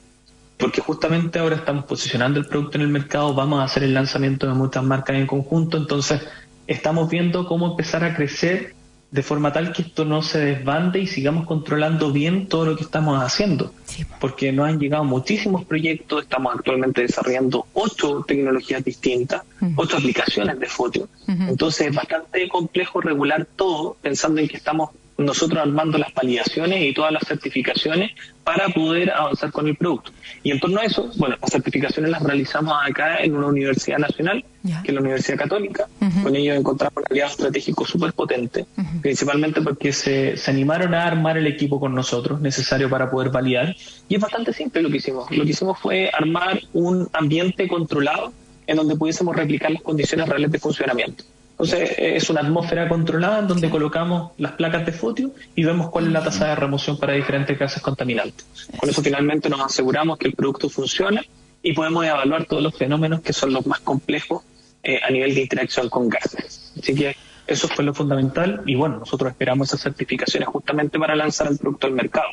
porque 0.58 0.82
justamente 0.82 1.39
ahora 1.39 1.58
estamos 1.58 1.86
posicionando 1.86 2.39
el 2.39 2.45
producto 2.45 2.78
en 2.78 2.84
el 2.84 2.89
mercado, 2.89 3.34
vamos 3.34 3.60
a 3.60 3.64
hacer 3.64 3.84
el 3.84 3.93
lanzamiento 3.93 4.48
de 4.48 4.54
muchas 4.54 4.84
marcas 4.84 5.16
en 5.16 5.28
conjunto, 5.28 5.78
entonces 5.78 6.22
estamos 6.68 7.10
viendo 7.10 7.48
cómo 7.48 7.72
empezar 7.72 8.04
a 8.04 8.16
crecer 8.16 8.76
de 9.14 9.22
forma 9.22 9.53
tal 9.53 9.72
que 9.72 9.84
esto 9.84 10.05
no 10.05 10.24
se 10.24 10.39
desbande 10.39 10.99
y 10.99 11.05
sigamos 11.05 11.45
controlando 11.45 12.11
bien 12.11 12.47
todo 12.47 12.66
lo 12.66 12.76
que 12.76 12.82
estamos 12.82 13.22
haciendo. 13.22 13.72
Sí. 13.86 14.03
Porque 14.20 14.51
nos 14.51 14.68
han 14.68 14.80
llegado 14.80 15.03
muchísimos 15.03 15.66
proyectos, 15.66 16.24
estamos 16.24 16.55
actualmente 16.55 17.03
desarrollando 17.03 17.68
ocho 17.74 18.26
tecnologías 18.28 18.84
distintas, 18.84 19.43
ocho 19.76 19.97
aplicaciones 19.97 20.59
de 20.59 20.66
foto. 20.66 21.07
Entonces 21.28 21.89
es 21.89 21.95
bastante 21.95 22.49
complejo 22.49 23.01
regular 23.01 23.45
todo 23.55 23.95
pensando 24.01 24.41
en 24.41 24.47
que 24.47 24.57
estamos 24.57 24.89
nosotros 25.18 25.61
armando 25.61 25.97
las 25.97 26.14
validaciones 26.14 26.82
y 26.82 26.93
todas 26.93 27.11
las 27.11 27.24
certificaciones 27.28 28.11
para 28.43 28.70
poder 28.70 29.11
avanzar 29.11 29.51
con 29.51 29.68
el 29.68 29.76
producto. 29.76 30.11
Y 30.41 30.51
en 30.51 30.59
torno 30.59 30.80
a 30.80 30.84
eso, 30.84 31.11
bueno, 31.18 31.38
las 31.41 31.51
certificaciones 31.51 32.11
las 32.11 32.22
realizamos 32.22 32.76
acá 32.84 33.18
en 33.18 33.36
una 33.36 33.47
universidad 33.47 33.99
nacional, 33.99 34.43
que 34.84 34.91
es 34.91 34.93
la 34.93 35.01
Universidad 35.01 35.38
Católica. 35.38 35.88
Con 36.22 36.36
ellos 36.36 36.57
encontramos 36.57 36.97
un 36.97 37.03
aliado 37.11 37.32
estratégico 37.32 37.86
súper 37.86 38.14
potente, 38.14 38.66
principalmente 39.01 39.61
porque 39.61 39.93
se, 39.93 40.36
se 40.36 40.51
animaron 40.51 40.93
a 40.93 41.05
armar 41.05 41.38
el 41.38 41.47
equipo 41.47 41.80
con 41.80 41.93
nosotros 41.93 42.41
necesario 42.41 42.89
para 42.89 43.09
poder 43.09 43.30
validar. 43.30 43.76
Y 44.09 44.16
es 44.16 44.22
bastante 44.22 44.51
simple 44.51 44.82
lo 44.82 44.89
que 44.89 44.97
hicimos. 44.97 45.30
Lo 45.32 45.43
que 45.43 45.51
hicimos 45.51 45.80
fue 45.80 46.09
armar 46.11 46.59
un 46.74 47.07
ambiente 47.14 47.68
controlado 47.68 48.34
en 48.68 48.78
donde 48.78 48.95
pudiésemos 48.95 49.36
replicar 49.36 49.72
las 49.72 49.82
condiciones 49.82 50.28
reales 50.28 50.51
de 50.51 50.59
funcionamiento. 50.59 51.24
Entonces, 51.54 51.91
es 51.97 52.30
una 52.30 52.41
atmósfera 52.41 52.89
controlada 52.89 53.39
en 53.39 53.47
donde 53.47 53.70
colocamos 53.70 54.32
las 54.38 54.54
placas 54.54 54.86
de 54.86 54.91
fotio 54.91 55.32
y 55.56 55.64
vemos 55.64 55.89
cuál 55.91 56.08
es 56.08 56.12
la 56.12 56.24
tasa 56.24 56.47
de 56.47 56.56
remoción 56.56 56.97
para 56.97 57.14
diferentes 57.14 57.58
gases 57.58 57.82
contaminantes. 57.82 58.45
Con 58.78 58.89
eso 58.89 59.04
finalmente 59.04 59.49
nos 59.49 59.62
aseguramos 59.62 60.18
que 60.18 60.28
el 60.28 60.34
producto 60.34 60.68
funciona 60.68 61.24
y 61.62 61.74
podemos 61.74 62.06
evaluar 62.06 62.45
todos 62.45 62.64
los 62.64 62.76
fenómenos 62.76 63.22
que 63.22 63.34
son 63.34 63.54
los 63.54 63.66
más 63.68 63.80
complejos 63.82 64.43
eh, 64.82 64.99
a 65.01 65.12
nivel 65.12 65.36
de 65.36 65.41
interacción 65.41 65.89
con 65.89 66.10
gases. 66.10 66.74
Así 66.78 66.95
que 66.95 67.16
eso 67.48 67.68
fue 67.68 67.84
lo 67.84 67.94
fundamental 67.94 68.62
y 68.66 68.76
bueno, 68.76 69.00
nosotros 69.00 69.32
esperamos 69.32 69.68
esas 69.70 69.82
certificaciones 69.82 70.48
justamente 70.48 70.98
para 70.98 71.16
lanzar 71.16 71.48
el 71.48 71.58
producto 71.58 71.88
al 71.88 71.94
mercado. 71.94 72.28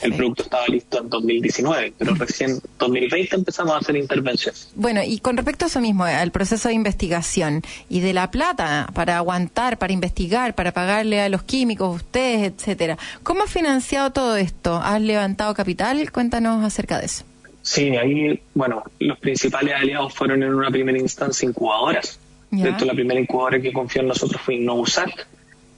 El 0.00 0.14
producto 0.14 0.44
estaba 0.44 0.66
listo 0.68 0.98
en 1.00 1.10
2019, 1.10 1.94
pero 1.98 2.14
recién 2.14 2.50
en 2.52 2.60
2020 2.78 3.36
empezamos 3.36 3.74
a 3.74 3.78
hacer 3.78 3.96
intervenciones. 3.96 4.70
Bueno, 4.74 5.02
y 5.04 5.18
con 5.18 5.36
respecto 5.36 5.66
a 5.66 5.68
eso 5.68 5.80
mismo, 5.80 6.04
al 6.04 6.30
proceso 6.30 6.68
de 6.68 6.74
investigación 6.74 7.62
y 7.90 8.00
de 8.00 8.14
la 8.14 8.30
plata 8.30 8.88
para 8.94 9.18
aguantar, 9.18 9.78
para 9.78 9.92
investigar, 9.92 10.54
para 10.54 10.72
pagarle 10.72 11.20
a 11.20 11.28
los 11.28 11.42
químicos, 11.42 11.96
ustedes, 11.96 12.52
etcétera, 12.52 12.96
¿cómo 13.22 13.42
has 13.42 13.50
financiado 13.50 14.12
todo 14.12 14.36
esto? 14.36 14.76
¿Has 14.76 15.00
levantado 15.00 15.52
capital? 15.54 16.10
Cuéntanos 16.10 16.64
acerca 16.64 16.98
de 16.98 17.06
eso. 17.06 17.24
Sí, 17.64 17.96
ahí, 17.96 18.40
bueno, 18.54 18.84
los 18.98 19.18
principales 19.18 19.74
aliados 19.74 20.12
fueron 20.14 20.42
en 20.42 20.54
una 20.54 20.70
primera 20.70 20.98
instancia 20.98 21.48
incubadoras. 21.48 22.18
De 22.62 22.70
hecho, 22.70 22.84
la 22.84 22.94
primera 22.94 23.18
incubadora 23.20 23.60
que 23.60 23.72
confió 23.72 24.02
en 24.02 24.08
nosotros 24.08 24.40
fue 24.40 24.54
Innovusac, 24.54 25.26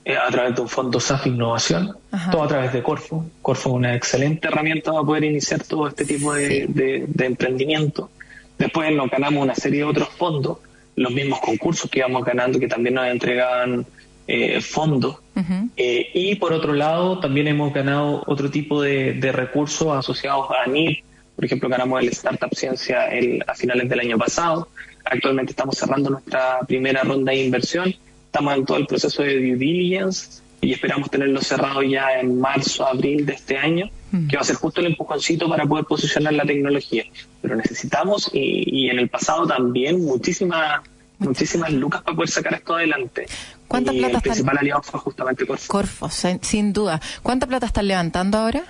eh, 0.05 0.15
a 0.15 0.27
través 0.29 0.55
de 0.55 0.61
un 0.61 0.69
fondo 0.69 0.99
SAF 0.99 1.27
Innovación, 1.27 1.95
Ajá. 2.11 2.31
todo 2.31 2.43
a 2.43 2.47
través 2.47 2.71
de 2.73 2.81
Corfo. 2.81 3.25
Corfo 3.41 3.69
es 3.69 3.75
una 3.75 3.95
excelente 3.95 4.47
herramienta 4.47 4.91
para 4.91 5.03
poder 5.03 5.23
iniciar 5.25 5.63
todo 5.63 5.87
este 5.87 6.05
tipo 6.05 6.33
de, 6.33 6.47
Sí. 6.49 6.65
de- 6.69 7.05
de 7.07 7.25
emprendimiento. 7.25 8.09
Después 8.57 8.91
nos 8.95 9.09
ganamos 9.09 9.43
una 9.43 9.53
serie 9.55 9.79
de 9.79 9.85
otros 9.85 10.09
fondos, 10.09 10.59
los 10.95 11.11
mismos 11.11 11.39
concursos 11.41 11.89
que 11.91 11.99
íbamos 11.99 12.23
ganando 12.23 12.57
que 12.59 12.67
también 12.67 12.95
nos 12.95 13.05
entregaban 13.07 13.85
eh, 14.29 14.59
fondos. 14.59 15.17
Eh, 15.77 16.09
y 16.13 16.35
por 16.35 16.51
otro 16.51 16.73
lado, 16.73 17.19
también 17.19 17.47
hemos 17.47 17.73
ganado 17.73 18.23
otro 18.27 18.49
tipo 18.51 18.81
de, 18.81 19.13
de 19.13 19.31
recursos 19.31 19.87
asociados 19.95 20.47
a 20.51 20.69
NIR. 20.69 21.01
Por 21.35 21.45
ejemplo, 21.45 21.69
ganamos 21.69 22.01
el 22.01 22.09
Startup 22.09 22.53
Ciencia 22.53 23.05
el- 23.07 23.41
a 23.47 23.53
finales 23.53 23.87
del 23.87 24.01
año 24.01 24.17
pasado. 24.17 24.67
Actualmente 25.09 25.51
estamos 25.51 25.75
cerrando 25.77 26.09
nuestra 26.09 26.59
primera 26.67 27.03
ronda 27.03 27.31
de 27.31 27.43
inversión. 27.45 27.93
Estamos 28.25 28.55
en 28.55 28.65
todo 28.65 28.77
el 28.77 28.87
proceso 28.87 29.23
de 29.23 29.35
due 29.37 29.55
diligence 29.55 30.41
y 30.61 30.73
esperamos 30.73 31.09
tenerlo 31.09 31.41
cerrado 31.41 31.81
ya 31.83 32.19
en 32.19 32.39
marzo, 32.39 32.85
abril 32.87 33.25
de 33.25 33.33
este 33.33 33.57
año, 33.57 33.89
Mm. 34.09 34.27
que 34.29 34.37
va 34.37 34.41
a 34.41 34.45
ser 34.45 34.55
justo 34.55 34.79
el 34.79 34.87
empujoncito 34.87 35.49
para 35.49 35.65
poder 35.65 35.83
posicionar 35.85 36.31
la 36.33 36.45
tecnología. 36.45 37.03
Pero 37.41 37.57
necesitamos, 37.57 38.29
y, 38.33 38.63
y 38.85 38.89
en 38.89 38.99
el 38.99 39.09
pasado 39.09 39.45
también, 39.45 40.03
muchísimas 40.05 40.81
muchísimas 41.19 41.73
lucas 41.73 42.03
para 42.03 42.15
poder 42.15 42.29
sacar 42.29 42.53
esto 42.53 42.75
adelante. 42.75 43.25
¿Cuánta 43.67 43.91
y 43.91 43.97
plata 43.97 44.11
el 44.11 44.17
están- 44.17 44.21
principal 44.21 44.57
aliado 44.59 44.83
fue 44.83 44.99
justamente 44.99 45.45
Corfo. 45.47 45.67
Corfo, 45.67 46.09
sin, 46.09 46.41
sin 46.43 46.71
duda. 46.73 47.01
¿Cuánta 47.23 47.47
plata 47.47 47.65
están 47.65 47.87
levantando 47.87 48.37
ahora? 48.37 48.63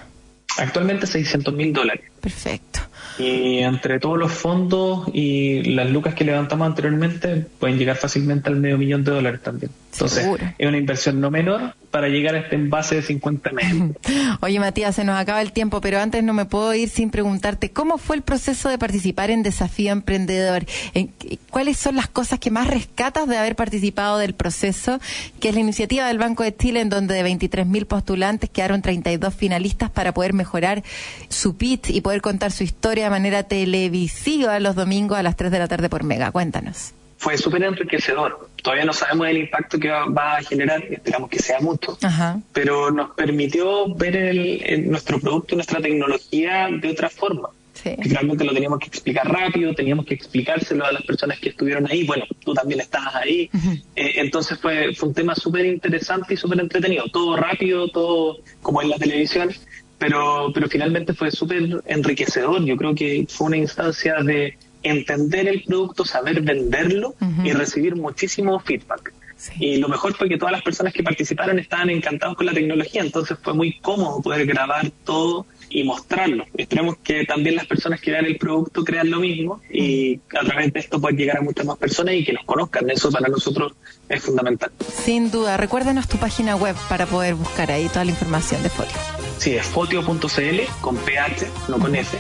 Actualmente 0.57 1.05
600 1.05 1.53
mil 1.53 1.71
dólares. 1.73 2.05
Perfecto. 2.32 2.80
Y 3.19 3.59
entre 3.59 3.99
todos 3.99 4.17
los 4.17 4.32
fondos 4.32 5.07
y 5.13 5.63
las 5.73 5.89
lucas 5.89 6.13
que 6.13 6.23
levantamos 6.23 6.67
anteriormente, 6.67 7.45
pueden 7.59 7.78
llegar 7.80 7.95
fácilmente 7.95 8.49
al 8.49 8.57
medio 8.57 8.78
millón 8.78 9.03
de 9.03 9.11
dólares 9.11 9.41
también. 9.41 9.71
Entonces, 9.93 10.19
Seguro. 10.23 10.43
es 10.59 10.67
una 10.67 10.78
inversión 10.78 11.19
no 11.19 11.32
menor 11.32 11.73
para 11.89 12.07
llegar 12.09 12.36
a 12.36 12.39
este 12.39 12.53
envase 12.55 12.95
de 12.95 13.01
50 13.01 13.51
mil. 13.53 13.95
Oye, 14.41 14.59
Matías, 14.59 14.93
se 14.95 15.03
nos 15.03 15.17
acaba 15.17 15.41
el 15.41 15.51
tiempo, 15.51 15.82
pero 15.82 15.99
antes 15.99 16.23
no 16.23 16.34
me 16.34 16.45
puedo 16.45 16.71
ir 16.75 16.89
sin 16.89 17.09
preguntarte 17.09 17.71
cómo 17.71 17.97
fue 17.97 18.17
el 18.17 18.21
proceso 18.21 18.69
de 18.69 18.78
participar 18.78 19.32
en 19.32 19.41
Desafío 19.41 19.91
Emprendedor. 19.91 20.65
¿En 20.93 21.07
qué- 21.07 21.39
¿Cuáles 21.49 21.78
son 21.78 21.95
las 21.95 22.07
cosas 22.07 22.38
que 22.38 22.51
más 22.51 22.67
rescatas 22.67 23.28
de 23.28 23.38
haber 23.38 23.55
participado 23.55 24.19
del 24.19 24.36
proceso? 24.36 24.99
Que 25.39 25.49
es 25.49 25.55
la 25.55 25.61
iniciativa 25.61 26.07
del 26.07 26.19
Banco 26.19 26.43
de 26.43 26.55
Chile, 26.55 26.82
en 26.82 26.89
donde 26.89 27.15
de 27.15 27.23
23.000 27.23 27.86
postulantes 27.88 28.51
quedaron 28.51 28.84
32 28.84 29.34
finalistas 29.34 29.89
para 29.89 30.13
poder 30.13 30.34
mejorar 30.34 30.84
su 31.30 31.57
pitch 31.57 31.89
y 31.89 32.01
poder 32.01 32.16
contar 32.22 32.51
su 32.51 32.63
historia 32.63 33.05
de 33.05 33.09
manera 33.09 33.43
televisiva 33.43 34.59
los 34.59 34.76
domingos 34.76 35.18
a 35.18 35.24
las 35.24 35.36
3 35.36 35.51
de 35.51 35.59
la 35.59 35.68
tarde 35.68 35.89
por 35.89 36.03
Mega. 36.03 36.32
Cuéntanos. 36.32 36.93
Fue 37.20 37.36
súper 37.38 37.63
enriquecedor. 37.63 38.47
Todavía 38.61 38.86
no 38.86 38.93
sabemos 38.93 39.28
el 39.28 39.38
impacto 39.38 39.80
que 39.80 39.89
va, 39.89 40.38
a 40.38 40.43
generar, 40.43 40.84
esperamos 40.84 41.30
que 41.30 41.39
sea 41.39 41.59
mucho. 41.59 41.97
Ajá. 42.03 42.39
Pero 42.53 42.91
nos 42.91 43.11
permitió 43.15 43.93
ver 43.95 44.15
el- 44.15 44.61
el- 44.63 44.91
nuestro 44.91 45.20
producto, 45.20 45.55
nuestra 45.55 45.82
tecnología 45.82 46.68
de 46.72 46.89
otra 46.89 47.09
forma. 47.09 47.49
Sí. 47.74 47.95
realmente 48.09 48.43
lo 48.43 48.53
teníamos 48.55 48.80
que 48.80 48.88
explicar 48.88 49.32
rápido, 49.32 49.72
teníamos 49.76 50.03
que 50.07 50.15
explicárselo 50.15 50.84
a 50.84 50.91
las 50.91 51.03
personas 51.03 51.39
que 51.39 51.49
estuvieron 51.49 51.86
ahí. 51.88 52.05
Bueno, 52.07 52.26
tú 52.43 52.51
también 52.55 52.80
estabas 52.82 53.13
ahí. 53.13 53.51
Eh, 53.95 54.13
entonces 54.15 54.57
fue, 54.57 54.95
fue 54.95 55.09
un 55.09 55.13
tema 55.13 55.36
súper 55.36 55.63
interesante 55.68 56.34
y 56.34 56.38
súper 56.38 56.59
entretenido. 56.59 57.05
Todo 57.13 57.38
rápido, 57.38 57.88
todo 57.89 58.38
como 58.63 58.82
en 58.82 58.89
la 58.89 58.97
televisión, 58.97 59.51
pero, 59.98 60.52
pero 60.54 60.68
finalmente 60.68 61.14
fue 61.14 61.32
súper 61.32 61.82
enriquecedor. 61.86 62.64
Yo 62.64 62.78
creo 62.78 62.95
que 62.95 63.26
fue 63.30 63.48
una 63.48 63.58
instancia 63.58 64.22
de 64.24 64.58
entender 64.84 65.48
el 65.48 65.64
producto, 65.64 66.06
saber 66.06 66.41
venderlo 66.41 67.16
y 67.43 67.52
recibir 67.52 67.95
muchísimo 67.95 68.60
feedback. 68.60 69.14
Sí. 69.36 69.54
Y 69.60 69.78
lo 69.78 69.88
mejor 69.88 70.16
fue 70.16 70.30
que 70.30 70.38
todas 70.38 70.52
las 70.52 70.64
personas 70.64 70.93
que 70.93 71.04
participaron 71.04 71.60
estaban 71.60 71.89
encantados 71.89 72.36
con 72.36 72.48
la 72.48 72.54
tecnología, 72.54 73.02
entonces 73.02 73.38
fue 73.41 73.54
muy 73.54 73.80
cómodo 73.80 74.22
poder 74.22 74.45
grabar 74.48 74.89
todo 75.04 75.45
y 75.70 75.84
mostrarlo. 75.84 76.45
Esperemos 76.55 76.97
que 76.97 77.26
también 77.26 77.55
las 77.55 77.68
personas 77.68 78.01
que 78.01 78.11
vean 78.11 78.26
el 78.26 78.38
producto 78.38 78.84
crean 78.84 79.09
lo 79.09 79.20
mismo 79.20 79.61
y 79.72 80.20
a 80.39 80.45
través 80.45 80.74
de 80.74 80.80
esto 80.80 80.99
puedan 80.99 81.18
llegar 81.18 81.38
a 81.38 81.41
muchas 81.41 81.65
más 81.65 81.78
personas 81.78 82.15
y 82.15 82.24
que 82.24 82.34
nos 82.34 82.45
conozcan. 82.45 82.89
Eso 82.89 83.11
para 83.11 83.28
nosotros 83.28 83.74
es 84.09 84.22
fundamental. 84.22 84.72
Sin 84.80 85.32
duda. 85.32 85.57
Recuérdenos 85.57 86.07
tu 86.07 86.18
página 86.18 86.55
web 86.55 86.76
para 86.89 87.05
poder 87.05 87.36
buscar 87.36 87.72
ahí 87.72 87.88
toda 87.88 88.05
la 88.05 88.11
información 88.11 88.63
de 88.63 88.70
Folio. 88.70 88.93
Sí, 89.38 89.55
es 89.55 89.65
fotio.cl 89.65 90.59
con 90.82 90.97
PH, 90.97 91.47
no 91.70 91.80
con 91.80 91.95
F. 91.95 92.18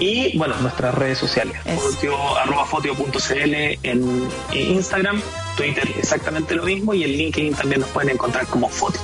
Y 0.00 0.36
bueno, 0.36 0.56
nuestras 0.60 0.94
redes 0.94 1.18
sociales, 1.18 1.56
fotio, 1.78 2.36
arroba 2.38 2.64
fotio.cl 2.64 3.54
en 3.82 4.28
Instagram, 4.52 5.20
Twitter 5.56 5.88
exactamente 5.98 6.54
lo 6.54 6.64
mismo 6.64 6.94
y 6.94 7.04
en 7.04 7.10
LinkedIn 7.10 7.54
también 7.54 7.82
nos 7.82 7.90
pueden 7.90 8.10
encontrar 8.10 8.46
como 8.46 8.68
Fotio. 8.68 9.00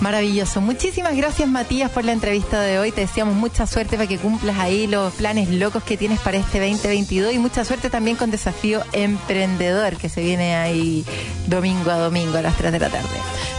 Maravilloso. 0.00 0.60
Muchísimas 0.60 1.16
gracias, 1.16 1.48
Matías, 1.48 1.90
por 1.90 2.04
la 2.04 2.12
entrevista 2.12 2.60
de 2.60 2.78
hoy. 2.78 2.92
Te 2.92 3.00
deseamos 3.00 3.34
mucha 3.34 3.66
suerte 3.66 3.96
para 3.96 4.06
que 4.06 4.18
cumplas 4.18 4.58
ahí 4.58 4.86
los 4.86 5.12
planes 5.14 5.48
locos 5.48 5.82
que 5.82 5.96
tienes 5.96 6.20
para 6.20 6.36
este 6.36 6.60
2022 6.60 7.32
y 7.32 7.38
mucha 7.38 7.64
suerte 7.64 7.90
también 7.90 8.16
con 8.16 8.30
Desafío 8.30 8.82
Emprendedor, 8.92 9.96
que 9.96 10.08
se 10.08 10.20
viene 10.20 10.54
ahí 10.56 11.04
domingo 11.46 11.90
a 11.90 11.96
domingo 11.96 12.38
a 12.38 12.42
las 12.42 12.56
3 12.56 12.70
de 12.72 12.78
la 12.78 12.90
tarde. 12.90 13.08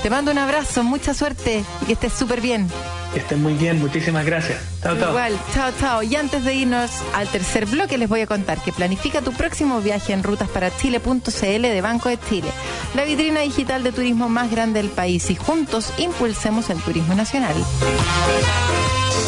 Te 0.02 0.10
mando 0.10 0.32
un 0.32 0.38
abrazo, 0.38 0.84
mucha 0.84 1.14
suerte 1.14 1.64
y 1.82 1.86
que 1.86 1.94
estés 1.94 2.14
súper 2.14 2.40
bien. 2.40 2.70
Que 3.14 3.20
estén 3.20 3.42
muy 3.42 3.54
bien, 3.56 3.80
muchísimas 3.80 4.26
gracias. 4.26 4.60
Chao, 4.82 4.98
chao. 4.98 5.10
Igual, 5.10 5.38
chao, 5.54 5.72
chao. 5.80 6.04
Y 6.04 6.16
antes 6.16 6.44
de 6.46 6.54
al 6.60 7.28
tercer 7.32 7.66
bloque, 7.68 7.98
les 7.98 8.10
voy 8.10 8.20
a 8.20 8.28
contar 8.28 8.62
que 8.62 8.74
planifica 8.74 9.22
tu 9.22 9.32
próximo 9.32 9.80
viaje 9.80 10.12
en 10.12 10.24
rutasparachile.cl 10.24 11.62
de 11.62 11.82
Banco 11.82 12.10
de 12.10 12.20
Chile, 12.20 12.50
la 12.96 13.06
vitrina 13.06 13.40
digital 13.40 13.82
de 13.82 13.94
turismo 13.94 14.28
más 14.28 14.52
grande 14.52 14.82
del 14.82 14.92
país 14.92 15.30
y 15.30 15.36
juntos 15.36 15.94
impulsemos 15.98 16.70
el 16.70 16.82
turismo 16.82 17.16
nacional. 17.16 17.56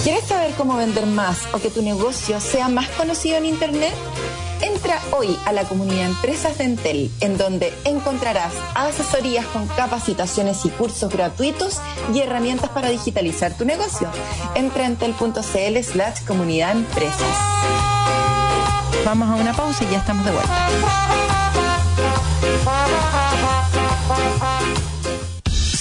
¿Quieres 0.04 0.24
saber 0.28 0.52
cómo 0.58 0.78
vender 0.78 1.06
más 1.06 1.48
o 1.54 1.60
que 1.60 1.70
tu 1.70 1.82
negocio 1.84 2.40
sea 2.40 2.70
más 2.70 2.90
conocido 2.90 3.38
en 3.38 3.46
Internet? 3.46 3.94
Entra 4.62 5.00
hoy 5.12 5.38
a 5.46 5.54
la 5.54 5.64
comunidad 5.64 6.06
Empresas 6.06 6.58
de 6.58 6.64
Entel, 6.66 7.12
en 7.20 7.38
donde 7.38 7.74
encontrarás 7.86 8.54
asesorías 8.74 9.46
con 9.48 9.68
capacitaciones 9.68 10.66
y 10.66 10.70
cursos 10.70 11.12
gratuitos 11.12 11.80
y 12.14 12.20
herramientas 12.20 12.70
para 12.72 12.90
digitalizar 12.90 13.54
tu 13.56 13.66
negocio. 13.66 14.08
Entra 14.56 14.84
a 14.84 14.88
entel.cl 14.88 15.84
slash 15.84 16.26
comunidad 16.26 16.72
empresas. 16.72 17.38
Vamos 19.06 19.30
a 19.30 19.36
una 19.36 19.54
pausa 19.54 19.84
y 19.84 19.92
ya 19.92 20.00
estamos 20.00 20.26
de 20.26 20.32
vuelta. 20.32 20.68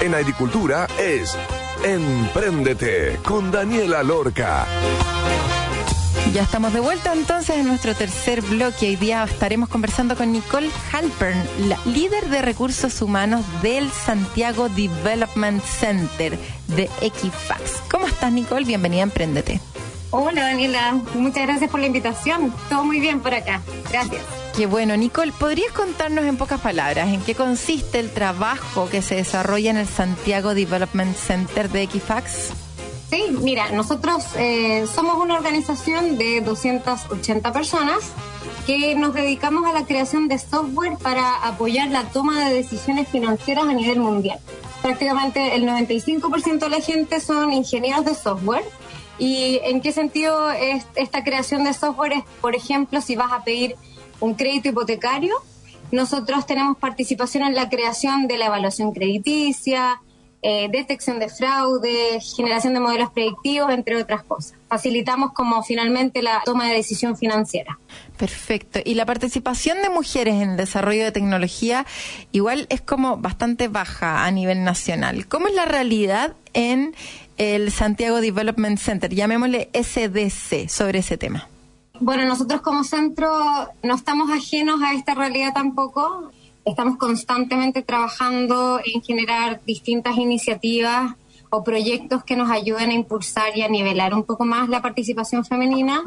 En 0.00 0.14
agricultura 0.14 0.86
es 0.98 1.36
Empréndete 1.84 3.18
con 3.24 3.50
Daniela 3.50 4.02
Lorca. 4.02 4.66
Ya 6.32 6.42
estamos 6.42 6.72
de 6.72 6.80
vuelta 6.80 7.12
entonces 7.12 7.56
en 7.56 7.66
nuestro 7.66 7.94
tercer 7.94 8.40
bloque. 8.40 8.88
Hoy 8.88 8.96
día 8.96 9.24
estaremos 9.24 9.68
conversando 9.68 10.16
con 10.16 10.32
Nicole 10.32 10.70
Halpern, 10.92 11.38
la 11.68 11.78
líder 11.84 12.28
de 12.30 12.40
recursos 12.40 13.02
humanos 13.02 13.44
del 13.62 13.90
Santiago 13.90 14.68
Development 14.68 15.62
Center 15.62 16.38
de 16.68 16.88
Equifax. 17.00 17.82
¿Cómo 17.90 18.06
estás, 18.06 18.32
Nicole? 18.32 18.64
Bienvenida 18.64 19.00
a 19.00 19.04
Emprendete. 19.04 19.60
Hola 20.10 20.42
Daniela, 20.42 21.00
muchas 21.14 21.46
gracias 21.46 21.70
por 21.70 21.80
la 21.80 21.86
invitación. 21.86 22.52
Todo 22.68 22.84
muy 22.84 23.00
bien 23.00 23.20
por 23.20 23.34
acá. 23.34 23.60
Gracias. 23.90 24.41
Qué 24.56 24.66
bueno, 24.66 24.94
Nicole, 24.98 25.32
¿podrías 25.32 25.72
contarnos 25.72 26.26
en 26.26 26.36
pocas 26.36 26.60
palabras 26.60 27.08
en 27.08 27.22
qué 27.22 27.34
consiste 27.34 27.98
el 27.98 28.10
trabajo 28.10 28.86
que 28.90 29.00
se 29.00 29.14
desarrolla 29.14 29.70
en 29.70 29.78
el 29.78 29.88
Santiago 29.88 30.54
Development 30.54 31.16
Center 31.16 31.70
de 31.70 31.82
Equifax? 31.82 32.50
Sí, 33.08 33.24
mira, 33.40 33.70
nosotros 33.72 34.24
eh, 34.36 34.86
somos 34.94 35.16
una 35.16 35.36
organización 35.36 36.18
de 36.18 36.42
280 36.42 37.50
personas 37.50 37.98
que 38.66 38.94
nos 38.94 39.14
dedicamos 39.14 39.64
a 39.64 39.72
la 39.72 39.86
creación 39.86 40.28
de 40.28 40.38
software 40.38 40.98
para 40.98 41.46
apoyar 41.46 41.88
la 41.88 42.04
toma 42.04 42.46
de 42.46 42.54
decisiones 42.54 43.08
financieras 43.08 43.64
a 43.64 43.72
nivel 43.72 44.00
mundial. 44.00 44.38
Prácticamente 44.82 45.54
el 45.54 45.66
95% 45.66 46.58
de 46.58 46.68
la 46.68 46.80
gente 46.80 47.20
son 47.20 47.54
ingenieros 47.54 48.04
de 48.04 48.14
software. 48.14 48.64
¿Y 49.18 49.60
en 49.64 49.80
qué 49.80 49.92
sentido 49.92 50.50
es 50.50 50.84
esta 50.94 51.24
creación 51.24 51.64
de 51.64 51.72
software? 51.72 52.12
Es, 52.12 52.24
por 52.40 52.54
ejemplo, 52.54 53.00
si 53.00 53.16
vas 53.16 53.32
a 53.32 53.44
pedir 53.44 53.76
un 54.22 54.34
crédito 54.34 54.68
hipotecario, 54.68 55.34
nosotros 55.90 56.46
tenemos 56.46 56.78
participación 56.78 57.44
en 57.44 57.54
la 57.54 57.68
creación 57.68 58.28
de 58.28 58.38
la 58.38 58.46
evaluación 58.46 58.92
crediticia, 58.92 60.00
eh, 60.44 60.68
detección 60.72 61.18
de 61.18 61.28
fraude, 61.28 62.20
generación 62.20 62.72
de 62.74 62.80
modelos 62.80 63.10
predictivos, 63.10 63.72
entre 63.72 63.96
otras 63.96 64.22
cosas. 64.22 64.54
Facilitamos 64.68 65.32
como 65.32 65.62
finalmente 65.62 66.22
la 66.22 66.40
toma 66.44 66.66
de 66.66 66.74
decisión 66.74 67.16
financiera. 67.16 67.78
Perfecto. 68.16 68.80
Y 68.84 68.94
la 68.94 69.06
participación 69.06 69.82
de 69.82 69.90
mujeres 69.90 70.34
en 70.34 70.50
el 70.50 70.56
desarrollo 70.56 71.04
de 71.04 71.12
tecnología 71.12 71.84
igual 72.32 72.66
es 72.70 72.80
como 72.80 73.18
bastante 73.18 73.68
baja 73.68 74.24
a 74.24 74.30
nivel 74.30 74.64
nacional. 74.64 75.26
¿Cómo 75.28 75.48
es 75.48 75.54
la 75.54 75.64
realidad 75.64 76.34
en 76.54 76.94
el 77.38 77.70
Santiago 77.70 78.20
Development 78.20 78.78
Center, 78.78 79.14
llamémosle 79.14 79.68
SDC, 79.74 80.68
sobre 80.68 81.00
ese 81.00 81.18
tema? 81.18 81.48
Bueno, 82.04 82.24
nosotros 82.24 82.62
como 82.62 82.82
centro 82.82 83.30
no 83.84 83.94
estamos 83.94 84.28
ajenos 84.28 84.82
a 84.82 84.92
esta 84.92 85.14
realidad 85.14 85.54
tampoco. 85.54 86.32
Estamos 86.64 86.98
constantemente 86.98 87.82
trabajando 87.82 88.80
en 88.84 89.02
generar 89.02 89.60
distintas 89.64 90.16
iniciativas 90.16 91.14
o 91.50 91.62
proyectos 91.62 92.24
que 92.24 92.34
nos 92.34 92.50
ayuden 92.50 92.90
a 92.90 92.94
impulsar 92.94 93.56
y 93.56 93.62
a 93.62 93.68
nivelar 93.68 94.14
un 94.14 94.24
poco 94.24 94.44
más 94.44 94.68
la 94.68 94.82
participación 94.82 95.44
femenina. 95.44 96.02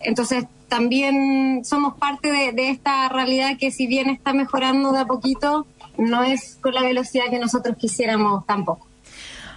Entonces, 0.00 0.46
también 0.68 1.62
somos 1.62 1.92
parte 1.98 2.32
de, 2.32 2.52
de 2.52 2.70
esta 2.70 3.10
realidad 3.10 3.58
que 3.58 3.70
si 3.70 3.86
bien 3.86 4.08
está 4.08 4.32
mejorando 4.32 4.92
de 4.92 5.00
a 5.00 5.04
poquito, 5.04 5.66
no 5.98 6.24
es 6.24 6.56
con 6.62 6.72
la 6.72 6.80
velocidad 6.80 7.24
que 7.28 7.38
nosotros 7.38 7.76
quisiéramos 7.76 8.46
tampoco. 8.46 8.86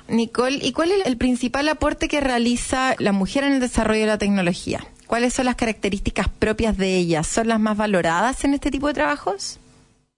Nicole, 0.09 0.59
¿y 0.61 0.71
cuál 0.73 0.91
es 0.91 1.05
el 1.05 1.17
principal 1.17 1.67
aporte 1.69 2.07
que 2.07 2.19
realiza 2.21 2.95
la 2.99 3.11
mujer 3.11 3.43
en 3.43 3.53
el 3.53 3.59
desarrollo 3.59 4.01
de 4.01 4.07
la 4.07 4.17
tecnología? 4.17 4.85
¿Cuáles 5.07 5.33
son 5.33 5.45
las 5.45 5.55
características 5.55 6.27
propias 6.29 6.77
de 6.77 6.95
ellas? 6.97 7.27
¿Son 7.27 7.47
las 7.47 7.59
más 7.59 7.77
valoradas 7.77 8.43
en 8.43 8.53
este 8.53 8.71
tipo 8.71 8.87
de 8.87 8.93
trabajos? 8.93 9.59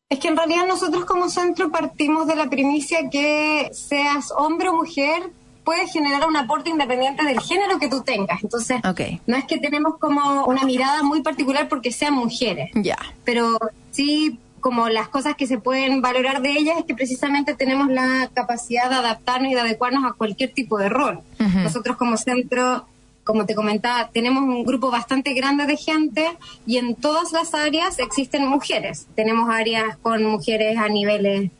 Es 0.09 0.17
que 0.19 0.27
en 0.27 0.37
realidad 0.37 0.65
nosotros 0.67 1.05
como 1.05 1.29
centro 1.29 1.71
partimos 1.71 2.25
de 2.27 2.35
la 2.35 2.49
primicia 2.49 3.09
que 3.11 3.69
seas 3.71 4.31
hombre 4.35 4.69
o 4.69 4.73
mujer, 4.73 5.29
puedes 5.63 5.91
generar 5.91 6.27
un 6.27 6.35
aporte 6.35 6.71
independiente 6.71 7.23
del 7.23 7.39
género 7.39 7.77
que 7.77 7.87
tú 7.89 8.01
tengas. 8.01 8.41
Entonces, 8.41 8.81
no 9.27 9.37
es 9.37 9.45
que 9.45 9.57
tenemos 9.59 9.97
como 9.99 10.45
una 10.45 10.63
mirada 10.63 11.03
muy 11.03 11.21
particular 11.21 11.69
porque 11.69 11.91
sean 11.91 12.15
mujeres, 12.15 12.71
Ya. 12.73 12.97
pero 13.23 13.59
sí 13.91 14.39
como 14.59 14.89
las 14.89 15.09
cosas 15.09 15.35
que 15.35 15.47
se 15.47 15.57
pueden 15.57 16.01
valorar 16.01 16.41
de 16.41 16.51
ellas 16.51 16.77
es 16.79 16.85
que 16.85 16.95
precisamente 16.95 17.53
tenemos 17.55 17.89
la 17.89 18.29
capacidad 18.33 18.89
de 18.89 18.95
adaptarnos 18.95 19.51
y 19.51 19.55
de 19.55 19.61
adecuarnos 19.61 20.03
a 20.05 20.13
cualquier 20.13 20.51
tipo 20.51 20.77
de 20.77 20.89
rol. 20.89 21.21
Nosotros 21.37 21.97
como 21.97 22.17
centro, 22.17 22.85
como 23.23 23.45
te 23.45 23.55
comentaba, 23.55 24.09
tenemos 24.09 24.43
un 24.43 24.63
grupo 24.63 24.91
bastante 24.91 25.33
grande 25.33 25.65
de 25.65 25.77
gente 25.77 26.27
y 26.65 26.77
en 26.77 26.95
todas 26.95 27.31
las 27.31 27.53
áreas 27.53 27.99
existen 27.99 28.47
mujeres. 28.47 29.07
Tenemos 29.15 29.49
áreas 29.49 29.97
con 29.97 30.23
mujeres 30.23 30.77
a 30.77 30.87
niveles 30.89 31.51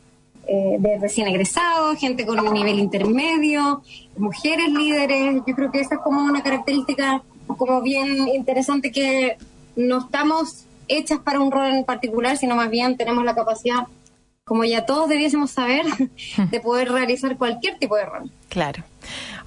eh, 0.48 0.78
de 0.80 0.98
recién 0.98 1.28
egresados, 1.28 2.00
gente 2.00 2.26
con 2.26 2.40
un 2.40 2.54
nivel 2.54 2.80
intermedio, 2.80 3.84
mujeres 4.18 4.70
líderes. 4.72 5.42
Yo 5.46 5.56
creo 5.56 5.72
que 5.72 5.82
esa 5.82 5.96
es 5.96 6.02
como 6.02 6.24
una 6.24 6.42
característica 6.42 7.22
como 7.46 7.82
bien 7.82 8.28
interesante 8.30 8.92
que 8.92 9.38
no 9.76 10.00
estamos 10.00 10.66
hechas 10.90 11.20
para 11.20 11.40
un 11.40 11.52
rol 11.52 11.68
en 11.68 11.86
particular, 11.86 12.38
sino 12.38 12.56
más 12.56 12.70
bien 12.70 12.98
tenemos 12.98 13.24
la 13.24 13.36
capacidad, 13.36 13.88
como 14.44 14.66
ya 14.66 14.86
todos 14.86 15.08
debiésemos 15.08 15.52
saber, 15.52 15.86
de 16.52 16.60
poder 16.60 16.92
realizar 16.92 17.38
cualquier 17.38 17.78
tipo 17.78 17.96
de 17.96 18.06
rol. 18.06 18.32
Claro. 18.50 18.84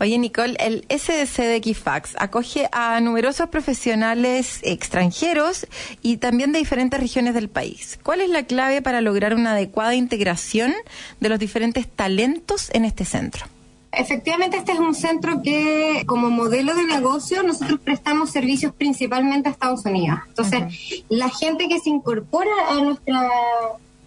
Oye, 0.01 0.19
Nicole, 0.19 0.57
el 0.59 0.85
SDC 0.89 1.37
de 1.43 1.57
Equifax 1.57 2.17
acoge 2.19 2.69
a 2.73 3.01
numerosos 3.01 3.49
profesionales 3.49 4.61
extranjeros 4.63 5.67
y 6.03 6.17
también 6.17 6.53
de 6.53 6.59
diferentes 6.59 6.99
regiones 6.99 7.35
del 7.35 7.49
país. 7.49 7.99
¿Cuál 8.03 8.21
es 8.21 8.31
la 8.31 8.45
clave 8.45 8.83
para 8.83 9.01
lograr 9.01 9.35
una 9.35 9.53
adecuada 9.53 9.95
integración 9.95 10.73
de 11.21 11.29
los 11.29 11.39
diferentes 11.39 11.87
talentos 11.89 12.71
en 12.73 12.85
este 12.85 13.05
centro? 13.05 13.47
Efectivamente, 13.93 14.57
este 14.57 14.73
es 14.73 14.79
un 14.79 14.95
centro 14.95 15.43
que 15.43 16.05
como 16.07 16.31
modelo 16.31 16.75
de 16.75 16.85
negocio 16.85 17.43
nosotros 17.43 17.79
prestamos 17.81 18.31
servicios 18.31 18.73
principalmente 18.73 19.49
a 19.49 19.53
Estados 19.53 19.85
Unidos. 19.85 20.19
Entonces, 20.29 21.05
la 21.11 21.29
gente 21.29 21.69
que 21.69 21.79
se 21.79 21.91
incorpora 21.91 22.51
a 22.71 22.81
nuestro 22.81 23.19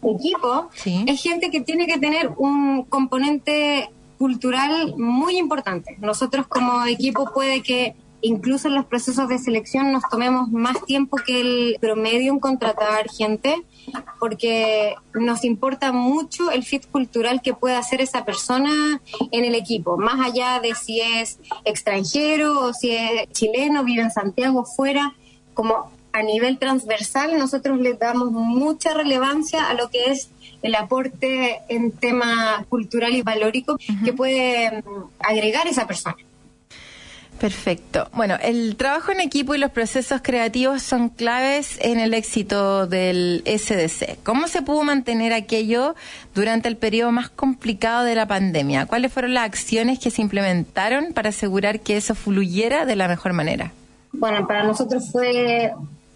equipo 0.02 0.70
es 0.86 1.22
gente 1.22 1.52
que 1.52 1.62
tiene 1.62 1.86
que 1.86 2.00
tener 2.00 2.32
un 2.38 2.84
componente 2.84 3.90
cultural 4.18 4.96
muy 4.98 5.38
importante. 5.38 5.98
Nosotros 6.00 6.48
como 6.48 6.86
equipo 6.86 7.32
puede 7.34 7.62
que 7.62 7.96
incluso 8.22 8.68
en 8.68 8.76
los 8.76 8.86
procesos 8.86 9.30
de 9.30 9.38
selección 9.38 9.92
nos 9.92 10.04
tomemos 10.10 10.50
más 10.50 10.84
tiempo 10.86 11.18
que 11.18 11.42
el 11.42 11.78
promedio 11.80 12.34
en 12.34 12.40
contratar 12.40 13.08
gente, 13.10 13.56
porque 14.20 14.96
nos 15.14 15.44
importa 15.44 15.92
mucho 15.92 16.52
el 16.52 16.64
fit 16.64 16.86
cultural 16.90 17.42
que 17.42 17.54
pueda 17.54 17.78
hacer 17.78 18.02
esa 18.02 18.26
persona 18.26 19.02
en 19.32 19.46
el 19.46 19.56
equipo, 19.56 19.98
más 19.98 20.20
allá 20.26 20.60
de 20.60 20.76
si 20.76 21.02
es 21.02 21.40
extranjero 21.64 22.60
o 22.60 22.74
si 22.74 22.92
es 22.92 23.30
chileno, 23.32 23.84
vive 23.84 24.04
en 24.04 24.12
Santiago, 24.12 24.66
fuera, 24.66 25.14
como 25.54 25.92
a 26.16 26.24
nivel 26.24 26.58
transversal 26.58 27.38
nosotros 27.38 27.78
le 27.80 27.94
damos 27.94 28.32
mucha 28.32 28.94
relevancia 28.94 29.70
a 29.70 29.74
lo 29.74 29.90
que 29.90 30.12
es 30.12 30.30
el 30.62 30.74
aporte 30.76 31.62
en 31.68 31.92
tema 31.92 32.66
cultural 32.70 33.14
y 33.16 33.22
valórico 33.22 33.78
que 34.04 34.14
puede 34.14 34.82
mm, 34.82 35.04
agregar 35.20 35.68
esa 35.68 35.86
persona. 35.86 36.16
Perfecto. 37.40 38.08
Bueno, 38.14 38.36
el 38.42 38.76
trabajo 38.78 39.12
en 39.12 39.20
equipo 39.20 39.56
y 39.56 39.58
los 39.58 39.72
procesos 39.72 40.22
creativos 40.24 40.82
son 40.82 41.10
claves 41.10 41.78
en 41.82 42.00
el 42.00 42.14
éxito 42.14 42.88
del 42.88 43.44
SDC. 43.46 44.24
¿Cómo 44.24 44.48
se 44.48 44.62
pudo 44.62 44.84
mantener 44.84 45.34
aquello 45.34 45.96
durante 46.34 46.70
el 46.70 46.78
periodo 46.78 47.12
más 47.12 47.30
complicado 47.30 48.06
de 48.06 48.16
la 48.16 48.26
pandemia? 48.26 48.86
¿Cuáles 48.86 49.12
fueron 49.12 49.34
las 49.34 49.46
acciones 49.46 50.00
que 50.00 50.12
se 50.12 50.22
implementaron 50.22 51.14
para 51.14 51.30
asegurar 51.30 51.82
que 51.82 51.98
eso 51.98 52.16
fluyera 52.16 52.86
de 52.86 52.96
la 52.96 53.08
mejor 53.08 53.34
manera? 53.34 53.74
Bueno, 54.14 54.48
para 54.48 54.64
nosotros 54.64 55.12
fue 55.12 55.74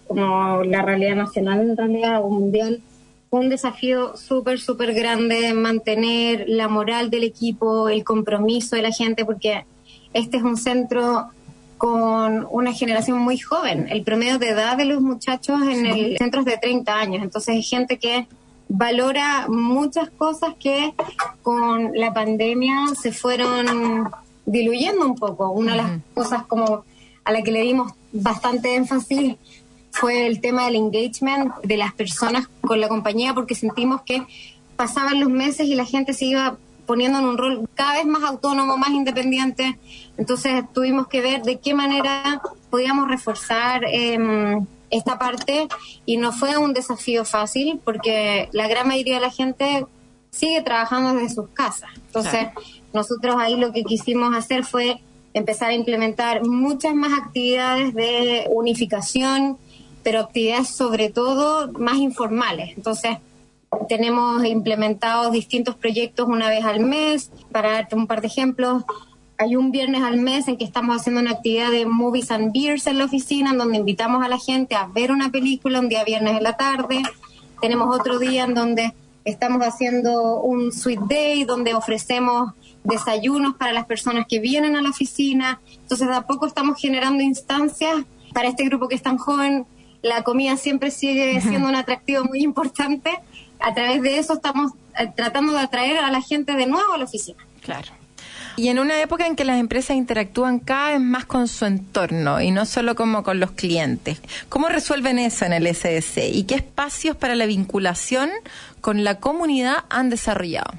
como 0.08 0.64
la 0.64 0.82
realidad 0.82 1.16
nacional, 1.16 1.62
en 1.62 1.78
realidad, 1.78 2.24
o 2.24 2.30
mundial, 2.30 2.82
un 3.30 3.50
desafío 3.50 4.16
súper, 4.18 4.60
súper 4.60 4.94
grande 4.94 5.54
mantener 5.54 6.46
la 6.48 6.68
moral 6.68 7.10
del 7.10 7.24
equipo, 7.24 7.90
el 7.90 8.04
compromiso 8.04 8.76
de 8.76 8.82
la 8.82 8.92
gente, 8.92 9.26
porque 9.26 9.66
este 10.14 10.38
es 10.38 10.44
un 10.44 10.58
centro 10.58 11.30
con 11.78 12.46
una 12.52 12.74
generación 12.74 13.20
muy 13.20 13.38
joven. 13.38 13.88
El 13.90 14.04
promedio 14.04 14.38
de 14.38 14.50
edad 14.50 14.76
de 14.78 14.86
los 14.86 15.02
muchachos 15.02 15.62
en 15.62 15.86
el 15.86 16.18
centro 16.18 16.42
es 16.42 16.46
de 16.46 16.58
30 16.58 16.94
años. 16.94 17.24
Entonces 17.24 17.56
hay 17.56 17.64
gente 17.64 17.98
que 17.98 18.28
valora 18.68 19.48
muchas 19.48 20.10
cosas 20.10 20.56
que 20.60 20.94
con 21.42 21.92
la 21.96 22.14
pandemia 22.14 22.88
se 23.02 23.12
fueron 23.12 24.10
diluyendo 24.46 25.06
un 25.06 25.16
poco. 25.16 25.52
Una 25.52 25.72
de 25.72 25.78
las 25.78 25.92
cosas 26.14 26.44
como 26.48 26.84
a 27.24 27.32
la 27.32 27.42
que 27.44 27.52
le 27.52 27.62
dimos 27.62 27.94
bastante 28.12 28.76
énfasis 28.76 29.36
fue 29.92 30.28
el 30.28 30.42
tema 30.42 30.66
del 30.66 30.76
engagement 30.76 31.54
de 31.64 31.78
las 31.78 31.94
personas 31.94 32.50
con 32.62 32.80
la 32.82 32.90
compañía 32.90 33.34
porque 33.34 33.56
sentimos 33.56 34.02
que 34.02 34.24
pasaban 34.76 35.20
los 35.20 35.30
meses 35.30 35.68
y 35.68 35.76
la 35.76 35.86
gente 35.86 36.14
se 36.14 36.26
iba 36.26 36.58
poniendo 36.90 37.20
en 37.20 37.26
un 37.26 37.38
rol 37.38 37.70
cada 37.76 37.94
vez 37.94 38.08
más 38.08 38.24
autónomo, 38.24 38.76
más 38.76 38.90
independiente. 38.90 39.78
Entonces 40.18 40.64
tuvimos 40.74 41.08
que 41.08 41.22
ver 41.22 41.44
de 41.44 41.60
qué 41.60 41.76
manera 41.76 42.42
podíamos 42.72 43.08
reforzar 43.08 43.84
em, 43.86 44.66
esta 44.90 45.20
parte 45.20 45.68
y 46.08 46.18
no 46.18 46.32
fue 46.32 46.58
un 46.58 46.74
desafío 46.74 47.26
fácil 47.26 47.80
porque 47.86 48.50
la 48.54 48.68
gran 48.68 48.88
mayoría 48.88 49.14
de 49.16 49.22
la 49.22 49.30
gente 49.30 49.86
sigue 50.32 50.64
trabajando 50.64 51.14
desde 51.14 51.36
sus 51.36 51.50
casas. 51.50 51.92
Entonces 52.08 52.48
nosotros 52.92 53.36
ahí 53.38 53.56
lo 53.56 53.72
que 53.72 53.84
quisimos 53.84 54.36
hacer 54.36 54.66
fue 54.66 55.00
empezar 55.36 55.70
a 55.70 55.74
implementar 55.76 56.44
muchas 56.44 56.96
más 56.96 57.12
actividades 57.20 57.94
de 57.94 58.48
unificación, 58.50 59.60
pero 60.02 60.22
actividades 60.22 60.70
sobre 60.70 61.12
todo 61.12 61.72
más 61.74 61.98
informales. 61.98 62.76
Entonces, 62.76 63.20
tenemos 63.88 64.46
implementados 64.46 65.32
distintos 65.32 65.76
proyectos 65.76 66.28
una 66.28 66.50
vez 66.50 66.64
al 66.66 66.80
mes. 66.80 67.32
Para 67.52 67.72
darte 67.72 67.96
un 67.96 68.08
par 68.08 68.22
de 68.22 68.28
ejemplos, 68.28 68.84
hay 69.38 69.56
un 69.56 69.72
viernes 69.72 70.04
al 70.04 70.18
mes 70.18 70.48
en 70.48 70.58
que 70.58 70.66
estamos 70.66 71.00
haciendo 71.00 71.22
una 71.22 71.32
actividad 71.32 71.72
de 71.72 71.86
movies 71.86 72.30
and 72.32 72.52
beers 72.54 72.88
en 72.88 72.98
la 72.98 73.06
oficina, 73.06 73.52
en 73.52 73.58
donde 73.58 73.78
invitamos 73.78 74.24
a 74.24 74.28
la 74.28 74.38
gente 74.38 74.76
a 74.76 74.88
ver 74.88 75.12
una 75.12 75.30
película 75.32 75.80
un 75.80 75.90
día 75.90 76.04
viernes 76.04 76.38
en 76.38 76.44
la 76.44 76.58
tarde. 76.58 77.02
Tenemos 77.62 77.96
otro 77.96 78.20
día 78.20 78.44
en 78.44 78.54
donde 78.54 78.94
estamos 79.24 79.62
haciendo 79.66 80.42
un 80.42 80.72
sweet 80.72 81.00
day, 81.08 81.44
donde 81.46 81.74
ofrecemos 81.74 82.54
desayunos 82.84 83.56
para 83.56 83.74
las 83.74 83.86
personas 83.86 84.26
que 84.28 84.40
vienen 84.40 84.76
a 84.76 84.82
la 84.82 84.90
oficina. 84.90 85.62
Entonces, 85.82 86.08
de 86.08 86.16
a 86.16 86.22
poco 86.24 86.46
estamos 86.46 86.80
generando 86.80 87.24
instancias 87.24 88.04
para 88.34 88.50
este 88.50 88.66
grupo 88.66 88.88
que 88.88 88.96
es 88.96 89.04
tan 89.04 89.18
joven. 89.18 89.66
La 90.02 90.24
comida 90.24 90.58
siempre 90.58 90.92
sigue 90.92 91.40
siendo 91.42 91.68
un 91.68 91.76
atractivo 91.76 92.24
muy 92.24 92.42
importante. 92.42 93.20
A 93.60 93.74
través 93.74 94.02
de 94.02 94.18
eso 94.18 94.34
estamos 94.34 94.72
eh, 94.98 95.12
tratando 95.16 95.54
de 95.54 95.60
atraer 95.60 95.98
a 95.98 96.12
la 96.12 96.22
gente 96.22 96.54
de 96.54 96.66
nuevo 96.66 96.94
a 96.94 96.98
la 96.98 97.06
oficina. 97.06 97.44
Claro. 97.62 97.90
Y 98.56 98.68
en 98.68 98.80
una 98.80 99.02
época 99.02 99.26
en 99.26 99.38
que 99.38 99.46
las 99.46 99.58
empresas 99.58 99.96
interactúan 99.96 100.60
cada 100.60 100.92
vez 100.92 101.00
más 101.00 101.26
con 101.26 101.48
su 101.48 101.66
entorno 101.66 102.42
y 102.42 102.52
no 102.52 102.66
solo 102.66 102.94
como 102.94 103.24
con 103.24 103.40
los 103.40 103.52
clientes, 103.52 104.20
¿cómo 104.50 104.68
resuelven 104.68 105.18
eso 105.18 105.46
en 105.46 105.54
el 105.54 105.74
SDS? 105.74 106.18
¿Y 106.34 106.44
qué 106.44 106.56
espacios 106.56 107.16
para 107.16 107.36
la 107.36 107.46
vinculación 107.46 108.30
con 108.82 109.06
la 109.06 109.20
comunidad 109.20 109.86
han 109.90 110.10
desarrollado? 110.10 110.72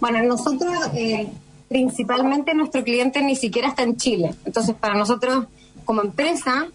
Bueno, 0.00 0.20
nosotros 0.24 0.74
eh, 0.96 1.28
principalmente 1.68 2.54
nuestro 2.54 2.82
cliente 2.82 3.22
ni 3.22 3.36
siquiera 3.36 3.68
está 3.68 3.84
en 3.84 3.96
Chile. 3.96 4.34
Entonces, 4.44 4.74
para 4.74 4.94
nosotros 4.94 5.46
como 5.84 6.02
empresa, 6.02 6.66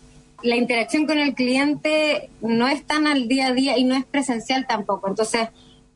la 0.44 0.56
interacción 0.56 1.06
con 1.06 1.18
el 1.18 1.34
cliente 1.34 2.30
no 2.42 2.68
es 2.68 2.86
tan 2.86 3.08
al 3.08 3.28
día 3.28 3.48
a 3.48 3.54
día 3.54 3.78
y 3.78 3.84
no 3.84 3.96
es 3.96 4.06
presencial 4.06 4.68
tampoco. 4.68 5.08
Entonces, 5.08 5.50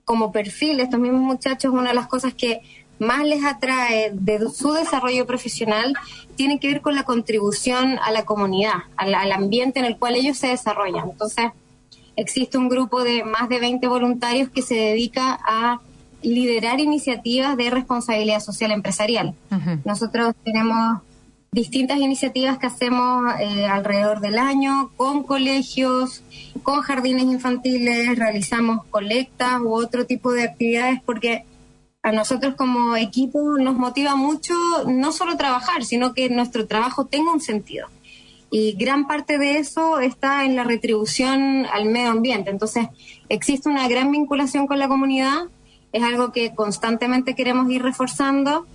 como 0.06 0.32
perfil, 0.32 0.80
estos 0.80 1.00
mismos 1.00 1.22
muchachos, 1.22 1.72
una 1.74 1.90
de 1.90 1.96
las 1.96 2.08
cosas 2.08 2.34
que 2.34 2.62
más 3.00 3.26
les 3.26 3.44
atrae 3.44 4.12
de 4.14 4.50
su 4.50 4.74
desarrollo 4.74 5.26
profesional 5.26 5.94
tiene 6.36 6.60
que 6.60 6.68
ver 6.68 6.82
con 6.82 6.96
la 6.96 7.04
contribución 7.04 7.98
a 8.04 8.12
la 8.12 8.26
comunidad, 8.26 8.84
al, 8.96 9.16
al 9.16 9.32
ambiente 9.32 9.80
en 9.80 9.86
el 9.86 9.98
cual 9.98 10.16
ellos 10.16 10.38
se 10.38 10.48
desarrollan. 10.48 11.10
Entonces, 11.10 11.52
existe 12.16 12.58
un 12.58 12.70
grupo 12.70 13.04
de 13.04 13.24
más 13.24 13.50
de 13.50 13.60
20 13.60 13.88
voluntarios 13.88 14.50
que 14.50 14.62
se 14.62 14.76
dedica 14.76 15.40
a 15.44 15.82
liderar 16.22 16.80
iniciativas 16.80 17.58
de 17.58 17.70
responsabilidad 17.70 18.40
social 18.40 18.72
empresarial. 18.72 19.34
Nosotros 19.86 20.36
tenemos 20.44 21.02
distintas 21.54 21.98
iniciativas 21.98 22.60
que 22.60 22.68
hacemos 22.68 23.26
eh, 23.42 23.66
alrededor 23.66 24.22
del 24.22 24.38
año 24.38 24.90
con 24.96 25.24
colegios, 25.24 26.24
con 26.64 26.80
jardines 26.80 27.24
infantiles, 27.24 28.18
realizamos 28.18 28.86
colectas 28.86 29.60
u 29.60 29.74
otro 29.74 30.06
tipo 30.06 30.32
de 30.32 30.44
actividades 30.44 31.02
porque 31.06 31.44
a 32.04 32.14
nosotros 32.14 32.56
como 32.56 32.96
equipo 32.96 33.58
nos 33.58 33.76
motiva 33.76 34.16
mucho 34.16 34.54
no 34.88 35.12
solo 35.12 35.36
trabajar, 35.36 35.84
sino 35.84 36.14
que 36.14 36.30
nuestro 36.30 36.68
trabajo 36.68 37.08
tenga 37.08 37.34
un 37.34 37.42
sentido. 37.42 37.90
Y 38.50 38.72
gran 38.74 39.06
parte 39.06 39.38
de 39.38 39.58
eso 39.58 40.00
está 40.00 40.46
en 40.46 40.56
la 40.56 40.64
retribución 40.64 41.66
al 41.66 41.84
medio 41.84 42.12
ambiente. 42.12 42.50
Entonces, 42.50 42.88
existe 43.28 43.68
una 43.68 43.90
gran 43.90 44.10
vinculación 44.10 44.68
con 44.68 44.80
la 44.80 44.88
comunidad, 44.88 45.50
es 45.92 46.02
algo 46.02 46.32
que 46.32 46.56
constantemente 46.56 47.36
queremos 47.36 47.70
ir 47.70 47.84
reforzando. 47.84 48.66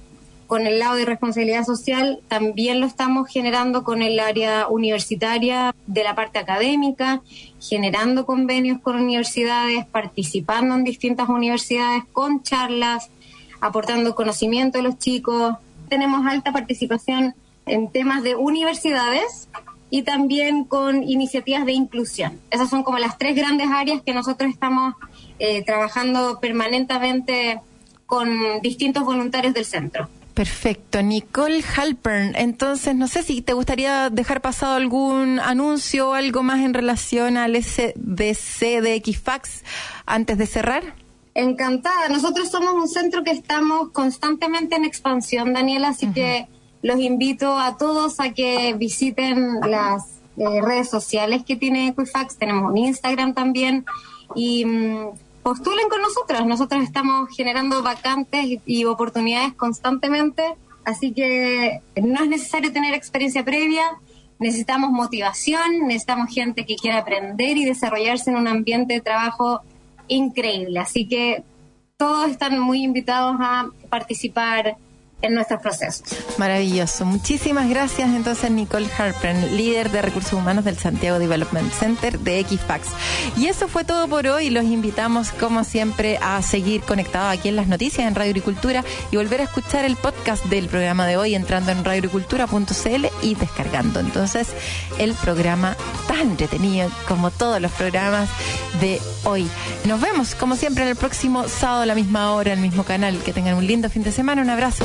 Con 0.47 0.67
el 0.69 0.79
lado 0.79 0.95
de 0.95 1.05
responsabilidad 1.05 1.65
social 1.65 2.21
también 2.29 2.81
lo 2.81 2.87
estamos 2.87 3.29
generando 3.29 3.83
con 3.83 4.01
el 4.01 4.21
área 4.21 4.69
universitaria 4.69 5.75
de 5.89 6.05
la 6.05 6.15
parte 6.15 6.39
académica, 6.39 7.21
generando 7.61 8.27
convenios 8.27 8.81
con 8.81 8.97
universidades, 8.97 9.85
participando 9.87 10.77
en 10.77 10.85
distintas 10.85 11.29
universidades 11.29 12.05
con 12.13 12.45
charlas, 12.45 13.11
aportando 13.61 14.15
conocimiento 14.15 14.79
a 14.79 14.83
los 14.83 14.99
chicos. 14.99 15.57
Tenemos 15.89 16.25
alta 16.25 16.53
participación 16.53 17.35
en 17.67 17.91
temas 17.91 18.23
de 18.23 18.37
universidades 18.37 19.49
y 19.91 20.03
también 20.03 20.65
con 20.65 21.03
iniciativas 21.03 21.67
de 21.67 21.73
inclusión. 21.73 22.41
Esas 22.53 22.71
son 22.71 22.85
como 22.85 22.99
las 22.99 23.19
tres 23.19 23.35
grandes 23.35 23.69
áreas 23.69 24.03
que 24.03 24.15
nosotros 24.15 24.51
estamos 24.51 24.95
eh, 25.41 25.65
trabajando 25.65 26.39
permanentemente 26.41 27.61
con 28.07 28.61
distintos 28.63 29.05
voluntarios 29.05 29.53
del 29.53 29.65
centro. 29.65 30.09
Perfecto. 30.37 31.01
Nicole 31.01 31.65
Halpern, 31.65 32.37
entonces 32.37 32.95
no 32.95 33.09
sé 33.09 33.23
si 33.23 33.41
te 33.41 33.55
gustaría 33.55 34.11
dejar 34.11 34.43
pasado 34.43 34.75
algún 34.75 35.41
anuncio 35.41 36.11
o 36.11 36.13
algo 36.13 36.43
más 36.43 36.61
en 36.61 36.75
relación 36.75 37.39
al 37.39 37.57
SDC 37.57 38.83
de 38.83 38.95
Equifax 38.97 39.65
antes 40.05 40.37
de 40.37 40.45
cerrar. 40.45 40.83
Encantada. 41.33 42.11
Nosotros 42.11 42.51
somos 42.51 42.75
un 42.75 42.87
centro 42.87 43.25
que 43.25 43.31
estamos 43.31 43.93
constantemente 43.93 44.77
en 44.77 44.85
expansión, 44.85 45.55
Daniela, 45.55 45.89
así 45.89 46.09
que 46.09 46.49
los 46.83 47.01
invito 47.01 47.59
a 47.59 47.79
todos 47.79 48.21
a 48.21 48.35
que 48.35 48.75
visiten 48.75 49.61
las 49.63 50.19
eh, 50.37 50.61
redes 50.61 50.91
sociales 50.91 51.45
que 51.47 51.57
tiene 51.57 51.89
Equifax. 51.89 52.37
Tenemos 52.37 52.71
un 52.71 52.77
Instagram 52.77 53.33
también 53.33 53.87
y 54.35 54.67
mm, 54.67 55.09
postulen 55.47 55.89
con 55.89 56.03
nosotras. 56.03 56.45
Nosotros 56.45 56.83
estamos 56.83 57.29
generando 57.37 57.81
vacantes 57.81 58.59
y 58.67 58.85
oportunidades 58.85 59.55
constantemente, 59.55 60.43
así 60.85 61.13
que 61.13 61.83
no 61.95 62.25
es 62.25 62.29
necesario 62.29 62.73
tener 62.73 62.95
experiencia 62.95 63.45
previa. 63.45 63.85
Necesitamos 64.41 64.91
motivación, 64.91 65.87
necesitamos 65.87 66.35
gente 66.35 66.67
que 66.67 66.75
quiera 66.75 66.99
aprender 66.99 67.57
y 67.59 67.65
desarrollarse 67.65 68.31
en 68.31 68.39
un 68.39 68.49
ambiente 68.49 68.95
de 68.95 69.01
trabajo 69.01 69.61
increíble. 70.09 70.81
Así 70.81 71.07
que 71.07 71.45
todos 71.97 72.29
están 72.29 72.59
muy 72.59 72.83
invitados 72.83 73.37
a 73.39 73.69
participar 73.89 74.77
en 75.23 75.35
nuestros 75.35 75.61
procesos. 75.61 76.05
Maravilloso. 76.39 77.05
Muchísimas 77.05 77.69
gracias 77.69 78.09
entonces 78.11 78.51
Nicole 78.51 78.89
Harpen, 78.97 79.57
líder 79.57 79.91
de 79.91 80.03
recursos 80.03 80.35
humanos 80.35 80.65
del 80.65 80.77
Santiago 80.77 81.19
Development 81.19 81.73
Center 81.73 82.19
de 82.19 82.41
Equifax. 82.41 82.89
Y 83.37 83.47
eso 83.47 83.69
fue 83.69 83.85
todo 83.85 84.09
por 84.09 84.27
hoy. 84.27 84.51
Los 84.51 84.65
invitamos 84.65 85.31
como 85.31 85.65
siempre 85.65 86.19
a 86.21 86.41
seguir 86.43 86.83
conectados 86.83 87.37
aquí 87.37 87.49
en 87.49 87.57
las 87.57 87.67
noticias 87.67 88.07
en 88.07 88.15
Radio 88.15 88.31
Agricultura 88.31 88.85
y 89.11 89.17
volver 89.17 89.41
a 89.41 89.45
escuchar 89.45 89.85
el 89.85 89.97
podcast 89.97 90.45
del 90.47 90.69
programa 90.69 91.07
de 91.07 91.17
hoy 91.17 91.35
entrando 91.35 91.73
en 91.73 91.85
radioagricultura.cl 91.85 93.07
y 93.23 93.35
descargando 93.35 94.01
entonces 94.01 94.49
el 94.99 95.15
programa 95.15 95.77
tan 96.07 96.31
entretenido 96.31 96.91
como 97.09 97.31
todos 97.31 97.61
los 97.61 97.73
programas 97.73 98.29
de 98.81 99.01
hoy. 99.25 99.49
Nos 99.85 100.01
vemos 100.01 100.35
como 100.35 100.57
siempre 100.57 100.85
en 100.85 100.91
el 100.91 100.97
próximo 100.97 101.49
sábado 101.49 101.83
a 101.83 101.87
la 101.87 101.95
misma 101.95 102.33
hora, 102.33 102.53
en 102.53 102.59
el 102.59 102.63
mismo 102.65 102.85
canal. 102.85 103.19
Que 103.23 103.33
tengan 103.33 103.57
un 103.57 103.67
lindo 103.67 103.89
fin 103.89 104.03
de 104.03 104.13
semana. 104.13 104.43
Un 104.43 104.51
abrazo. 104.51 104.85